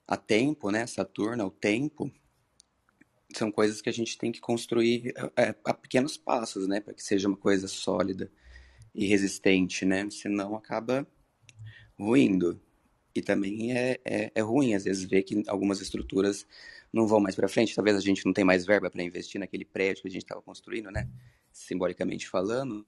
a 0.06 0.16
tempo, 0.16 0.70
né? 0.70 0.86
Saturno, 0.86 1.42
ao 1.42 1.50
tempo, 1.50 2.10
são 3.34 3.50
coisas 3.50 3.82
que 3.82 3.88
a 3.88 3.92
gente 3.92 4.16
tem 4.16 4.30
que 4.30 4.40
construir 4.40 5.12
é, 5.36 5.54
a 5.64 5.74
pequenos 5.74 6.16
passos, 6.16 6.68
né? 6.68 6.80
Para 6.80 6.94
que 6.94 7.02
seja 7.02 7.26
uma 7.26 7.36
coisa 7.36 7.66
sólida 7.66 8.30
e 8.94 9.06
resistente, 9.06 9.84
né? 9.84 10.08
Senão 10.10 10.54
acaba 10.54 11.06
ruindo. 11.98 12.60
E 13.14 13.20
também 13.20 13.76
é, 13.76 14.00
é, 14.04 14.32
é 14.34 14.40
ruim, 14.40 14.74
às 14.74 14.84
vezes, 14.84 15.04
ver 15.04 15.22
que 15.22 15.42
algumas 15.48 15.80
estruturas 15.80 16.46
não 16.94 17.06
vão 17.06 17.20
mais 17.20 17.34
para 17.34 17.48
frente. 17.48 17.74
Talvez 17.74 17.96
a 17.96 18.00
gente 18.00 18.24
não 18.24 18.32
tenha 18.32 18.44
mais 18.44 18.64
verba 18.64 18.88
para 18.88 19.02
investir 19.02 19.40
naquele 19.40 19.64
prédio 19.64 20.02
que 20.02 20.08
a 20.08 20.10
gente 20.10 20.22
estava 20.22 20.40
construindo, 20.40 20.90
né? 20.90 21.08
Simbolicamente 21.52 22.28
falando. 22.28 22.86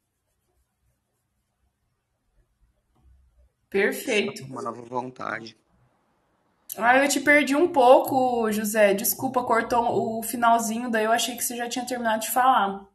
Perfeito. 3.69 4.45
Uma 4.45 4.63
nova 4.63 4.83
vontade. 4.83 5.57
Ah, 6.77 6.99
eu 6.99 7.09
te 7.09 7.21
perdi 7.21 7.57
um 7.57 7.69
pouco, 7.69 8.51
José. 8.53 8.95
Desculpa, 8.95 9.43
cortou 9.45 10.19
o 10.19 10.23
finalzinho, 10.23 10.91
daí 10.91 11.05
eu 11.05 11.13
achei 11.13 11.37
que 11.37 11.45
você 11.45 11.57
já 11.57 11.69
tinha 11.69 11.87
terminado 11.87 12.23
de 12.23 12.31
falar. 12.31 12.87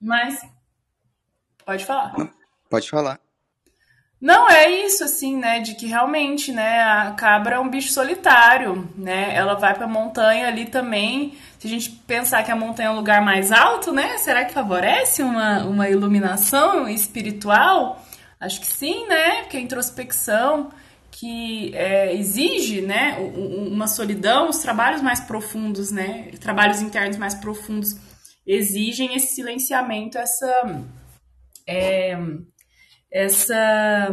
Mas. 0.00 0.40
Pode 1.64 1.84
falar. 1.84 2.16
Não, 2.18 2.30
pode 2.68 2.88
falar. 2.88 3.20
Não, 4.20 4.50
é 4.50 4.68
isso, 4.84 5.02
assim, 5.02 5.36
né? 5.36 5.60
De 5.60 5.74
que 5.74 5.86
realmente, 5.86 6.52
né? 6.52 6.82
A 6.82 7.12
cabra 7.12 7.56
é 7.56 7.58
um 7.58 7.70
bicho 7.70 7.90
solitário, 7.90 8.86
né? 8.94 9.34
Ela 9.34 9.54
vai 9.54 9.74
pra 9.74 9.86
montanha 9.86 10.46
ali 10.46 10.66
também. 10.66 11.38
Se 11.58 11.66
a 11.66 11.70
gente 11.70 11.90
pensar 11.90 12.42
que 12.42 12.50
a 12.50 12.56
montanha 12.56 12.88
é 12.88 12.92
um 12.92 12.96
lugar 12.96 13.24
mais 13.24 13.50
alto, 13.50 13.92
né? 13.92 14.18
Será 14.18 14.44
que 14.44 14.52
favorece 14.52 15.22
uma, 15.22 15.64
uma 15.64 15.88
iluminação 15.88 16.86
espiritual? 16.86 18.04
Acho 18.38 18.60
que 18.60 18.66
sim, 18.66 19.06
né? 19.06 19.42
Porque 19.42 19.56
a 19.56 19.60
introspecção 19.60 20.70
que 21.10 21.74
é, 21.74 22.14
exige, 22.14 22.82
né? 22.82 23.16
Uma 23.18 23.86
solidão, 23.86 24.50
os 24.50 24.58
trabalhos 24.58 25.00
mais 25.00 25.20
profundos, 25.20 25.90
né? 25.90 26.30
Trabalhos 26.40 26.82
internos 26.82 27.16
mais 27.16 27.34
profundos 27.34 27.96
exigem 28.46 29.14
esse 29.14 29.34
silenciamento, 29.34 30.18
essa. 30.18 30.84
É, 31.66 32.18
essa 33.12 34.08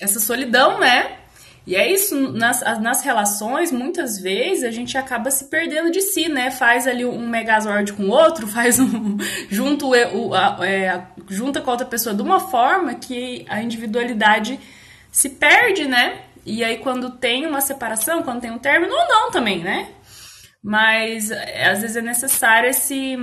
essa 0.00 0.20
solidão, 0.20 0.78
né? 0.78 1.18
E 1.66 1.76
é 1.76 1.92
isso, 1.92 2.32
nas, 2.32 2.62
nas 2.80 3.02
relações, 3.02 3.70
muitas 3.70 4.18
vezes 4.18 4.64
a 4.64 4.70
gente 4.70 4.96
acaba 4.96 5.30
se 5.30 5.50
perdendo 5.50 5.90
de 5.90 6.00
si, 6.00 6.26
né? 6.26 6.50
Faz 6.50 6.86
ali 6.86 7.04
um 7.04 7.28
megazord 7.28 7.92
com 7.92 8.04
o 8.04 8.10
outro, 8.10 8.46
faz 8.48 8.78
um. 8.78 9.18
junta, 9.50 9.84
o, 9.84 10.32
a, 10.32 10.66
é, 10.66 11.02
junta 11.28 11.60
com 11.60 11.70
outra 11.70 11.86
pessoa 11.86 12.14
de 12.14 12.22
uma 12.22 12.40
forma 12.40 12.94
que 12.94 13.44
a 13.50 13.60
individualidade 13.60 14.58
se 15.12 15.28
perde, 15.28 15.86
né? 15.86 16.22
E 16.46 16.64
aí, 16.64 16.78
quando 16.78 17.10
tem 17.10 17.46
uma 17.46 17.60
separação, 17.60 18.22
quando 18.22 18.40
tem 18.40 18.50
um 18.50 18.58
término, 18.58 18.94
ou 18.94 19.06
não 19.06 19.30
também, 19.30 19.62
né? 19.62 19.90
Mas 20.62 21.30
às 21.30 21.82
vezes 21.82 21.96
é 21.96 22.00
necessário 22.00 22.70
esse 22.70 23.14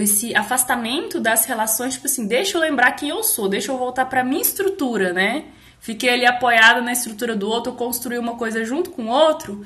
esse 0.00 0.34
afastamento 0.34 1.20
das 1.20 1.44
relações, 1.44 1.94
tipo 1.94 2.06
assim, 2.06 2.26
deixa 2.26 2.56
eu 2.56 2.60
lembrar 2.60 2.92
quem 2.92 3.08
eu 3.08 3.22
sou, 3.22 3.48
deixa 3.48 3.72
eu 3.72 3.78
voltar 3.78 4.06
para 4.06 4.24
minha 4.24 4.42
estrutura, 4.42 5.12
né? 5.12 5.52
Fiquei 5.80 6.10
ali 6.10 6.26
apoiada 6.26 6.80
na 6.80 6.92
estrutura 6.92 7.36
do 7.36 7.48
outro, 7.48 7.72
construí 7.74 8.18
uma 8.18 8.36
coisa 8.36 8.64
junto 8.64 8.90
com 8.90 9.06
o 9.06 9.08
outro. 9.08 9.64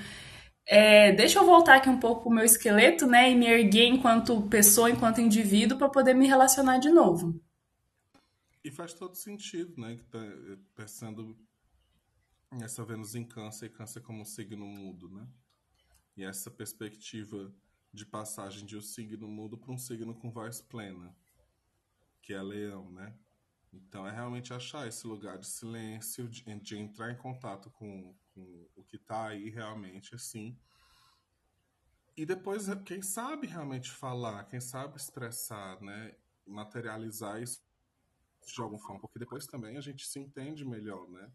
É, 0.66 1.12
deixa 1.12 1.38
eu 1.38 1.44
voltar 1.44 1.76
aqui 1.76 1.88
um 1.88 1.98
pouco 1.98 2.22
pro 2.22 2.30
meu 2.30 2.44
esqueleto, 2.44 3.06
né? 3.06 3.30
E 3.30 3.34
me 3.34 3.46
erguer 3.46 3.86
enquanto 3.86 4.42
pessoa, 4.42 4.90
enquanto 4.90 5.20
indivíduo, 5.20 5.78
para 5.78 5.88
poder 5.88 6.14
me 6.14 6.26
relacionar 6.26 6.78
de 6.78 6.90
novo. 6.90 7.40
E 8.64 8.70
faz 8.70 8.94
todo 8.94 9.16
sentido, 9.16 9.80
né? 9.80 9.96
Que 9.96 10.04
tá 10.04 10.20
pensando 10.74 11.36
essa 12.60 12.84
Vênus 12.84 13.14
em 13.14 13.24
Câncer 13.24 13.66
e 13.66 13.70
Câncer 13.70 14.00
como 14.02 14.20
um 14.20 14.24
signo 14.24 14.66
mudo, 14.66 15.08
né? 15.08 15.26
E 16.16 16.24
essa 16.24 16.50
perspectiva 16.50 17.52
de 17.92 18.06
passagem 18.06 18.64
de 18.64 18.76
um 18.76 18.80
signo 18.80 19.28
mudo 19.28 19.58
para 19.58 19.72
um 19.72 19.78
signo 19.78 20.14
com 20.14 20.30
voz 20.30 20.60
plena, 20.60 21.14
que 22.22 22.32
é 22.32 22.42
leão, 22.42 22.90
né? 22.90 23.14
Então 23.72 24.06
é 24.06 24.10
realmente 24.10 24.52
achar 24.52 24.86
esse 24.86 25.06
lugar 25.06 25.38
de 25.38 25.46
silêncio, 25.46 26.28
de, 26.28 26.42
de 26.60 26.78
entrar 26.78 27.10
em 27.10 27.16
contato 27.16 27.70
com, 27.70 28.14
com 28.34 28.68
o 28.76 28.84
que 28.84 28.96
está 28.96 29.28
aí 29.28 29.48
realmente, 29.50 30.14
assim. 30.14 30.56
E 32.16 32.26
depois, 32.26 32.66
quem 32.84 33.00
sabe 33.00 33.46
realmente 33.46 33.90
falar, 33.90 34.44
quem 34.44 34.60
sabe 34.60 34.96
expressar, 34.96 35.80
né? 35.80 36.14
Materializar 36.46 37.42
isso 37.42 37.62
de 38.46 38.60
alguma 38.60 38.80
forma, 38.80 39.00
porque 39.00 39.18
depois 39.18 39.46
também 39.46 39.76
a 39.76 39.80
gente 39.80 40.06
se 40.06 40.18
entende 40.18 40.64
melhor, 40.64 41.08
né? 41.08 41.30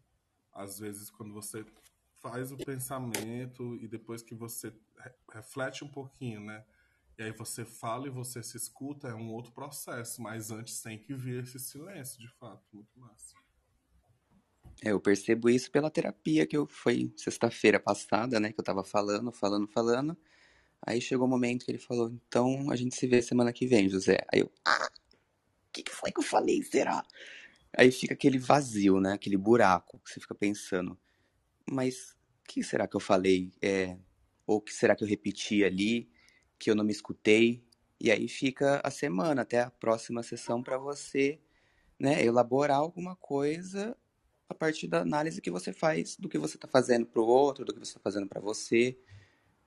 Às 0.52 0.78
vezes, 0.78 1.10
quando 1.10 1.32
você 1.32 1.64
faz 2.20 2.52
o 2.52 2.56
pensamento 2.56 3.76
e 3.76 3.88
depois 3.88 4.22
que 4.22 4.34
você 4.34 4.72
reflete 5.32 5.84
um 5.84 5.88
pouquinho, 5.88 6.40
né? 6.40 6.64
E 7.18 7.22
aí 7.22 7.32
você 7.32 7.64
fala 7.64 8.06
e 8.06 8.10
você 8.10 8.42
se 8.42 8.56
escuta, 8.56 9.08
é 9.08 9.14
um 9.14 9.32
outro 9.32 9.50
processo, 9.52 10.22
mas 10.22 10.50
antes 10.50 10.80
tem 10.80 10.98
que 10.98 11.14
vir 11.14 11.42
esse 11.42 11.58
silêncio, 11.58 12.20
de 12.20 12.28
fato, 12.34 12.64
muito 12.72 12.96
massa. 12.96 13.34
É, 14.84 14.92
eu 14.92 15.00
percebo 15.00 15.50
isso 15.50 15.70
pela 15.70 15.90
terapia 15.90 16.46
que 16.46 16.56
eu 16.56 16.66
foi 16.66 17.12
sexta-feira 17.16 17.80
passada, 17.80 18.38
né, 18.38 18.52
que 18.52 18.60
eu 18.60 18.64
tava 18.64 18.84
falando, 18.84 19.32
falando, 19.32 19.66
falando. 19.66 20.16
Aí 20.80 21.00
chegou 21.00 21.26
o 21.26 21.28
um 21.28 21.30
momento 21.30 21.64
que 21.64 21.72
ele 21.72 21.78
falou: 21.78 22.08
"Então 22.08 22.70
a 22.70 22.76
gente 22.76 22.94
se 22.94 23.06
vê 23.08 23.20
semana 23.20 23.52
que 23.52 23.66
vem, 23.66 23.88
José". 23.88 24.24
Aí 24.32 24.40
eu: 24.40 24.52
"Ah, 24.64 24.88
o 24.88 25.72
que, 25.72 25.82
que 25.82 25.92
foi 25.92 26.12
que 26.12 26.20
eu 26.20 26.24
falei, 26.24 26.62
será?" 26.62 27.04
Aí 27.76 27.90
fica 27.90 28.14
aquele 28.14 28.38
vazio, 28.38 29.00
né, 29.00 29.14
aquele 29.14 29.36
buraco, 29.36 29.98
que 30.04 30.10
você 30.10 30.20
fica 30.20 30.34
pensando: 30.36 30.96
"Mas 31.70 32.16
que 32.48 32.62
será 32.62 32.88
que 32.88 32.96
eu 32.96 33.00
falei? 33.00 33.52
É, 33.62 33.96
ou 34.46 34.60
que 34.60 34.72
será 34.72 34.96
que 34.96 35.04
eu 35.04 35.08
repeti 35.08 35.62
ali 35.64 36.10
que 36.58 36.70
eu 36.70 36.74
não 36.74 36.84
me 36.84 36.92
escutei? 36.92 37.62
E 38.00 38.10
aí 38.10 38.28
fica 38.28 38.80
a 38.82 38.90
semana 38.90 39.42
até 39.42 39.60
a 39.60 39.70
próxima 39.70 40.22
sessão 40.22 40.62
para 40.62 40.78
você, 40.78 41.40
né, 41.98 42.24
elaborar 42.24 42.78
alguma 42.78 43.16
coisa 43.16 43.96
a 44.48 44.54
partir 44.54 44.88
da 44.88 45.02
análise 45.02 45.42
que 45.42 45.50
você 45.50 45.72
faz 45.72 46.16
do 46.16 46.28
que 46.28 46.38
você 46.38 46.56
está 46.56 46.66
fazendo 46.68 47.06
para 47.06 47.20
o 47.20 47.26
outro, 47.26 47.64
do 47.64 47.74
que 47.74 47.80
você 47.80 47.90
está 47.90 48.00
fazendo 48.00 48.26
para 48.26 48.40
você, 48.40 48.98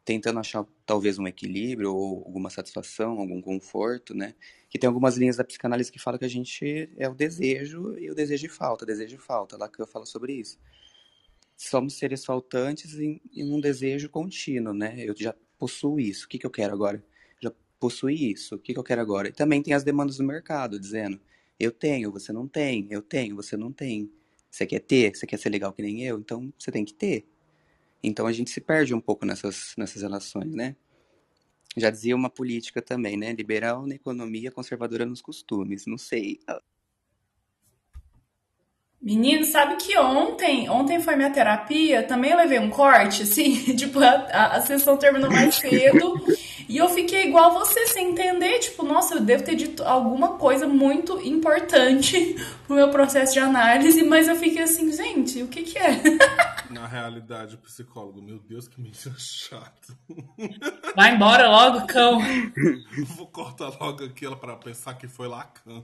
tentando 0.04 0.40
achar 0.40 0.66
talvez 0.86 1.20
um 1.20 1.28
equilíbrio 1.28 1.94
ou 1.94 2.24
alguma 2.26 2.50
satisfação, 2.50 3.20
algum 3.20 3.42
conforto, 3.42 4.16
né? 4.16 4.34
Que 4.70 4.80
tem 4.80 4.88
algumas 4.88 5.18
linhas 5.18 5.38
da 5.38 5.44
psicanálise 5.44 5.92
que 5.92 6.00
falam 6.00 6.18
que 6.18 6.26
a 6.26 6.30
gente 6.30 6.90
é 6.98 7.08
o 7.08 7.14
desejo 7.14 7.98
e 8.00 8.10
o 8.10 8.16
desejo 8.16 8.42
de 8.44 8.50
falta, 8.50 8.86
desejo 8.86 9.18
de 9.18 9.22
falta. 9.22 9.58
Lacan 9.58 9.86
fala 9.86 10.06
sobre 10.06 10.34
isso 10.34 10.58
somos 11.70 11.94
seres 11.94 12.26
faltantes 12.26 12.98
em, 13.00 13.22
em, 13.34 13.52
um 13.52 13.60
desejo 13.60 14.10
contínuo, 14.10 14.74
né? 14.74 14.96
Eu 14.98 15.14
já 15.16 15.36
possuo 15.60 16.00
isso, 16.00 16.26
o 16.26 16.30
que, 16.30 16.40
que 16.40 16.46
eu 16.46 16.50
quero 16.50 16.74
agora? 16.74 17.04
Já 17.42 17.52
possuí 17.80 18.32
isso, 18.32 18.56
o 18.56 18.60
que, 18.60 18.74
que 18.74 18.80
eu 18.80 18.84
quero 18.84 19.02
agora? 19.02 19.28
E 19.28 19.32
também 19.32 19.62
tem 19.62 19.74
as 19.74 19.84
demandas 19.84 20.18
do 20.18 20.24
mercado, 20.24 20.80
dizendo, 20.80 21.20
eu 21.60 21.72
tenho, 21.72 22.12
você 22.12 22.34
não 22.34 22.48
tem, 22.48 22.88
eu 22.90 23.02
tenho, 23.02 23.36
você 23.36 23.56
não 23.56 23.72
tem. 23.72 24.12
Você 24.50 24.66
quer 24.66 24.80
ter, 24.80 25.16
você 25.16 25.28
quer 25.28 25.38
ser 25.38 25.50
legal 25.50 25.72
que 25.72 25.82
nem 25.82 26.04
eu, 26.04 26.20
então 26.20 26.52
você 26.58 26.72
tem 26.72 26.84
que 26.84 26.94
ter. 26.94 27.26
Então 28.04 28.26
a 28.26 28.34
gente 28.34 28.50
se 28.50 28.60
perde 28.60 28.94
um 28.94 29.00
pouco 29.00 29.26
nessas, 29.26 29.76
nessas 29.78 30.02
relações, 30.02 30.52
né? 30.54 30.76
Já 31.78 31.90
dizia 31.90 32.16
uma 32.16 32.30
política 32.30 32.82
também, 32.82 33.16
né? 33.16 33.32
Liberal 33.34 33.86
na 33.86 33.96
economia, 33.96 34.52
conservadora 34.52 35.06
nos 35.06 35.22
costumes. 35.22 35.86
Não 35.86 35.98
sei. 35.98 36.40
Menino, 39.02 39.44
sabe 39.46 39.78
que 39.78 39.98
ontem, 39.98 40.70
ontem 40.70 41.02
foi 41.02 41.16
minha 41.16 41.32
terapia, 41.32 42.04
também 42.04 42.30
eu 42.30 42.38
levei 42.38 42.60
um 42.60 42.70
corte, 42.70 43.24
assim, 43.24 43.56
tipo, 43.76 44.00
a, 44.00 44.58
a 44.58 44.62
sessão 44.62 44.96
terminou 44.96 45.32
mais 45.32 45.56
cedo 45.58 46.24
e 46.70 46.78
eu 46.78 46.88
fiquei 46.88 47.28
igual 47.28 47.52
você, 47.52 47.88
sem 47.88 48.12
entender, 48.12 48.60
tipo, 48.60 48.84
nossa, 48.84 49.16
eu 49.16 49.22
devo 49.22 49.44
ter 49.44 49.56
dito 49.56 49.84
alguma 49.84 50.38
coisa 50.38 50.68
muito 50.68 51.20
importante 51.20 52.36
pro 52.68 52.76
meu 52.76 52.92
processo 52.92 53.34
de 53.34 53.40
análise, 53.40 54.04
mas 54.04 54.28
eu 54.28 54.36
fiquei 54.36 54.62
assim, 54.62 54.92
gente, 54.92 55.42
o 55.42 55.48
que 55.48 55.64
que 55.64 55.80
é? 55.80 56.00
Na 56.70 56.86
realidade, 56.86 57.56
o 57.56 57.58
psicólogo, 57.58 58.22
meu 58.22 58.38
Deus, 58.38 58.68
que 58.68 58.80
menino 58.80 59.16
chato. 59.18 59.98
Vai 60.96 61.16
embora 61.16 61.50
logo, 61.50 61.88
cão. 61.88 62.20
Vou 63.18 63.26
cortar 63.28 63.72
logo 63.82 64.06
aquilo 64.06 64.38
para 64.38 64.56
pensar 64.58 64.94
que 64.94 65.08
foi 65.08 65.28
Lacan. 65.28 65.84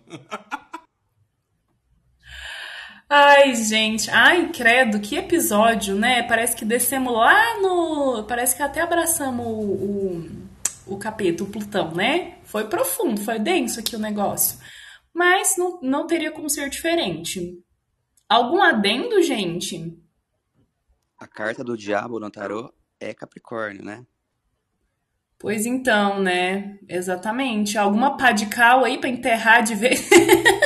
Ai, 3.09 3.55
gente, 3.55 4.09
ai, 4.11 4.49
credo, 4.51 4.99
que 4.99 5.15
episódio, 5.15 5.95
né? 5.95 6.23
Parece 6.23 6.55
que 6.55 6.65
descemos 6.65 7.13
lá 7.13 7.57
no. 7.61 8.25
Parece 8.25 8.55
que 8.55 8.61
até 8.61 8.81
abraçamos 8.81 9.45
o, 9.45 10.89
o, 10.89 10.93
o 10.95 10.97
capeta, 10.97 11.43
o 11.43 11.47
Plutão, 11.47 11.93
né? 11.93 12.37
Foi 12.43 12.67
profundo, 12.67 13.21
foi 13.21 13.39
denso 13.39 13.79
aqui 13.79 13.95
o 13.95 13.99
negócio. 13.99 14.59
Mas 15.13 15.55
não, 15.57 15.79
não 15.81 16.05
teria 16.05 16.31
como 16.33 16.49
ser 16.49 16.69
diferente. 16.69 17.63
Algum 18.27 18.61
adendo, 18.61 19.21
gente? 19.21 19.97
A 21.17 21.25
carta 21.25 21.63
do 21.63 21.77
diabo 21.77 22.19
no 22.19 22.29
tarô 22.29 22.73
é 22.99 23.13
Capricórnio, 23.13 23.85
né? 23.85 24.05
Pois 25.39 25.65
então, 25.65 26.19
né? 26.21 26.77
Exatamente. 26.89 27.77
Alguma 27.77 28.17
pá 28.17 28.33
de 28.33 28.47
cal 28.47 28.83
aí 28.83 28.97
pra 28.99 29.09
enterrar 29.09 29.63
de 29.63 29.75
vez. 29.75 30.09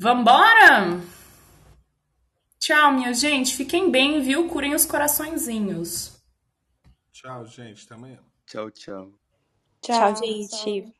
Vambora? 0.00 0.98
Tchau, 2.58 2.94
minha 2.94 3.12
gente. 3.12 3.54
Fiquem 3.54 3.90
bem, 3.90 4.22
viu? 4.22 4.48
Curem 4.48 4.74
os 4.74 4.86
coraçõezinhos. 4.86 6.18
Tchau, 7.12 7.44
gente. 7.44 7.84
Até 7.84 7.94
amanhã. 7.96 8.18
Tchau, 8.46 8.70
tchau. 8.70 9.12
Tchau, 9.82 10.14
Tchau, 10.14 10.16
gente. 10.16 10.82
pessoal. 10.82 10.94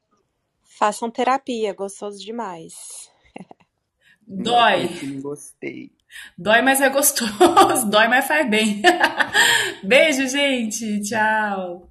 Façam 0.79 1.11
terapia, 1.11 1.73
gostoso 1.73 2.19
demais. 2.23 3.11
Dói. 4.27 4.89
Não 5.03 5.23
gostei. 5.23 5.91
Dói, 6.37 6.61
mas 6.61 6.83
é 6.83 6.91
gostoso. 6.91 7.33
Dói, 7.91 8.07
mas 8.07 8.27
faz 8.27 8.51
bem. 8.51 8.83
Beijo, 9.83 10.29
gente. 10.29 11.01
Tchau. 11.01 11.90